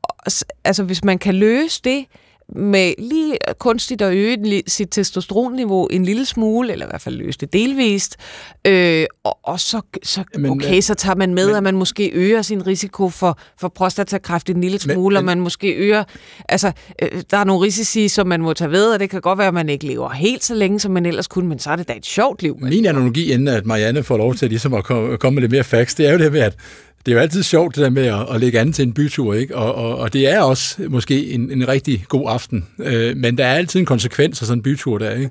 altså, 0.64 0.82
hvis 0.82 1.04
man 1.04 1.18
kan 1.18 1.34
løse 1.34 1.80
det, 1.84 2.04
med 2.56 2.94
lige 2.98 3.36
kunstigt 3.58 4.02
at 4.02 4.14
øge 4.14 4.62
sit 4.66 4.88
testosteronniveau 4.90 5.86
en 5.86 6.04
lille 6.04 6.24
smule, 6.24 6.72
eller 6.72 6.86
i 6.86 6.88
hvert 6.88 7.00
fald 7.00 7.14
løse 7.14 7.38
det 7.38 7.52
delvist, 7.52 8.16
øh, 8.66 9.06
og, 9.24 9.38
og 9.42 9.60
så, 9.60 9.80
så, 10.02 10.24
men, 10.38 10.50
okay, 10.50 10.80
så 10.80 10.94
tager 10.94 11.16
man 11.16 11.34
med, 11.34 11.46
men, 11.46 11.56
at 11.56 11.62
man 11.62 11.74
måske 11.74 12.10
øger 12.14 12.42
sin 12.42 12.66
risiko 12.66 13.08
for, 13.08 13.38
for 13.60 13.68
prostatakræft 13.68 14.50
en 14.50 14.60
lille 14.60 14.78
smule, 14.78 15.14
men, 15.14 15.16
og 15.16 15.24
man 15.24 15.40
måske 15.40 15.74
øger, 15.74 16.04
altså, 16.48 16.72
øh, 17.02 17.22
der 17.30 17.36
er 17.36 17.44
nogle 17.44 17.66
risici, 17.66 18.08
som 18.08 18.26
man 18.26 18.40
må 18.40 18.52
tage 18.52 18.70
ved, 18.70 18.92
og 18.92 19.00
det 19.00 19.10
kan 19.10 19.20
godt 19.20 19.38
være, 19.38 19.48
at 19.48 19.54
man 19.54 19.68
ikke 19.68 19.86
lever 19.86 20.10
helt 20.10 20.44
så 20.44 20.54
længe, 20.54 20.80
som 20.80 20.92
man 20.92 21.06
ellers 21.06 21.26
kunne, 21.26 21.48
men 21.48 21.58
så 21.58 21.70
er 21.70 21.76
det 21.76 21.88
da 21.88 21.92
et 21.96 22.06
sjovt 22.06 22.42
liv. 22.42 22.58
Min 22.60 22.86
analogi, 22.86 23.32
inden 23.32 23.48
at 23.48 23.66
Marianne 23.66 24.02
får 24.02 24.16
lov 24.16 24.34
til 24.34 24.48
ligesom 24.48 24.74
at 24.74 24.84
komme, 24.84 25.16
komme 25.16 25.34
med 25.34 25.42
lidt 25.42 25.52
mere 25.52 25.64
facts, 25.64 25.94
det 25.94 26.06
er 26.06 26.12
jo 26.12 26.18
det 26.18 26.32
med, 26.32 26.40
at 26.40 26.56
det 27.06 27.12
er 27.12 27.16
jo 27.16 27.22
altid 27.22 27.42
sjovt 27.42 27.76
det 27.76 27.84
der 27.84 27.90
med 27.90 28.06
at, 28.06 28.26
at 28.34 28.40
lægge 28.40 28.60
an 28.60 28.72
til 28.72 28.82
en 28.82 28.92
bytur, 28.92 29.34
ikke? 29.34 29.56
Og, 29.56 29.74
og, 29.74 29.98
og 29.98 30.12
det 30.12 30.32
er 30.32 30.40
også 30.40 30.76
måske 30.88 31.26
en, 31.26 31.50
en 31.50 31.68
rigtig 31.68 32.04
god 32.08 32.30
aften, 32.30 32.66
øh, 32.78 33.16
men 33.16 33.38
der 33.38 33.46
er 33.46 33.54
altid 33.54 33.80
en 33.80 33.86
konsekvens 33.86 34.42
af 34.42 34.46
sådan 34.46 34.58
en 34.58 34.62
bytur 34.62 34.98
der, 34.98 35.10
ikke? 35.10 35.30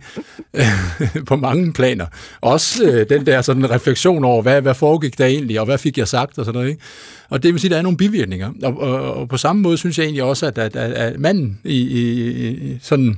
på 1.29 1.35
mange 1.35 1.73
planer. 1.73 2.05
Også 2.41 2.83
øh, 2.83 3.09
den 3.09 3.25
der 3.25 3.41
sådan 3.41 3.69
refleksion 3.69 4.23
over, 4.23 4.41
hvad, 4.41 4.61
hvad 4.61 4.73
foregik 4.73 5.17
der 5.17 5.25
egentlig, 5.25 5.59
og 5.59 5.65
hvad 5.65 5.77
fik 5.77 5.97
jeg 5.97 6.07
sagt 6.07 6.37
og 6.37 6.45
sådan 6.45 6.57
noget, 6.57 6.69
ikke? 6.69 6.81
Og 7.29 7.43
det 7.43 7.53
vil 7.53 7.59
sige, 7.61 7.69
at 7.69 7.71
der 7.71 7.77
er 7.77 7.81
nogle 7.81 7.97
bivirkninger. 7.97 8.51
Og, 8.63 8.79
og, 8.81 9.13
og 9.13 9.29
på 9.29 9.37
samme 9.37 9.61
måde 9.61 9.77
synes 9.77 9.97
jeg 9.97 10.03
egentlig 10.03 10.23
også, 10.23 10.45
at, 10.45 10.57
at, 10.57 10.75
at, 10.75 10.91
at 10.91 11.19
manden 11.19 11.59
i, 11.63 11.81
i, 11.81 12.29
i 12.49 12.77
sådan 12.81 13.17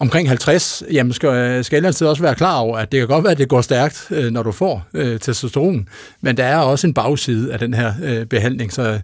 omkring 0.00 0.28
50, 0.28 0.82
jamen 0.92 1.12
skal, 1.12 1.28
øh, 1.28 1.64
skal 1.64 1.76
ellers 1.76 2.02
også 2.02 2.22
være 2.22 2.34
klar 2.34 2.58
over, 2.58 2.78
at 2.78 2.92
det 2.92 3.00
kan 3.00 3.08
godt 3.08 3.24
være, 3.24 3.32
at 3.32 3.38
det 3.38 3.48
går 3.48 3.60
stærkt, 3.60 4.06
øh, 4.10 4.30
når 4.30 4.42
du 4.42 4.52
får 4.52 4.86
øh, 4.94 5.20
testosteron, 5.20 5.88
men 6.20 6.36
der 6.36 6.44
er 6.44 6.58
også 6.58 6.86
en 6.86 6.94
bagside 6.94 7.52
af 7.52 7.58
den 7.58 7.74
her 7.74 7.92
øh, 8.02 8.26
behandling, 8.26 8.72
så 8.72 9.00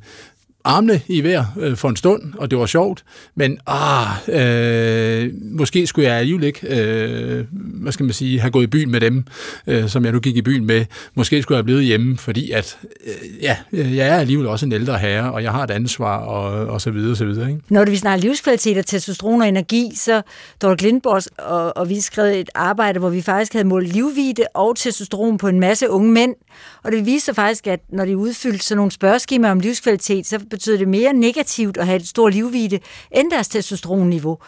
armene 0.65 1.01
i 1.09 1.25
vejr 1.25 1.45
øh, 1.61 1.77
for 1.77 1.89
en 1.89 1.97
stund, 1.97 2.23
og 2.39 2.51
det 2.51 2.59
var 2.59 2.67
sjovt, 2.67 3.05
men 3.35 3.59
ah, 3.67 4.07
øh, 4.29 5.31
måske 5.43 5.87
skulle 5.87 6.09
jeg 6.09 6.19
alligevel 6.19 6.45
ikke, 6.45 6.61
øh, 6.69 7.45
hvad 7.53 7.93
skal 7.93 8.05
man 8.05 8.13
sige, 8.13 8.41
have 8.41 8.51
gået 8.51 8.65
i 8.65 8.67
byen 8.67 8.91
med 8.91 9.01
dem, 9.01 9.25
øh, 9.67 9.89
som 9.89 10.05
jeg 10.05 10.13
nu 10.13 10.21
gik 10.21 10.37
i 10.37 10.43
byen 10.43 10.67
med. 10.67 10.85
Måske 11.15 11.43
skulle 11.43 11.57
jeg 11.57 11.59
have 11.59 11.65
blevet 11.65 11.85
hjemme, 11.85 12.19
fordi 12.19 12.51
at, 12.51 12.79
øh, 13.07 13.43
ja, 13.43 13.57
øh, 13.73 13.97
jeg 13.97 14.09
er 14.09 14.17
alligevel 14.17 14.47
også 14.47 14.67
en 14.67 14.73
ældre 14.73 14.99
herre, 14.99 15.33
og 15.33 15.43
jeg 15.43 15.53
har 15.53 15.63
et 15.63 15.71
ansvar, 15.71 16.17
og, 16.17 16.67
og 16.67 16.81
så 16.81 16.91
videre, 16.91 17.11
og 17.11 17.17
så 17.17 17.25
videre. 17.25 17.51
Ikke? 17.51 17.63
Når 17.69 17.85
vi 17.85 17.97
snakker 17.97 18.29
livskvalitet 18.29 18.79
og 18.79 18.87
testosteron 18.87 19.43
og 19.43 19.49
energi, 19.49 19.93
så 19.95 20.23
Dorte 20.63 20.77
Glindborg 20.77 21.23
og, 21.39 21.77
og 21.77 21.89
vi 21.89 22.01
skrev 22.01 22.41
et 22.41 22.51
arbejde, 22.55 22.99
hvor 22.99 23.11
vi 23.11 23.23
faktisk 23.23 23.53
havde 23.53 23.67
målt 23.67 23.89
livvide 23.89 24.45
og 24.55 24.77
testosteron 24.77 25.39
på 25.39 25.49
en 25.49 25.61
masse 25.61 25.91
unge 25.91 26.13
mænd, 26.13 26.35
og 26.83 26.93
det 26.93 27.07
viser 27.07 27.33
faktisk, 27.33 27.67
at 27.67 27.81
når 27.89 28.05
de 28.05 28.17
udfyldte 28.17 28.65
sådan 28.65 28.77
nogle 28.77 28.93
spørgeskemaer 28.93 29.51
om 29.53 29.61
livskvalitet, 29.61 30.27
så 30.27 30.39
betyder 30.55 30.79
det 30.79 30.89
mere 30.89 31.13
negativt 31.13 31.77
at 31.77 31.87
have 31.87 31.97
et 31.97 32.09
stort 32.09 32.35
livvide 32.35 32.79
end 33.11 33.31
deres 33.31 33.49
testosteronniveau. 33.49 34.39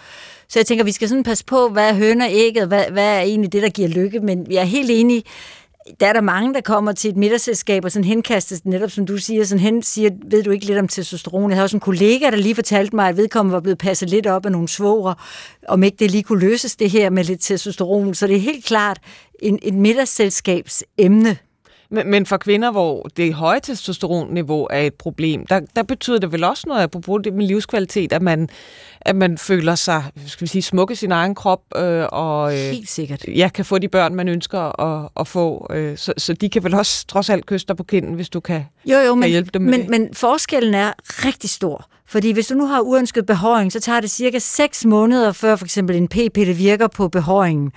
Så 0.49 0.59
jeg 0.59 0.67
tænker, 0.67 0.85
vi 0.85 0.93
skal 0.93 1.09
sådan 1.09 1.25
passe 1.25 1.45
på, 1.45 1.69
hvad 1.69 1.89
er 1.89 1.95
høner 1.95 2.27
ægget, 2.31 2.69
hvad, 2.69 2.85
hvad 2.91 3.17
er 3.17 3.21
egentlig 3.21 3.53
det, 3.53 3.63
der 3.63 3.69
giver 3.69 3.89
lykke, 3.89 4.21
men 4.21 4.47
jeg 4.51 4.61
er 4.61 4.65
helt 4.65 4.91
enig, 4.91 5.25
der 6.01 6.07
er 6.07 6.13
der 6.13 6.21
mange, 6.21 6.55
der 6.55 6.61
kommer 6.61 6.93
til 6.93 7.11
et 7.11 7.17
middagsselskab 7.17 7.85
og 7.85 7.93
sådan 7.93 8.05
henkastes, 8.05 8.65
netop 8.65 8.91
som 8.91 9.07
du 9.07 9.19
siger, 9.19 9.45
sådan 9.45 9.61
hen 9.61 9.83
siger, 9.83 10.11
ved 10.31 10.43
du 10.43 10.51
ikke 10.51 10.67
lidt 10.67 10.79
om 10.79 10.89
testosteron? 10.89 11.51
Jeg 11.51 11.57
havde 11.57 11.65
også 11.65 11.77
en 11.77 11.81
kollega, 11.81 12.31
der 12.31 12.37
lige 12.37 12.55
fortalte 12.55 12.97
mig, 12.97 13.09
at 13.09 13.17
vedkommende 13.17 13.55
var 13.55 13.61
blevet 13.61 13.79
passet 13.79 14.11
lidt 14.11 14.27
op 14.27 14.47
af 14.47 14.53
nogle 14.53 14.69
svoger, 14.69 15.15
om 15.69 15.83
ikke 15.83 15.97
det 15.97 16.11
lige 16.11 16.23
kunne 16.23 16.41
løses 16.41 16.77
det 16.77 16.91
her 16.91 17.11
med 17.11 17.25
lidt 17.25 17.41
testosteron. 17.41 18.15
Så 18.15 18.27
det 18.27 18.37
er 18.37 18.41
helt 18.41 18.65
klart 18.65 18.99
en, 19.39 19.59
et 19.63 19.75
middagsselskabs 19.75 20.85
emne. 20.99 21.37
Men, 21.91 22.11
men 22.11 22.27
for 22.27 22.37
kvinder, 22.37 22.71
hvor 22.71 23.09
det 23.17 23.35
høje 23.35 23.61
testosteronniveau 23.61 24.67
er 24.71 24.81
et 24.81 24.95
problem, 24.95 25.47
der, 25.47 25.61
der 25.77 25.83
betyder 25.83 26.19
det 26.19 26.33
vel 26.33 26.45
også 26.45 26.65
noget, 26.67 26.83
apropos 26.83 27.21
det 27.25 27.33
med 27.35 27.47
livskvalitet, 27.47 28.13
at 28.13 28.23
man, 28.23 28.49
at 29.01 29.17
man 29.17 29.39
føler 29.39 29.75
sig, 29.75 30.05
skal 30.27 30.45
vi 30.45 30.49
sige, 30.49 30.63
smukke 30.63 30.97
sin 30.97 31.13
egen 31.13 31.35
krop, 31.35 31.61
øh, 31.77 32.05
og 32.13 32.53
øh, 32.53 32.59
Helt 32.59 32.89
sikkert. 32.91 33.25
ja, 33.29 33.49
kan 33.55 33.65
få 33.65 33.79
de 33.79 33.89
børn, 33.89 34.15
man 34.15 34.29
ønsker 34.29 34.81
at, 34.81 35.09
at 35.21 35.29
få. 35.29 35.67
Øh, 35.71 35.99
så, 35.99 36.13
så 36.19 36.33
de 36.33 36.49
kan 36.49 36.65
vel 36.65 36.75
også 36.75 37.07
trods 37.07 37.31
alt 37.31 37.47
kysse 37.47 37.67
dig 37.67 37.77
på 37.77 37.85
kinden, 37.85 38.15
hvis 38.15 38.29
du 38.29 38.41
kan, 38.41 38.65
Jo, 38.85 38.99
jo, 38.99 39.15
men, 39.15 39.29
hjælpe 39.29 39.51
dem 39.55 39.63
med 39.63 39.71
men, 39.71 39.81
det. 39.81 39.91
men 39.91 40.15
forskellen 40.15 40.75
er 40.75 40.93
rigtig 41.09 41.51
stor. 41.51 41.87
Fordi 42.09 42.33
hvis 42.33 42.47
du 42.47 42.55
nu 42.55 42.67
har 42.67 42.81
uønsket 42.81 43.27
behåring, 43.27 43.73
så 43.73 43.81
tager 43.81 44.01
det 44.01 44.11
cirka 44.11 44.39
6 44.39 44.85
måneder, 44.85 45.33
før 45.33 45.57
for 45.57 45.65
eksempel 45.65 45.97
en 45.97 46.09
p-pille 46.09 46.53
virker 46.53 46.87
på 46.87 47.09
behåringen. 47.09 47.73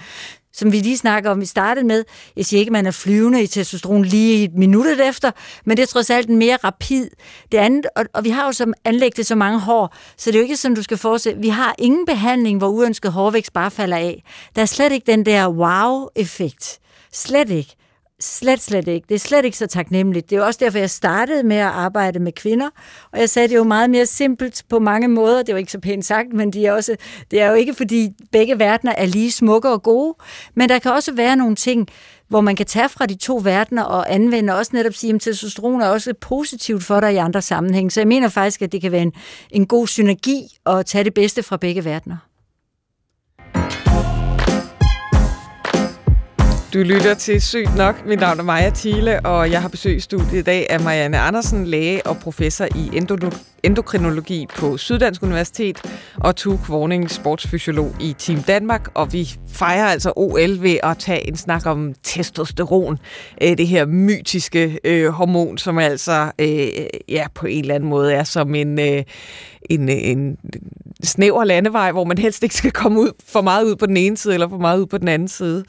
Som 0.60 0.72
vi 0.72 0.80
lige 0.80 0.98
snakker 0.98 1.30
om, 1.32 1.42
vi 1.42 1.46
startede 1.46 1.88
med, 1.88 2.04
jeg 2.36 2.46
siger 2.46 2.60
ikke, 2.60 2.70
at 2.70 2.74
man 2.74 2.86
er 2.86 2.92
flyvende 2.92 3.44
i 3.44 3.48
testosteron 3.48 4.06
lige 4.06 4.44
et 4.44 4.54
minut 4.54 4.86
efter, 5.00 5.32
men 5.66 5.78
det 5.78 5.84
er 5.84 5.88
trods 5.88 6.10
alt 6.10 6.30
mere 6.30 6.58
rapid. 6.64 7.10
Det 7.52 7.58
andet, 7.58 7.86
og, 7.96 8.06
og 8.14 8.24
vi 8.24 8.30
har 8.30 8.46
jo 8.46 8.52
som 8.52 8.74
anlægget 8.86 9.26
så 9.26 9.36
mange 9.36 9.60
hår, 9.60 9.96
så 10.18 10.32
det 10.32 10.36
er 10.36 10.40
jo 10.40 10.44
ikke 10.44 10.58
sådan, 10.58 10.76
du 10.76 10.84
skal 10.84 10.98
forestille. 10.98 11.42
Vi 11.42 11.50
har 11.50 11.76
ingen 11.78 12.06
behandling, 12.06 12.58
hvor 12.58 12.68
uønsket 12.68 13.12
hårvækst 13.12 13.54
bare 13.54 13.72
falder 13.72 13.98
af. 13.98 14.24
Der 14.56 14.62
er 14.62 14.66
slet 14.66 14.92
ikke 14.92 15.12
den 15.12 15.26
der 15.26 15.48
wow-effekt. 15.48 16.80
Slet 17.14 17.50
ikke. 17.50 17.76
Slet, 18.22 18.62
slet 18.62 18.88
ikke. 18.88 19.06
Det 19.10 19.16
er 19.16 19.20
slet 19.20 19.46
ikke 19.46 19.58
så 19.58 19.68
taknemmeligt. 19.68 20.30
Det 20.30 20.36
er 20.36 20.40
jo 20.40 20.46
også 20.46 20.60
derfor, 20.64 20.78
jeg 20.78 20.90
startede 20.90 21.44
med 21.44 21.58
at 21.58 21.68
arbejde 21.68 22.20
med 22.20 22.32
kvinder, 22.32 22.70
og 23.12 23.20
jeg 23.20 23.30
sagde, 23.30 23.48
det 23.48 23.54
er 23.54 23.58
jo 23.58 23.64
meget 23.64 23.90
mere 23.90 24.06
simpelt 24.06 24.64
på 24.70 24.80
mange 24.80 25.08
måder. 25.08 25.44
Det 25.44 25.54
er 25.54 25.58
ikke 25.58 25.72
så 25.72 25.80
pænt 25.80 26.06
sagt, 26.06 26.34
men 26.34 26.54
de 26.54 26.66
er 26.66 26.72
også, 26.72 26.96
det 27.32 27.42
er 27.42 27.48
jo 27.48 27.54
ikke, 27.54 27.74
fordi 27.74 28.10
begge 28.32 28.60
verdener 28.60 28.94
er 28.98 29.06
lige 29.06 29.32
smukke 29.32 29.70
og 29.70 29.84
gode, 29.84 30.16
men 30.56 30.70
der 30.70 30.80
kan 30.80 30.92
også 30.92 31.14
være 31.14 31.36
nogle 31.36 31.56
ting, 31.56 31.88
hvor 32.28 32.42
man 32.42 32.56
kan 32.56 32.66
tage 32.66 32.90
fra 32.90 33.06
de 33.06 33.16
to 33.16 33.42
verdener 33.44 33.84
og 33.84 34.14
anvende, 34.14 34.56
også 34.58 34.72
netop 34.74 34.94
sige, 34.94 35.14
at 35.14 35.22
testosteron 35.22 35.82
er 35.82 35.88
også 35.88 36.14
positivt 36.22 36.84
for 36.84 37.00
dig 37.00 37.14
i 37.14 37.18
andre 37.18 37.42
sammenhæng. 37.42 37.92
Så 37.92 38.00
jeg 38.00 38.08
mener 38.08 38.30
faktisk, 38.30 38.62
at 38.62 38.72
det 38.72 38.82
kan 38.82 38.92
være 38.92 39.02
en, 39.02 39.14
en 39.52 39.68
god 39.68 39.88
synergi 39.88 40.42
at 40.66 40.86
tage 40.86 41.04
det 41.04 41.14
bedste 41.14 41.44
fra 41.44 41.58
begge 41.58 41.86
verdener. 41.86 42.29
Du 46.74 46.80
lytter 46.80 47.14
til 47.14 47.42
Sygt 47.42 47.76
Nok. 47.76 48.06
Mit 48.06 48.20
navn 48.20 48.40
er 48.40 48.44
Maja 48.44 48.72
Thiele, 48.76 49.26
og 49.26 49.52
jeg 49.52 49.62
har 49.62 49.70
besøg 49.70 49.96
i 49.96 50.00
studiet 50.00 50.34
i 50.34 50.42
dag 50.42 50.68
af 50.70 50.80
Marianne 50.80 51.20
Andersen, 51.20 51.66
læge 51.66 52.08
og 52.08 52.18
professor 52.18 52.66
i 52.66 53.02
endokrinologi 53.64 54.48
på 54.56 54.78
Syddansk 54.78 55.24
Universitet, 55.24 55.82
og 56.18 56.36
Tue 56.36 56.60
Warning, 56.70 57.12
sportsfysiolog 57.12 57.96
i 58.00 58.16
Team 58.20 58.44
Danmark. 58.44 58.88
Og 58.94 59.14
vi 59.14 59.30
fejrer 59.48 59.86
altså 59.86 60.14
OL 60.16 60.62
ved 60.62 60.78
at 60.84 60.98
tage 60.98 61.28
en 61.28 61.38
snak 61.38 61.66
om 61.66 61.94
testosteron, 62.04 62.98
øh, 63.44 63.58
det 63.58 63.68
her 63.68 63.86
mytiske 63.86 64.80
øh, 64.84 65.08
hormon, 65.08 65.58
som 65.58 65.78
altså 65.78 66.32
øh, 66.40 66.68
ja, 67.10 67.26
på 67.36 67.48
en 67.48 67.62
eller 67.62 67.76
anden 67.76 67.90
måde 67.90 68.14
er 68.14 68.24
som 68.24 68.56
en, 68.56 68.80
øh, 68.80 69.04
en, 69.70 69.90
en 69.90 70.38
snæver 71.04 71.44
landevej, 71.44 71.92
hvor 71.92 72.04
man 72.04 72.18
helst 72.18 72.44
ikke 72.44 72.56
skal 72.56 72.72
komme 72.72 73.00
ud 73.00 73.12
for 73.26 73.42
meget 73.42 73.66
ud 73.66 73.76
på 73.76 73.86
den 73.86 73.98
ene 73.98 74.18
side, 74.18 74.34
eller 74.34 74.50
for 74.50 74.58
meget 74.58 74.80
ud 74.80 74.86
på 74.86 74.98
den 74.98 75.08
anden 75.08 75.28
side. 75.28 75.64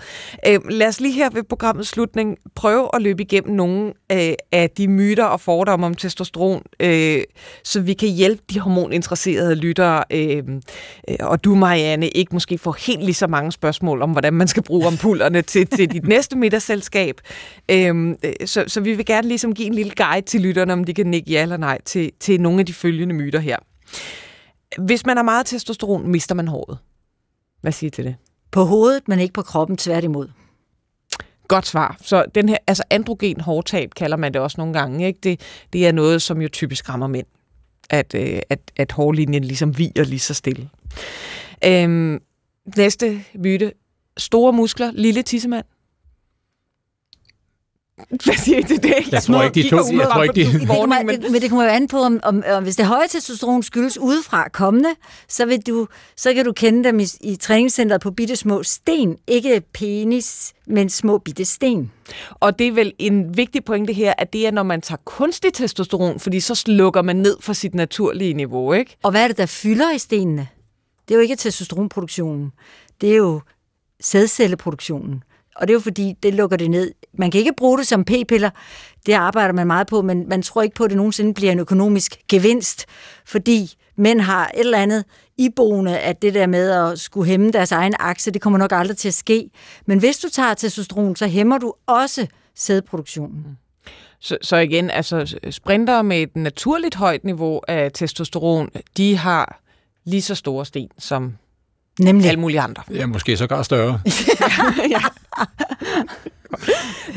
Øh, 0.47 0.59
lad 0.71 0.89
os 0.89 1.01
lige 1.01 1.13
her 1.15 1.31
ved 1.31 1.43
programmets 1.43 1.89
slutning 1.89 2.37
prøve 2.55 2.89
at 2.95 3.03
løbe 3.03 3.23
igennem 3.23 3.57
nogle 3.57 3.93
øh, 4.13 4.33
af 4.53 4.71
de 4.71 4.89
myter 4.89 5.25
og 5.25 5.41
fordomme 5.41 5.87
om 5.87 5.95
testosteron, 5.95 6.63
øh, 6.81 7.23
så 7.65 7.81
vi 7.81 7.93
kan 7.93 8.09
hjælpe 8.09 8.43
de 8.51 8.61
hormoninteresserede 8.61 9.55
lyttere, 9.55 10.05
øhm, 10.11 10.63
øh, 11.09 11.17
og 11.21 11.45
du, 11.45 11.55
Marianne, 11.55 12.09
ikke 12.09 12.31
måske 12.33 12.59
får 12.59 12.77
helt 12.87 13.05
lige 13.05 13.15
så 13.15 13.27
mange 13.27 13.53
spørgsmål 13.53 14.03
om, 14.03 14.11
hvordan 14.11 14.33
man 14.33 14.49
skal 14.49 14.63
bruge 14.63 14.87
ampullerne 14.87 15.43
til, 15.43 15.67
til 15.67 15.93
dit 15.93 16.09
næste 16.09 16.39
middagsselskab. 16.39 17.21
Øhm, 17.71 18.17
øh, 18.25 18.33
så, 18.45 18.65
så 18.67 18.81
vi 18.81 18.93
vil 18.93 19.07
gerne 19.07 19.29
ligesom 19.29 19.55
give 19.55 19.67
en 19.67 19.75
lille 19.75 19.93
guide 19.97 20.27
til 20.27 20.41
lytterne, 20.41 20.73
om 20.73 20.85
de 20.85 20.95
kan 20.95 21.07
nikke 21.07 21.31
ja 21.31 21.43
eller 21.43 21.57
nej 21.57 21.79
til, 21.85 22.11
til 22.21 22.41
nogle 22.41 22.61
af 22.61 22.67
de 22.67 22.73
følgende 22.73 23.15
myter 23.15 23.39
her. 23.39 23.57
Hvis 24.79 25.07
man 25.07 25.17
har 25.17 25.25
meget 25.25 25.47
testosteron, 25.47 26.09
mister 26.09 26.35
man 26.35 26.49
håret. 26.49 26.79
Hvad 27.61 27.73
siger 27.73 27.89
I 27.89 27.91
til 27.91 28.05
det? 28.05 28.17
På 28.51 28.65
hovedet, 28.65 29.09
men 29.09 29.21
ikke 29.21 29.33
på 29.33 29.43
kroppen, 29.43 29.77
tværtimod. 29.77 30.29
Godt 31.49 31.67
svar. 31.67 31.97
Så 32.01 32.25
den 32.35 32.49
her, 32.49 32.57
altså 32.67 32.83
androgen 32.91 33.41
hårtab 33.41 33.91
kalder 33.95 34.17
man 34.17 34.33
det 34.35 34.41
også 34.41 34.55
nogle 34.59 34.73
gange. 34.73 35.07
Ikke? 35.07 35.19
Det, 35.23 35.41
det 35.73 35.87
er 35.87 35.93
noget, 35.93 36.23
som 36.23 36.43
jo 36.43 36.49
typisk 36.49 36.89
rammer 36.89 37.07
mænd. 37.07 37.27
At, 37.91 38.15
øh, 38.15 38.41
at, 38.51 38.61
at 38.77 38.93
hårlinjen 38.93 39.45
ligesom 39.45 39.79
viger 39.79 40.05
lige 40.05 40.19
så 40.19 40.35
stille. 40.35 40.69
Øhm, 41.65 42.21
næste 42.77 43.25
myte. 43.35 43.73
Store 44.17 44.53
muskler, 44.53 44.91
lille 44.93 45.23
tissemand. 45.23 45.65
Hvad 48.25 48.35
siger 48.35 48.59
I 48.59 48.63
til 48.63 48.83
det? 48.83 48.95
Jeg 49.13 49.23
tror 49.23 49.43
ikke, 49.43 49.63
de 49.63 49.69
to- 49.71 49.77
jeg 49.77 50.09
tror 50.13 50.23
ikke, 50.23 50.59
de- 50.59 50.67
Morning, 50.67 51.07
men, 51.07 51.33
men 51.33 51.43
det 51.43 51.51
kommer 51.51 51.65
jo 51.65 51.71
an 51.71 51.89
på, 51.89 51.99
om, 51.99 52.21
om, 52.23 52.43
om 52.53 52.63
hvis 52.63 52.77
det 52.77 52.87
høje 52.87 53.09
testosteron 53.09 53.63
skyldes 53.63 53.99
udefra 53.99 54.49
kommende, 54.49 54.89
så, 55.29 55.47
vil 55.47 55.61
du, 55.67 55.89
så 56.17 56.35
kan 56.35 56.45
du 56.45 56.53
kende 56.53 56.85
dem 56.85 57.01
i, 57.01 57.05
i 57.21 57.37
træningscenteret 57.37 58.01
på 58.01 58.11
bitte 58.11 58.37
små 58.37 58.63
sten. 58.63 59.17
Ikke 59.27 59.63
penis, 59.75 60.53
men 60.67 60.91
små 60.91 61.19
bitte 61.19 61.45
sten. 61.45 61.93
og 62.31 62.59
det 62.59 62.67
er 62.69 62.73
vel 62.73 62.93
en 62.99 63.37
vigtig 63.37 63.65
pointe 63.65 63.93
her, 63.93 64.15
at 64.19 64.33
det 64.33 64.47
er, 64.47 64.51
når 64.51 64.63
man 64.63 64.81
tager 64.81 64.99
kunstig 65.05 65.53
testosteron, 65.53 66.21
fordi 66.21 66.41
så 66.41 66.55
slukker 66.55 67.03
man 67.03 67.17
ned 67.17 67.37
for 67.41 67.53
sit 67.53 67.75
naturlige 67.75 68.35
niveau, 68.35 68.73
ikke? 68.73 68.97
Og 69.03 69.11
hvad 69.11 69.23
er 69.25 69.29
det, 69.29 69.39
der 69.39 69.47
fylder 69.47 69.93
i 69.93 69.99
stenene? 69.99 70.49
Det 71.09 71.15
er 71.15 71.19
jo 71.19 71.23
ikke 71.23 71.37
testosteronproduktionen. 71.37 72.53
Det 73.01 73.13
er 73.13 73.17
jo 73.17 73.41
sædcelleproduktionen. 74.01 75.23
Og 75.57 75.69
det 75.69 75.71
er 75.71 75.75
jo 75.75 75.81
fordi, 75.81 76.15
det 76.23 76.35
lukker 76.35 76.57
det 76.57 76.71
ned. 76.71 76.93
Man 77.13 77.31
kan 77.31 77.39
ikke 77.39 77.55
bruge 77.57 77.79
det 77.79 77.87
som 77.87 78.05
p-piller. 78.05 78.51
Det 79.07 79.13
arbejder 79.13 79.53
man 79.53 79.67
meget 79.67 79.87
på, 79.87 80.03
men 80.03 80.29
man 80.29 80.43
tror 80.43 80.63
ikke 80.63 80.75
på, 80.75 80.85
at 80.85 80.91
det 80.91 80.97
nogensinde 80.97 81.35
bliver 81.35 81.53
en 81.53 81.59
økonomisk 81.59 82.19
gevinst, 82.29 82.87
fordi 83.27 83.75
mænd 83.97 84.21
har 84.21 84.51
et 84.55 84.61
eller 84.61 84.79
andet 84.79 85.05
iboende, 85.39 85.99
at 85.99 86.23
det 86.23 86.35
der 86.35 86.47
med 86.47 86.71
at 86.71 87.01
skulle 87.01 87.27
hæmme 87.27 87.51
deres 87.51 87.73
egen 87.73 87.95
akse, 87.99 88.31
det 88.31 88.43
kommer 88.43 88.59
nok 88.59 88.73
aldrig 88.73 88.97
til 88.97 89.09
at 89.09 89.15
ske. 89.15 89.51
Men 89.87 89.99
hvis 89.99 90.19
du 90.19 90.29
tager 90.29 90.55
testosteron, 90.55 91.17
så 91.17 91.27
hæmmer 91.27 91.59
du 91.59 91.75
også 91.87 92.27
sædproduktionen. 92.55 93.37
Mm. 93.37 93.57
Så, 94.21 94.39
så 94.43 94.57
igen, 94.57 94.91
altså 94.91 95.37
sprinter 95.51 96.03
med 96.03 96.23
et 96.23 96.37
naturligt 96.37 96.95
højt 96.95 97.25
niveau 97.25 97.61
af 97.69 97.93
testosteron, 97.93 98.71
de 98.97 99.17
har 99.17 99.61
lige 100.05 100.23
så 100.23 100.35
store 100.35 100.67
sten 100.67 100.89
som 100.99 101.37
Nemlig. 101.99 102.29
alle 102.29 102.41
mulige 102.41 102.61
andre. 102.61 102.83
Ja, 102.95 103.07
måske 103.07 103.37
sågar 103.37 103.63
større. 103.63 104.01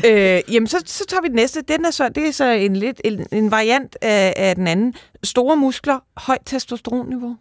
øh, 0.06 0.54
jamen, 0.54 0.66
så, 0.66 0.76
så 0.86 1.04
tager 1.08 1.22
vi 1.22 1.28
den 1.28 1.36
næste. 1.36 1.62
Den 1.68 1.84
er 1.84 1.90
så, 1.90 2.08
det 2.08 2.28
er 2.28 2.32
så 2.32 2.50
en, 2.50 2.76
lidt, 2.76 3.00
en, 3.04 3.26
en 3.32 3.50
variant 3.50 3.96
af, 4.02 4.34
af 4.36 4.54
den 4.54 4.66
anden. 4.66 4.94
Store 5.22 5.56
muskler, 5.56 5.98
højt 6.16 6.40
testosteronniveau. 6.46 7.36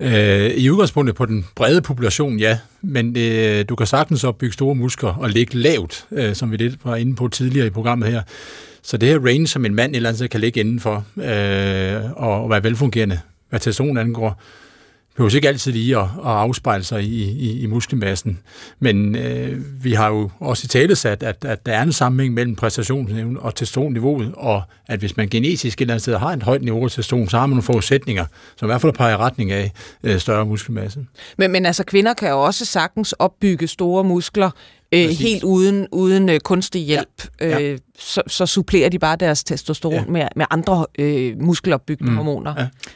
Øh, 0.00 0.50
I 0.50 0.70
udgangspunktet 0.70 1.16
på 1.16 1.26
den 1.26 1.46
brede 1.56 1.82
population, 1.82 2.38
ja, 2.38 2.58
men 2.82 3.16
øh, 3.16 3.64
du 3.68 3.76
kan 3.76 3.86
sagtens 3.86 4.24
opbygge 4.24 4.52
store 4.52 4.74
muskler 4.74 5.14
og 5.14 5.30
ligge 5.30 5.56
lavt, 5.56 6.06
øh, 6.10 6.34
som 6.34 6.52
vi 6.52 6.56
lidt 6.56 6.84
var 6.84 6.96
inde 6.96 7.16
på 7.16 7.28
tidligere 7.28 7.66
i 7.66 7.70
programmet 7.70 8.08
her. 8.08 8.22
Så 8.82 8.96
det 8.96 9.08
her 9.08 9.18
range, 9.18 9.46
som 9.46 9.64
en 9.64 9.74
mand 9.74 9.96
eller 9.96 10.08
andet 10.08 10.30
kan 10.30 10.40
ligge 10.40 10.60
indenfor 10.60 11.04
øh, 11.16 12.12
og, 12.16 12.42
og 12.42 12.50
være 12.50 12.64
velfungerende, 12.64 13.20
hvad 13.48 13.60
testosteron 13.60 13.98
angår, 13.98 14.40
behøver 15.18 15.34
ikke 15.34 15.48
altid 15.48 15.72
lige 15.72 15.96
at, 15.96 16.02
at 16.02 16.30
afspejle 16.30 16.84
sig 16.84 17.02
i, 17.02 17.22
i, 17.24 17.60
i 17.60 17.66
muskelmassen. 17.66 18.38
Men 18.80 19.16
øh, 19.16 19.84
vi 19.84 19.92
har 19.92 20.08
jo 20.08 20.30
også 20.40 20.62
i 20.64 20.68
tale 20.68 20.96
sat, 20.96 21.22
at, 21.22 21.44
at 21.44 21.66
der 21.66 21.72
er 21.72 21.82
en 21.82 21.92
sammenhæng 21.92 22.34
mellem 22.34 22.56
præstationsniveauet 22.56 23.38
og 23.38 23.54
testosteronniveauet, 23.54 24.32
og 24.36 24.62
at 24.86 24.98
hvis 24.98 25.16
man 25.16 25.28
genetisk 25.28 25.78
et 25.78 25.80
eller 25.80 25.94
andet 25.94 26.02
sted 26.02 26.16
har 26.16 26.32
et 26.32 26.42
højt 26.42 26.62
niveau 26.62 26.84
af 26.84 26.90
testosteron, 26.90 27.28
så 27.28 27.38
har 27.38 27.46
man 27.46 27.50
nogle 27.50 27.62
forudsætninger, 27.62 28.24
som 28.56 28.66
i 28.66 28.68
hvert 28.68 28.80
fald 28.80 28.92
peger 28.92 29.14
i 29.14 29.16
retning 29.16 29.52
af 29.52 29.72
øh, 30.02 30.18
større 30.18 30.46
muskelmasse. 30.46 31.06
Men, 31.38 31.50
men 31.50 31.66
altså, 31.66 31.84
kvinder 31.84 32.14
kan 32.14 32.30
jo 32.30 32.44
også 32.44 32.64
sagtens 32.64 33.12
opbygge 33.12 33.66
store 33.66 34.04
muskler, 34.04 34.50
øh, 34.92 35.08
helt 35.08 35.44
uden, 35.44 35.86
uden 35.92 36.28
øh, 36.28 36.40
kunstig 36.40 36.82
hjælp. 36.82 37.28
Ja. 37.40 37.48
Ja. 37.48 37.60
Øh, 37.60 37.78
så, 37.98 38.22
så 38.26 38.46
supplerer 38.46 38.88
de 38.88 38.98
bare 38.98 39.16
deres 39.16 39.44
testosteron 39.44 39.94
ja. 39.94 40.04
med, 40.08 40.28
med 40.36 40.46
andre 40.50 40.86
øh, 40.98 41.40
muskelopbyggende 41.40 42.10
mm. 42.10 42.16
hormoner. 42.16 42.54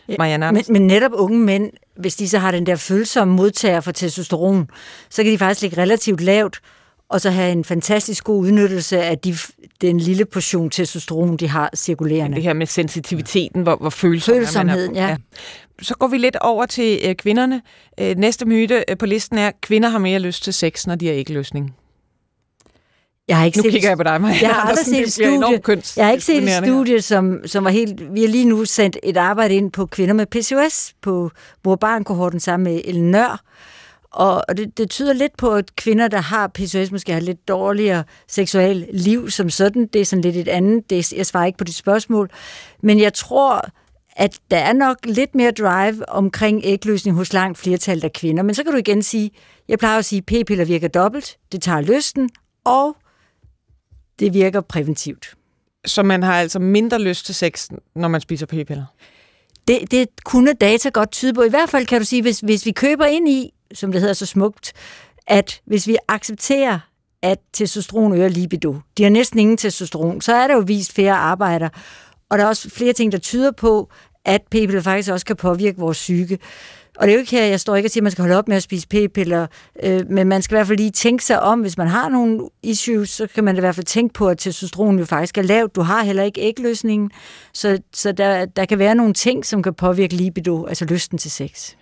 Ja. 0.09 0.15
Marianne 0.19 0.53
men, 0.53 0.65
men 0.69 0.87
netop 0.87 1.11
unge 1.15 1.39
mænd, 1.39 1.71
hvis 1.97 2.17
de 2.17 2.29
så 2.29 2.39
har 2.39 2.51
den 2.51 2.67
der 2.67 2.77
følsomme 2.77 3.35
modtager 3.35 3.81
for 3.81 3.93
testosteron, 3.93 4.69
så 5.11 5.23
kan 5.23 5.33
de 5.33 5.39
faktisk 5.39 5.63
ligge 5.63 5.83
relativt 5.83 6.21
lavt, 6.21 6.61
og 7.09 7.21
så 7.21 7.31
have 7.31 7.53
en 7.53 7.65
fantastisk 7.65 8.25
god 8.25 8.41
udnyttelse 8.41 9.03
af 9.03 9.19
de, 9.19 9.35
den 9.81 10.01
lille 10.01 10.25
portion 10.25 10.71
testosteron, 10.71 11.37
de 11.37 11.49
har 11.49 11.71
cirkulerende. 11.77 12.35
Det 12.35 12.43
her 12.43 12.53
med 12.53 12.67
sensitiviteten, 12.67 13.63
hvor, 13.63 13.77
hvor 13.77 13.91
følsom 13.91 14.35
Følsomheden, 14.35 14.95
man 14.95 15.03
er. 15.03 15.09
ja. 15.09 15.17
Så 15.83 15.95
går 15.95 16.07
vi 16.07 16.19
lidt 16.19 16.37
over 16.37 16.67
til 16.67 17.01
øh, 17.05 17.15
kvinderne. 17.15 17.63
Øh, 18.01 18.17
næste 18.17 18.47
myte 18.47 18.85
øh, 18.89 18.99
på 18.99 19.07
listen 19.07 19.39
er, 19.39 19.49
at 19.49 19.61
kvinder 19.61 19.89
har 19.89 19.99
mere 19.99 20.19
lyst 20.19 20.45
til 20.45 20.53
sex, 20.53 20.87
når 20.87 20.95
de 20.95 21.07
har 21.07 21.15
ikke 21.15 21.33
løsning. 21.33 21.75
Jeg 23.33 23.39
har 23.39 23.47
ikke 23.47 23.59
nu 23.59 23.63
set, 23.63 23.73
kigger 23.73 23.89
jeg 23.89 23.97
på 23.97 24.03
dig, 24.03 24.21
Maja. 24.21 24.39
Jeg 24.43 24.51
har 24.51 24.61
aldrig 24.69 24.87
set 24.87 25.01
et 25.01 25.13
studie, 25.13 25.83
jeg 25.97 26.05
har 26.05 26.13
ikke 26.13 26.25
set 26.25 26.43
et 26.43 26.65
studie, 26.65 27.03
som, 27.03 27.41
som 27.47 27.65
var 27.65 27.71
helt... 27.71 28.15
Vi 28.15 28.21
har 28.21 28.29
lige 28.29 28.45
nu 28.45 28.65
sendt 28.65 28.97
et 29.03 29.17
arbejde 29.17 29.55
ind 29.55 29.73
på 29.73 29.87
kvinder 29.87 30.15
med 30.15 30.27
PCOS, 30.27 30.95
på 31.03 31.31
mor 31.65 31.77
barn 31.77 32.41
sammen 32.41 32.73
med 32.73 32.83
Ellen 32.85 33.11
Nør. 33.11 33.43
Og, 34.13 34.45
og 34.49 34.57
det, 34.57 34.79
det 34.79 34.91
tyder 34.91 35.13
lidt 35.13 35.37
på, 35.37 35.51
at 35.55 35.77
kvinder, 35.77 36.09
der 36.09 36.21
har 36.21 36.47
PCOS, 36.47 36.91
måske 36.91 37.13
har 37.13 37.21
lidt 37.21 37.49
dårligere 37.49 38.05
seksuel 38.29 38.87
liv 38.93 39.31
som 39.31 39.51
sådan. 39.51 39.87
Det 39.93 40.01
er 40.01 40.05
sådan 40.05 40.23
lidt 40.23 40.37
et 40.37 40.49
andet. 40.49 40.91
Det, 40.91 41.13
jeg 41.13 41.27
svarer 41.27 41.47
ikke 41.47 41.59
på 41.59 41.65
dit 41.65 41.77
spørgsmål. 41.77 42.31
Men 42.83 43.01
jeg 43.01 43.15
tror, 43.15 43.69
at 44.17 44.39
der 44.51 44.59
er 44.59 44.73
nok 44.73 44.97
lidt 45.05 45.35
mere 45.35 45.51
drive 45.51 46.09
omkring 46.09 46.61
ægløsning 46.65 47.17
hos 47.17 47.33
langt 47.33 47.59
flertal 47.59 48.05
af 48.05 48.13
kvinder. 48.13 48.43
Men 48.43 48.55
så 48.55 48.63
kan 48.63 48.73
du 48.73 48.79
igen 48.79 49.03
sige, 49.03 49.31
jeg 49.69 49.79
plejer 49.79 49.99
at 49.99 50.05
sige, 50.05 50.19
at 50.19 50.27
p-piller 50.27 50.65
virker 50.65 50.89
dobbelt. 50.89 51.37
Det 51.53 51.63
tager 51.63 51.81
lysten, 51.81 52.31
og 52.65 52.97
det 54.19 54.35
virker 54.35 54.61
præventivt. 54.61 55.35
Så 55.85 56.03
man 56.03 56.23
har 56.23 56.41
altså 56.41 56.59
mindre 56.59 57.03
lyst 57.03 57.27
til 57.27 57.35
sex, 57.35 57.69
når 57.95 58.09
man 58.09 58.21
spiser 58.21 58.47
p-piller? 58.47 58.85
Det, 59.69 59.91
det 59.91 60.09
kunne 60.25 60.53
data 60.53 60.89
godt 60.89 61.11
tyde 61.11 61.35
på. 61.35 61.43
I 61.43 61.49
hvert 61.49 61.71
fald 61.71 61.87
kan 61.87 62.01
du 62.01 62.05
sige, 62.05 62.23
hvis, 62.23 62.41
hvis 62.41 62.67
vi 62.67 62.73
køber 62.73 63.07
ind 63.07 63.29
i, 63.29 63.55
som 63.75 63.93
det 63.93 64.01
hedder 64.01 64.15
så 64.15 64.27
smukt, 64.27 64.73
at 65.27 65.61
hvis 65.65 65.87
vi 65.87 65.97
accepterer, 66.09 66.79
at 67.23 67.39
testosteron 67.53 68.13
øger 68.13 68.29
libido, 68.29 68.77
de 68.99 69.03
har 69.03 69.11
næsten 69.11 69.39
ingen 69.39 69.57
testosteron, 69.57 70.21
så 70.21 70.35
er 70.35 70.47
der 70.47 70.55
jo 70.55 70.65
vist 70.67 70.93
færre 70.93 71.17
arbejder. 71.17 71.69
Og 72.29 72.39
der 72.39 72.45
er 72.45 72.49
også 72.49 72.71
flere 72.71 72.93
ting, 72.93 73.13
der 73.13 73.19
tyder 73.19 73.51
på, 73.51 73.91
at 74.25 74.43
p-piller 74.51 74.81
faktisk 74.81 75.11
også 75.11 75.27
kan 75.27 75.37
påvirke 75.37 75.79
vores 75.79 75.99
psyke. 75.99 76.39
Og 77.03 77.09
det 77.09 77.13
er 77.13 77.17
jo 77.17 77.21
ikke 77.21 77.31
her, 77.31 77.45
jeg 77.45 77.61
står 77.61 77.77
ikke 77.77 77.87
og 77.87 77.91
siger, 77.91 78.01
at 78.01 78.03
man 78.03 78.13
skal 78.13 78.23
holde 78.23 78.39
op 78.39 78.49
med 78.49 78.57
at 78.57 78.63
spise 78.63 78.89
p-piller, 78.89 79.47
øh, 79.83 80.11
men 80.11 80.29
man 80.29 80.43
skal 80.43 80.55
i 80.55 80.57
hvert 80.57 80.67
fald 80.67 80.79
lige 80.79 80.91
tænke 80.91 81.25
sig 81.25 81.41
om, 81.41 81.61
hvis 81.61 81.79
man 81.79 81.89
har 81.89 82.09
nogle 82.09 82.49
issues, 82.63 83.11
så 83.11 83.27
kan 83.27 83.45
man 83.45 83.57
i 83.57 83.61
hvert 83.61 83.75
fald 83.75 83.87
tænke 83.87 84.13
på, 84.15 84.29
at 84.29 84.39
testosteron 84.39 84.99
jo 84.99 85.05
faktisk 85.05 85.39
er 85.39 85.43
lavt. 85.43 85.75
Du 85.75 85.81
har 85.81 86.05
heller 86.05 86.23
ikke 86.23 86.41
ægløsningen, 86.41 87.11
så, 87.53 87.79
så 87.93 88.13
der, 88.13 88.45
der 88.45 88.65
kan 88.65 88.79
være 88.79 88.95
nogle 88.95 89.15
ting, 89.15 89.47
som 89.47 89.63
kan 89.63 89.75
påvirke 89.75 90.15
libido, 90.15 90.67
altså 90.67 90.85
lysten 90.85 91.19
til 91.19 91.31
sex. 91.31 91.75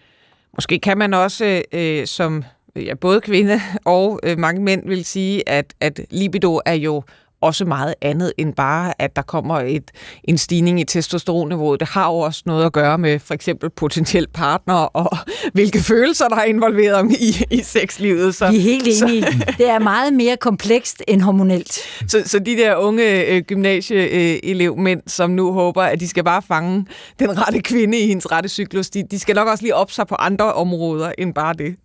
Måske 0.54 0.78
kan 0.78 0.98
man 0.98 1.14
også 1.14 1.62
øh, 1.72 2.06
som 2.06 2.44
ja, 2.76 2.94
både 2.94 3.20
kvinde 3.20 3.60
og 3.84 4.20
øh, 4.22 4.38
mange 4.38 4.62
mænd 4.62 4.88
vil 4.88 5.04
sige, 5.04 5.48
at, 5.48 5.74
at 5.80 6.00
libido 6.10 6.60
er 6.66 6.74
jo 6.74 7.02
også 7.40 7.64
meget 7.64 7.94
andet 8.02 8.32
end 8.38 8.54
bare, 8.54 8.94
at 8.98 9.16
der 9.16 9.22
kommer 9.22 9.60
et, 9.60 9.90
en 10.24 10.38
stigning 10.38 10.80
i 10.80 10.84
testosteronniveauet. 10.84 11.80
Det 11.80 11.88
har 11.88 12.06
jo 12.06 12.18
også 12.18 12.42
noget 12.46 12.66
at 12.66 12.72
gøre 12.72 12.98
med 12.98 13.18
for 13.18 13.34
eksempel 13.34 13.70
potentiel 13.70 14.26
partner 14.34 14.74
og 14.74 15.16
hvilke 15.54 15.78
følelser, 15.78 16.28
der 16.28 16.36
er 16.36 16.44
involveret 16.44 17.12
i, 17.12 17.44
i 17.50 17.62
sexlivet. 17.62 18.34
Så, 18.34 18.50
Vi 18.50 18.56
er 18.56 18.60
helt 18.60 19.02
enige. 19.02 19.22
Så, 19.22 19.54
det 19.58 19.68
er 19.68 19.78
meget 19.78 20.12
mere 20.12 20.36
komplekst 20.36 21.02
end 21.08 21.22
hormonelt. 21.22 21.78
Så, 22.08 22.22
så 22.26 22.38
de 22.38 22.56
der 22.56 22.76
unge 22.76 23.26
øh, 23.26 23.42
gymnasieelevmænd, 23.42 25.00
som 25.06 25.30
nu 25.30 25.52
håber, 25.52 25.82
at 25.82 26.00
de 26.00 26.08
skal 26.08 26.24
bare 26.24 26.42
fange 26.42 26.86
den 27.18 27.38
rette 27.46 27.60
kvinde 27.60 27.98
i 27.98 28.06
hendes 28.06 28.32
rette 28.32 28.48
cyklus, 28.48 28.90
de, 28.90 29.02
de 29.10 29.18
skal 29.18 29.34
nok 29.34 29.48
også 29.48 29.64
lige 29.64 29.74
op 29.74 29.90
sig 29.90 30.06
på 30.06 30.14
andre 30.14 30.52
områder 30.52 31.12
end 31.18 31.34
bare 31.34 31.54
det. 31.54 31.76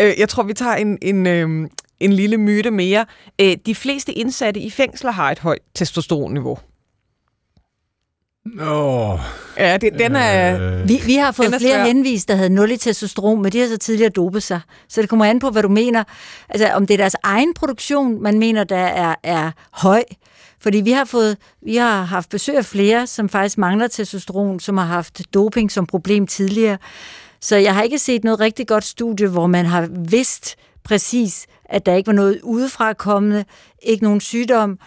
Øh, 0.00 0.12
jeg 0.18 0.28
tror, 0.28 0.42
vi 0.42 0.52
tager 0.52 0.74
en, 0.74 0.98
en, 1.02 1.26
øh, 1.26 1.68
en 2.00 2.12
lille 2.12 2.36
myte 2.36 2.70
mere. 2.70 3.06
Øh, 3.40 3.56
de 3.66 3.74
fleste 3.74 4.12
indsatte 4.12 4.60
i 4.60 4.70
fængsler 4.70 5.10
har 5.10 5.30
et 5.30 5.38
højt 5.38 5.62
testosteronniveau. 5.74 6.58
Oh, 8.60 9.18
ja, 9.58 9.76
det, 9.76 9.92
den 9.98 10.16
er... 10.16 10.60
Øh, 10.80 10.88
vi, 10.88 11.00
vi 11.06 11.14
har 11.14 11.32
fået 11.32 11.48
flere 11.48 11.60
svær. 11.60 11.84
henvist, 11.84 12.28
der 12.28 12.34
havde 12.34 12.50
nul 12.50 12.70
i 12.70 12.76
testosteron, 12.76 13.42
men 13.42 13.52
de 13.52 13.60
har 13.60 13.66
så 13.66 13.76
tidligere 13.76 14.10
dopet 14.10 14.42
sig. 14.42 14.60
Så 14.88 15.02
det 15.02 15.08
kommer 15.08 15.24
an 15.24 15.38
på, 15.38 15.50
hvad 15.50 15.62
du 15.62 15.68
mener. 15.68 16.04
Altså, 16.48 16.68
om 16.68 16.86
det 16.86 16.94
er 16.94 16.98
deres 16.98 17.16
egen 17.22 17.54
produktion, 17.54 18.22
man 18.22 18.38
mener, 18.38 18.64
der 18.64 18.76
er, 18.76 19.14
er 19.22 19.50
høj. 19.72 20.02
Fordi 20.60 20.80
vi 20.80 20.90
har, 20.90 21.04
fået, 21.04 21.36
vi 21.62 21.76
har 21.76 22.02
haft 22.02 22.30
besøg 22.30 22.56
af 22.56 22.64
flere, 22.64 23.06
som 23.06 23.28
faktisk 23.28 23.58
mangler 23.58 23.88
testosteron, 23.88 24.60
som 24.60 24.76
har 24.76 24.84
haft 24.84 25.20
doping 25.34 25.72
som 25.72 25.86
problem 25.86 26.26
tidligere. 26.26 26.78
Så 27.40 27.56
jeg 27.56 27.74
har 27.74 27.82
ikke 27.82 27.98
set 27.98 28.24
noget 28.24 28.40
rigtig 28.40 28.66
godt 28.66 28.84
studie, 28.84 29.28
hvor 29.28 29.46
man 29.46 29.66
har 29.66 29.88
vidst 30.08 30.56
præcis, 30.84 31.46
at 31.68 31.86
der 31.86 31.94
ikke 31.94 32.06
var 32.06 32.12
noget 32.12 32.40
udefra 32.42 32.92
kommende, 32.92 33.44
ikke 33.82 34.04
nogen 34.04 34.20
sygdom, 34.20 34.78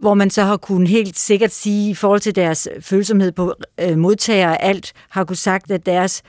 hvor 0.00 0.14
man 0.14 0.30
så 0.30 0.42
har 0.42 0.56
kunnet 0.56 0.88
helt 0.88 1.18
sikkert 1.18 1.50
sige, 1.50 1.90
i 1.90 1.94
forhold 1.94 2.20
til 2.20 2.36
deres 2.36 2.68
følsomhed 2.80 3.32
på 3.32 3.54
øh, 3.80 3.98
modtager 3.98 4.48
og 4.48 4.62
alt, 4.62 4.92
har 5.08 5.24
kunne 5.24 5.36
sagt, 5.36 5.70
at 5.70 5.86
deres 5.86 6.22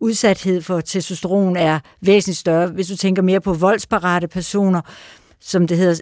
udsathed 0.00 0.62
for 0.62 0.80
testosteron 0.80 1.56
er 1.56 1.78
væsentligt 2.00 2.38
større. 2.38 2.68
Hvis 2.68 2.88
du 2.88 2.96
tænker 2.96 3.22
mere 3.22 3.40
på 3.40 3.52
voldsparate 3.52 4.28
personer, 4.28 4.80
som 5.40 5.66
det 5.66 5.78
hedder, 5.78 6.00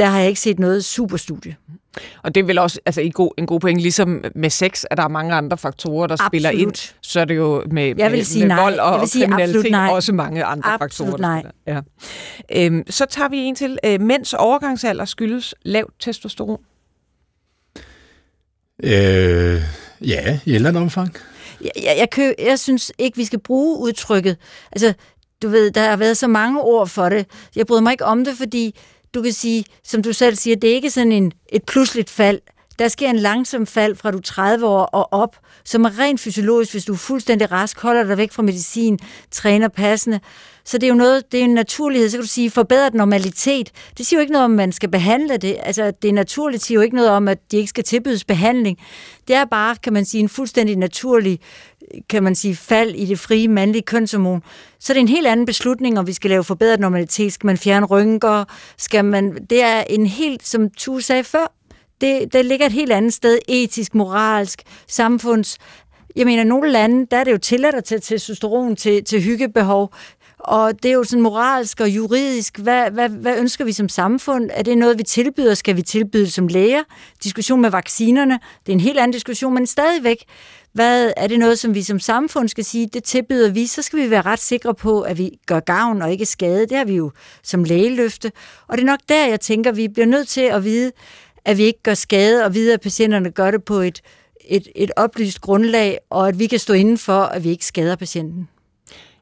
der 0.00 0.06
har 0.06 0.18
jeg 0.18 0.28
ikke 0.28 0.40
set 0.40 0.58
noget 0.58 0.84
superstudie. 0.84 1.56
Og 2.22 2.34
det 2.34 2.40
er 2.40 2.44
vel 2.44 2.58
også 2.58 2.80
altså, 2.86 3.00
en, 3.00 3.12
god, 3.12 3.30
en 3.38 3.46
god 3.46 3.60
point, 3.60 3.80
ligesom 3.80 4.24
med 4.34 4.50
sex, 4.50 4.84
at 4.90 4.96
der 4.96 5.04
er 5.04 5.08
mange 5.08 5.34
andre 5.34 5.58
faktorer, 5.58 6.06
der 6.06 6.14
absolut. 6.14 6.30
spiller 6.30 6.50
ind. 6.50 6.94
Så 7.00 7.20
er 7.20 7.24
det 7.24 7.36
jo 7.36 7.64
med, 7.70 7.94
jeg 7.98 8.12
vil 8.12 8.26
sige 8.26 8.46
med 8.46 8.54
nej. 8.54 8.62
vold 8.62 8.78
og, 8.78 8.92
jeg 8.92 9.00
vil 9.00 9.08
sige 9.08 9.26
kriminalitet 9.26 9.70
nej. 9.70 9.88
også 9.88 10.12
mange 10.12 10.44
andre 10.44 10.68
absolut 10.68 11.10
faktorer. 11.10 11.42
Nej. 11.42 11.42
Ja. 11.66 11.80
Øhm, 12.52 12.84
så 12.90 13.06
tager 13.06 13.28
vi 13.28 13.36
en 13.36 13.54
til. 13.54 13.78
Øh, 13.84 14.00
mænds 14.00 14.34
overgangsalder 14.34 15.04
skyldes 15.04 15.54
lavt 15.62 15.94
testosteron? 16.00 16.60
Øh, 18.82 19.62
ja, 20.00 20.38
i 20.44 20.50
et 20.50 20.54
eller 20.54 20.68
andet 20.68 20.82
omfang. 20.82 21.16
Jeg, 21.60 21.70
jeg, 21.76 21.94
jeg, 21.98 22.10
kø, 22.10 22.32
jeg 22.38 22.58
synes 22.58 22.92
ikke, 22.98 23.16
vi 23.16 23.24
skal 23.24 23.38
bruge 23.38 23.78
udtrykket. 23.78 24.36
Altså, 24.72 24.94
du 25.42 25.48
ved, 25.48 25.70
der 25.70 25.88
har 25.88 25.96
været 25.96 26.16
så 26.16 26.28
mange 26.28 26.60
ord 26.60 26.88
for 26.88 27.08
det. 27.08 27.26
Jeg 27.56 27.66
bryder 27.66 27.82
mig 27.82 27.92
ikke 27.92 28.04
om 28.04 28.24
det, 28.24 28.36
fordi 28.36 28.78
du 29.14 29.22
kan 29.22 29.32
sige, 29.32 29.64
som 29.84 30.02
du 30.02 30.12
selv 30.12 30.36
siger, 30.36 30.56
det 30.56 30.70
er 30.70 30.74
ikke 30.74 30.90
sådan 30.90 31.12
en, 31.12 31.32
et 31.52 31.64
pludseligt 31.64 32.10
fald. 32.10 32.40
Der 32.78 32.88
sker 32.88 33.10
en 33.10 33.18
langsom 33.18 33.66
fald 33.66 33.96
fra 33.96 34.10
du 34.10 34.20
30 34.20 34.66
år 34.66 34.82
og 34.82 35.12
op, 35.12 35.36
som 35.64 35.84
er 35.84 35.98
rent 35.98 36.20
fysiologisk, 36.20 36.72
hvis 36.72 36.84
du 36.84 36.92
er 36.92 36.96
fuldstændig 36.96 37.52
rask, 37.52 37.80
holder 37.80 38.04
dig 38.04 38.18
væk 38.18 38.32
fra 38.32 38.42
medicin, 38.42 38.98
træner 39.30 39.68
passende. 39.68 40.20
Så 40.64 40.78
det 40.78 40.86
er 40.86 40.88
jo 40.88 40.94
noget, 40.94 41.32
det 41.32 41.40
er 41.40 41.44
en 41.44 41.54
naturlighed. 41.54 42.10
Så 42.10 42.16
kan 42.16 42.22
du 42.22 42.28
sige, 42.28 42.50
forbedret 42.50 42.94
normalitet. 42.94 43.70
Det 43.98 44.06
siger 44.06 44.18
jo 44.18 44.20
ikke 44.20 44.32
noget 44.32 44.44
om, 44.44 44.52
at 44.52 44.56
man 44.56 44.72
skal 44.72 44.90
behandle 44.90 45.36
det. 45.36 45.56
Altså, 45.62 45.92
det 46.02 46.08
er 46.08 46.12
naturligt, 46.12 46.62
siger 46.62 46.76
jo 46.76 46.82
ikke 46.82 46.96
noget 46.96 47.10
om, 47.10 47.28
at 47.28 47.38
de 47.50 47.56
ikke 47.56 47.68
skal 47.68 47.84
tilbydes 47.84 48.24
behandling. 48.24 48.78
Det 49.28 49.36
er 49.36 49.44
bare, 49.44 49.76
kan 49.76 49.92
man 49.92 50.04
sige, 50.04 50.20
en 50.20 50.28
fuldstændig 50.28 50.76
naturlig 50.76 51.40
kan 52.08 52.22
man 52.22 52.34
sige, 52.34 52.56
fald 52.56 52.94
i 52.94 53.06
det 53.06 53.18
frie 53.18 53.48
mandlige 53.48 53.82
kønshormon, 53.82 54.42
så 54.78 54.92
er 54.92 54.94
det 54.94 55.00
en 55.00 55.08
helt 55.08 55.26
anden 55.26 55.46
beslutning, 55.46 55.98
om 55.98 56.06
vi 56.06 56.12
skal 56.12 56.30
lave 56.30 56.44
forbedret 56.44 56.80
normalitet. 56.80 57.32
Skal 57.32 57.46
man 57.46 57.56
fjerne 57.56 57.86
rynker? 57.86 58.44
Skal 58.78 59.04
man... 59.04 59.46
Det 59.50 59.62
er 59.62 59.80
en 59.80 60.06
helt, 60.06 60.46
som 60.46 60.68
du 60.86 61.00
sagde 61.00 61.24
før, 61.24 61.52
det, 62.00 62.32
det 62.32 62.44
ligger 62.44 62.66
et 62.66 62.72
helt 62.72 62.92
andet 62.92 63.14
sted, 63.14 63.38
etisk, 63.48 63.94
moralsk, 63.94 64.62
samfunds... 64.88 65.58
Jeg 66.16 66.26
mener, 66.26 66.44
nogle 66.44 66.70
lande, 66.70 67.06
der 67.10 67.16
er 67.16 67.24
det 67.24 67.32
jo 67.32 67.38
tilladt 67.38 67.74
at 67.74 67.84
tage 67.84 68.00
testosteron 68.00 68.76
til, 68.76 69.04
til 69.04 69.22
hyggebehov. 69.22 69.94
Og 70.38 70.82
det 70.82 70.88
er 70.88 70.92
jo 70.92 71.04
sådan 71.04 71.22
moralsk 71.22 71.80
og 71.80 71.88
juridisk. 71.88 72.58
Hvad, 72.58 72.90
hvad, 72.90 73.08
hvad 73.08 73.38
ønsker 73.38 73.64
vi 73.64 73.72
som 73.72 73.88
samfund? 73.88 74.50
Er 74.52 74.62
det 74.62 74.78
noget, 74.78 74.98
vi 74.98 75.02
tilbyder? 75.02 75.54
Skal 75.54 75.76
vi 75.76 75.82
tilbyde 75.82 76.30
som 76.30 76.48
læger? 76.48 76.82
Diskussion 77.24 77.60
med 77.60 77.70
vaccinerne. 77.70 78.40
Det 78.66 78.72
er 78.72 78.76
en 78.76 78.80
helt 78.80 78.98
anden 78.98 79.12
diskussion, 79.12 79.54
men 79.54 79.66
stadigvæk. 79.66 80.24
Hvad 80.72 81.12
er 81.16 81.26
det 81.26 81.38
noget, 81.38 81.58
som 81.58 81.74
vi 81.74 81.82
som 81.82 82.00
samfund 82.00 82.48
skal 82.48 82.64
sige, 82.64 82.86
det 82.92 83.04
tilbyder 83.04 83.50
vi, 83.50 83.66
så 83.66 83.82
skal 83.82 83.98
vi 83.98 84.10
være 84.10 84.22
ret 84.22 84.38
sikre 84.38 84.74
på, 84.74 85.00
at 85.00 85.18
vi 85.18 85.38
gør 85.46 85.60
gavn 85.60 86.02
og 86.02 86.12
ikke 86.12 86.26
skade. 86.26 86.66
Det 86.66 86.76
har 86.76 86.84
vi 86.84 86.94
jo 86.94 87.10
som 87.42 87.64
lægeløfte. 87.64 88.32
Og 88.68 88.76
det 88.76 88.82
er 88.82 88.86
nok 88.86 89.00
der, 89.08 89.26
jeg 89.26 89.40
tænker, 89.40 89.72
vi 89.72 89.88
bliver 89.88 90.06
nødt 90.06 90.28
til 90.28 90.40
at 90.40 90.64
vide, 90.64 90.92
at 91.44 91.58
vi 91.58 91.62
ikke 91.62 91.82
gør 91.82 91.94
skade, 91.94 92.44
og 92.44 92.54
vide, 92.54 92.74
at 92.74 92.80
patienterne 92.80 93.30
gør 93.30 93.50
det 93.50 93.64
på 93.64 93.74
et, 93.74 94.00
et, 94.48 94.68
et 94.74 94.90
oplyst 94.96 95.40
grundlag, 95.40 95.98
og 96.10 96.28
at 96.28 96.38
vi 96.38 96.46
kan 96.46 96.58
stå 96.58 96.72
inden 96.72 96.98
for, 96.98 97.20
at 97.22 97.44
vi 97.44 97.48
ikke 97.48 97.66
skader 97.66 97.96
patienten. 97.96 98.48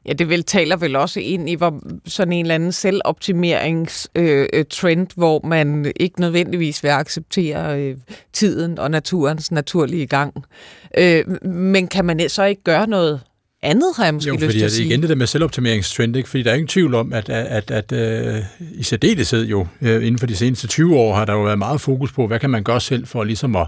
Ja, 0.09 0.13
det 0.13 0.29
vel 0.29 0.43
taler 0.43 0.75
vel 0.75 0.95
også 0.95 1.19
ind 1.19 1.49
i 1.49 1.55
hvor 1.55 1.79
sådan 2.05 2.33
en 2.33 2.45
eller 2.45 2.55
anden 2.55 2.71
selvoptimeringstrend, 2.71 5.01
øh, 5.01 5.03
øh 5.03 5.07
hvor 5.15 5.47
man 5.47 5.91
ikke 5.99 6.21
nødvendigvis 6.21 6.83
vil 6.83 6.89
acceptere 6.89 7.79
øh, 7.79 7.97
tiden 8.33 8.79
og 8.79 8.91
naturens 8.91 9.51
naturlige 9.51 10.07
gang. 10.07 10.33
Øh, 10.97 11.45
men 11.45 11.87
kan 11.87 12.05
man 12.05 12.29
så 12.29 12.43
ikke 12.43 12.63
gøre 12.63 12.87
noget 12.87 13.21
andet, 13.61 13.93
har 13.97 14.03
jeg 14.03 14.13
måske 14.13 14.27
jo, 14.27 14.35
lyst 14.35 14.51
til 14.51 14.65
at 14.65 14.71
sige. 14.71 14.85
igen 14.85 15.01
det 15.01 15.09
der 15.09 15.15
med 15.15 15.27
selvoptimeringstrend, 15.27 16.15
ikke? 16.15 16.29
fordi 16.29 16.43
der 16.43 16.49
er 16.49 16.53
ingen 16.53 16.67
tvivl 16.67 16.95
om, 16.95 17.13
at, 17.13 17.29
at, 17.29 17.71
at, 17.71 17.91
at 17.91 18.37
uh, 18.37 18.79
i 18.79 18.83
særdeleshed 18.83 19.45
jo, 19.45 19.67
uh, 19.81 19.87
inden 19.87 20.17
for 20.17 20.25
de 20.27 20.35
seneste 20.35 20.67
20 20.67 20.95
år, 20.95 21.15
har 21.15 21.25
der 21.25 21.33
jo 21.33 21.43
været 21.43 21.57
meget 21.57 21.81
fokus 21.81 22.11
på, 22.11 22.27
hvad 22.27 22.39
kan 22.39 22.49
man 22.49 22.63
gøre 22.63 22.81
selv 22.81 23.07
for 23.07 23.23
ligesom 23.23 23.55
at, 23.55 23.67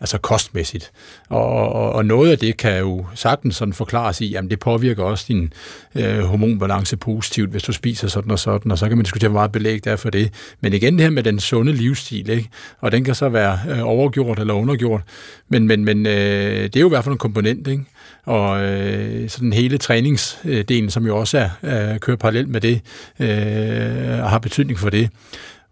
altså 0.00 0.18
kostmæssigt. 0.18 0.90
Og, 1.28 1.72
og, 1.72 1.92
og 1.92 2.04
noget 2.04 2.30
af 2.30 2.38
det 2.38 2.56
kan 2.56 2.78
jo 2.78 3.06
sagtens 3.14 3.56
sådan 3.56 3.74
forklares 3.74 4.20
i, 4.20 4.34
at 4.34 4.44
det 4.50 4.58
påvirker 4.58 5.04
også 5.04 5.24
din 5.28 5.52
uh, 5.94 6.18
hormonbalance 6.18 6.96
positivt, 6.96 7.50
hvis 7.50 7.62
du 7.62 7.72
spiser 7.72 8.08
sådan 8.08 8.30
og 8.30 8.38
sådan, 8.38 8.72
og 8.72 8.78
så 8.78 8.88
kan 8.88 8.96
man 8.96 9.04
diskutere, 9.04 9.30
hvor 9.30 9.38
meget 9.38 9.52
belæg 9.52 9.84
der 9.84 9.92
er 9.92 9.96
for 9.96 10.10
det. 10.10 10.32
Men 10.60 10.72
igen 10.72 10.94
det 10.94 11.02
her 11.02 11.10
med 11.10 11.22
den 11.22 11.40
sunde 11.40 11.72
livsstil, 11.72 12.30
ikke? 12.30 12.48
og 12.80 12.92
den 12.92 13.04
kan 13.04 13.14
så 13.14 13.28
være 13.28 13.58
uh, 13.70 13.88
overgjort 13.88 14.38
eller 14.38 14.54
undergjort, 14.54 15.00
men, 15.48 15.66
men, 15.66 15.84
men 15.84 16.06
uh, 16.06 16.12
det 16.12 16.76
er 16.76 16.80
jo 16.80 16.88
i 16.88 16.88
hvert 16.88 17.04
fald 17.04 17.12
en 17.12 17.18
komponent, 17.18 17.68
ikke? 17.68 17.84
Og 18.28 18.62
øh, 18.62 19.28
sådan 19.28 19.52
hele 19.52 19.78
træningsdelen, 19.78 20.90
som 20.90 21.06
jo 21.06 21.16
også 21.16 21.38
er, 21.38 21.50
er 21.62 21.98
kører 21.98 22.16
parallelt 22.16 22.48
med 22.48 22.60
det, 22.60 22.80
øh, 23.20 24.22
og 24.22 24.30
har 24.30 24.38
betydning 24.38 24.78
for 24.78 24.90
det. 24.90 25.10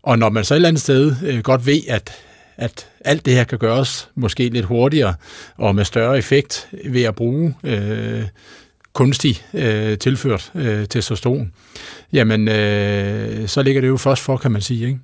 Og 0.02 0.18
når 0.18 0.28
man 0.28 0.44
så 0.44 0.54
et 0.54 0.56
eller 0.56 0.68
andet 0.68 0.82
sted 0.82 1.14
øh, 1.26 1.38
godt 1.38 1.66
ved, 1.66 1.80
at, 1.88 2.12
at 2.56 2.88
alt 3.00 3.26
det 3.26 3.34
her 3.34 3.44
kan 3.44 3.58
gøres 3.58 4.08
måske 4.14 4.48
lidt 4.48 4.64
hurtigere 4.64 5.14
og 5.56 5.74
med 5.74 5.84
større 5.84 6.18
effekt 6.18 6.68
ved 6.84 7.02
at 7.02 7.14
bruge 7.14 7.54
øh, 7.64 8.22
kunstig 8.92 9.42
øh, 9.54 9.98
tilført 9.98 10.52
øh, 10.54 10.86
testosteron, 10.86 11.52
jamen 12.12 12.48
øh, 12.48 13.48
så 13.48 13.62
ligger 13.62 13.80
det 13.80 13.88
jo 13.88 13.96
først 13.96 14.22
for, 14.22 14.36
kan 14.36 14.50
man 14.50 14.60
sige, 14.60 14.86
ikke? 14.86 14.98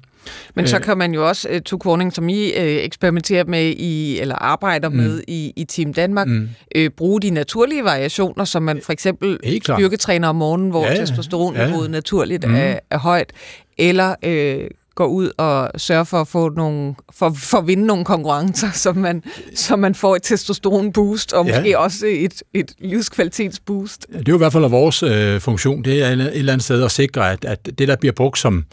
Men 0.54 0.66
så 0.66 0.76
øh. 0.76 0.82
kan 0.82 0.98
man 0.98 1.14
jo 1.14 1.28
også, 1.28 1.48
uh, 1.54 1.60
to 1.60 1.78
Kvorning, 1.78 2.12
som 2.12 2.28
I 2.28 2.50
uh, 2.50 2.62
eksperimenterer 2.62 3.44
med 3.44 3.64
i, 3.64 4.20
eller 4.20 4.34
arbejder 4.34 4.88
mm. 4.88 4.96
med 4.96 5.22
i, 5.28 5.52
i 5.56 5.64
Team 5.64 5.94
Danmark, 5.94 6.26
mm. 6.26 6.48
uh, 6.78 6.86
bruge 6.96 7.20
de 7.20 7.30
naturlige 7.30 7.84
variationer, 7.84 8.44
som 8.44 8.62
man 8.62 8.80
for 8.84 8.92
eksempel 8.92 9.38
styrketræner 9.62 10.28
om 10.28 10.36
morgenen, 10.36 10.70
hvor 10.70 10.86
ja, 10.86 10.94
testosteronniveauet 10.96 11.86
ja. 11.86 11.92
naturligt 11.92 12.48
mm. 12.48 12.54
er, 12.54 12.78
er 12.90 12.98
højt, 12.98 13.32
eller 13.78 14.14
uh, 14.26 14.66
går 14.94 15.06
ud 15.06 15.30
og 15.38 15.70
sørger 15.80 16.04
for 16.04 16.20
at 16.20 16.28
få 16.28 16.48
nogle, 16.48 16.94
for, 17.12 17.32
for 17.36 17.58
at 17.58 17.66
vinde 17.66 17.86
nogle 17.86 18.04
konkurrencer, 18.04 18.70
så 18.84 18.92
man, 18.92 19.22
så 19.54 19.76
man 19.76 19.94
får 19.94 20.16
et 20.16 20.22
testosteron-boost, 20.22 21.32
og 21.32 21.46
ja. 21.46 21.56
måske 21.56 21.78
også 21.78 22.06
et, 22.06 22.42
et 22.54 22.72
livskvalitetsboost. 22.78 24.06
Det 24.12 24.18
er 24.18 24.22
jo 24.28 24.34
i 24.34 24.38
hvert 24.38 24.52
fald 24.52 24.68
vores 24.68 25.02
øh, 25.02 25.40
funktion, 25.40 25.84
det 25.84 26.02
er 26.02 26.08
et 26.08 26.38
eller 26.38 26.52
andet 26.52 26.64
sted 26.64 26.84
at 26.84 26.90
sikre, 26.90 27.32
at, 27.32 27.44
at 27.44 27.78
det, 27.78 27.88
der 27.88 27.96
bliver 27.96 28.12
brugt 28.12 28.38
som 28.38 28.64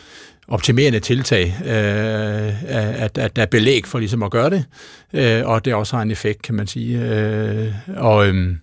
optimerende 0.49 0.99
tiltag, 0.99 1.55
øh, 1.65 2.63
at, 3.03 3.17
at 3.17 3.35
der 3.35 3.41
er 3.41 3.45
belæg 3.45 3.87
for 3.87 3.99
ligesom 3.99 4.23
at 4.23 4.31
gøre 4.31 4.49
det, 4.49 4.65
øh, 5.13 5.47
og 5.47 5.65
det 5.65 5.73
også 5.73 5.95
har 5.95 6.03
en 6.03 6.11
effekt, 6.11 6.41
kan 6.41 6.55
man 6.55 6.67
sige. 6.67 7.01
Øh, 7.01 7.73
og 7.97 8.27
øh, 8.27 8.55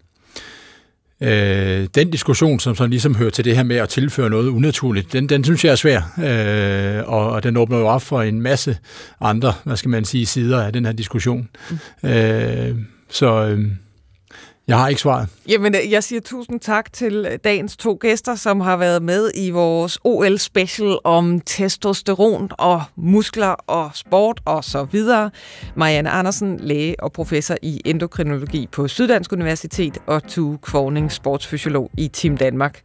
øh, 1.20 1.86
den 1.94 2.10
diskussion, 2.10 2.60
som 2.60 2.74
så 2.74 2.86
ligesom 2.86 3.14
hører 3.14 3.30
til 3.30 3.44
det 3.44 3.56
her 3.56 3.62
med 3.62 3.76
at 3.76 3.88
tilføre 3.88 4.30
noget 4.30 4.48
unaturligt, 4.48 5.12
den, 5.12 5.28
den 5.28 5.44
synes 5.44 5.64
jeg 5.64 5.70
er 5.70 5.76
svær, 5.76 6.00
øh, 6.18 7.08
og, 7.08 7.30
og 7.30 7.42
den 7.42 7.56
åbner 7.56 7.78
jo 7.78 7.86
op 7.86 8.02
for 8.02 8.22
en 8.22 8.40
masse 8.40 8.78
andre, 9.20 9.54
hvad 9.64 9.76
skal 9.76 9.88
man 9.88 10.04
sige, 10.04 10.26
sider 10.26 10.62
af 10.62 10.72
den 10.72 10.84
her 10.84 10.92
diskussion. 10.92 11.48
Mm. 12.02 12.08
Øh, 12.08 12.76
så... 13.10 13.46
Øh, 13.46 13.66
jeg 14.68 14.78
har 14.78 14.88
ikke 14.88 15.00
svaret. 15.00 15.28
Jamen, 15.48 15.74
øh, 15.74 15.90
jeg 15.90 16.04
siger 16.04 16.20
tusind 16.20 16.60
tak 16.60 16.92
til 16.92 17.26
øh, 17.30 17.38
dagens 17.44 17.76
to 17.76 17.98
gæster, 18.00 18.34
som 18.34 18.60
har 18.60 18.76
været 18.76 19.02
med 19.02 19.30
i 19.34 19.50
vores 19.50 19.98
OL-special 20.04 20.98
om 21.04 21.40
testosteron 21.40 22.50
og 22.52 22.82
muskler 22.96 23.54
og 23.66 23.90
sport 23.94 24.40
og 24.44 24.64
så 24.64 24.84
videre. 24.84 25.30
Marianne 25.74 26.10
Andersen, 26.10 26.60
læge 26.60 27.00
og 27.00 27.12
professor 27.12 27.56
i 27.62 27.80
endokrinologi 27.84 28.68
på 28.72 28.88
Syddansk 28.88 29.32
Universitet 29.32 29.98
og 30.06 30.28
Tu 30.28 30.56
Kvorning, 30.56 31.12
sportsfysiolog 31.12 31.90
i 31.98 32.08
Team 32.08 32.36
Danmark. 32.36 32.80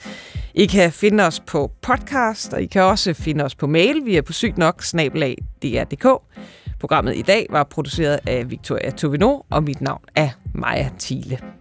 I 0.54 0.66
kan 0.66 0.92
finde 0.92 1.24
os 1.24 1.40
på 1.40 1.72
podcast, 1.82 2.54
og 2.54 2.62
I 2.62 2.66
kan 2.66 2.82
også 2.82 3.14
finde 3.14 3.44
os 3.44 3.56
på 3.56 3.68
mail. 3.68 4.06
Vi 4.06 4.16
er 4.18 4.22
på 4.22 4.34
sygt 4.34 4.58
nok, 4.58 4.84
snabelag, 4.84 5.38
Programmet 6.80 7.18
i 7.18 7.22
dag 7.22 7.48
var 7.50 7.64
produceret 7.64 8.20
af 8.28 8.52
Victoria 8.52 8.92
Tovino, 8.92 9.40
og 9.50 9.64
mit 9.64 9.82
navn 9.82 10.02
er 10.16 10.30
Maja 10.54 10.90
Thiele 11.00 11.61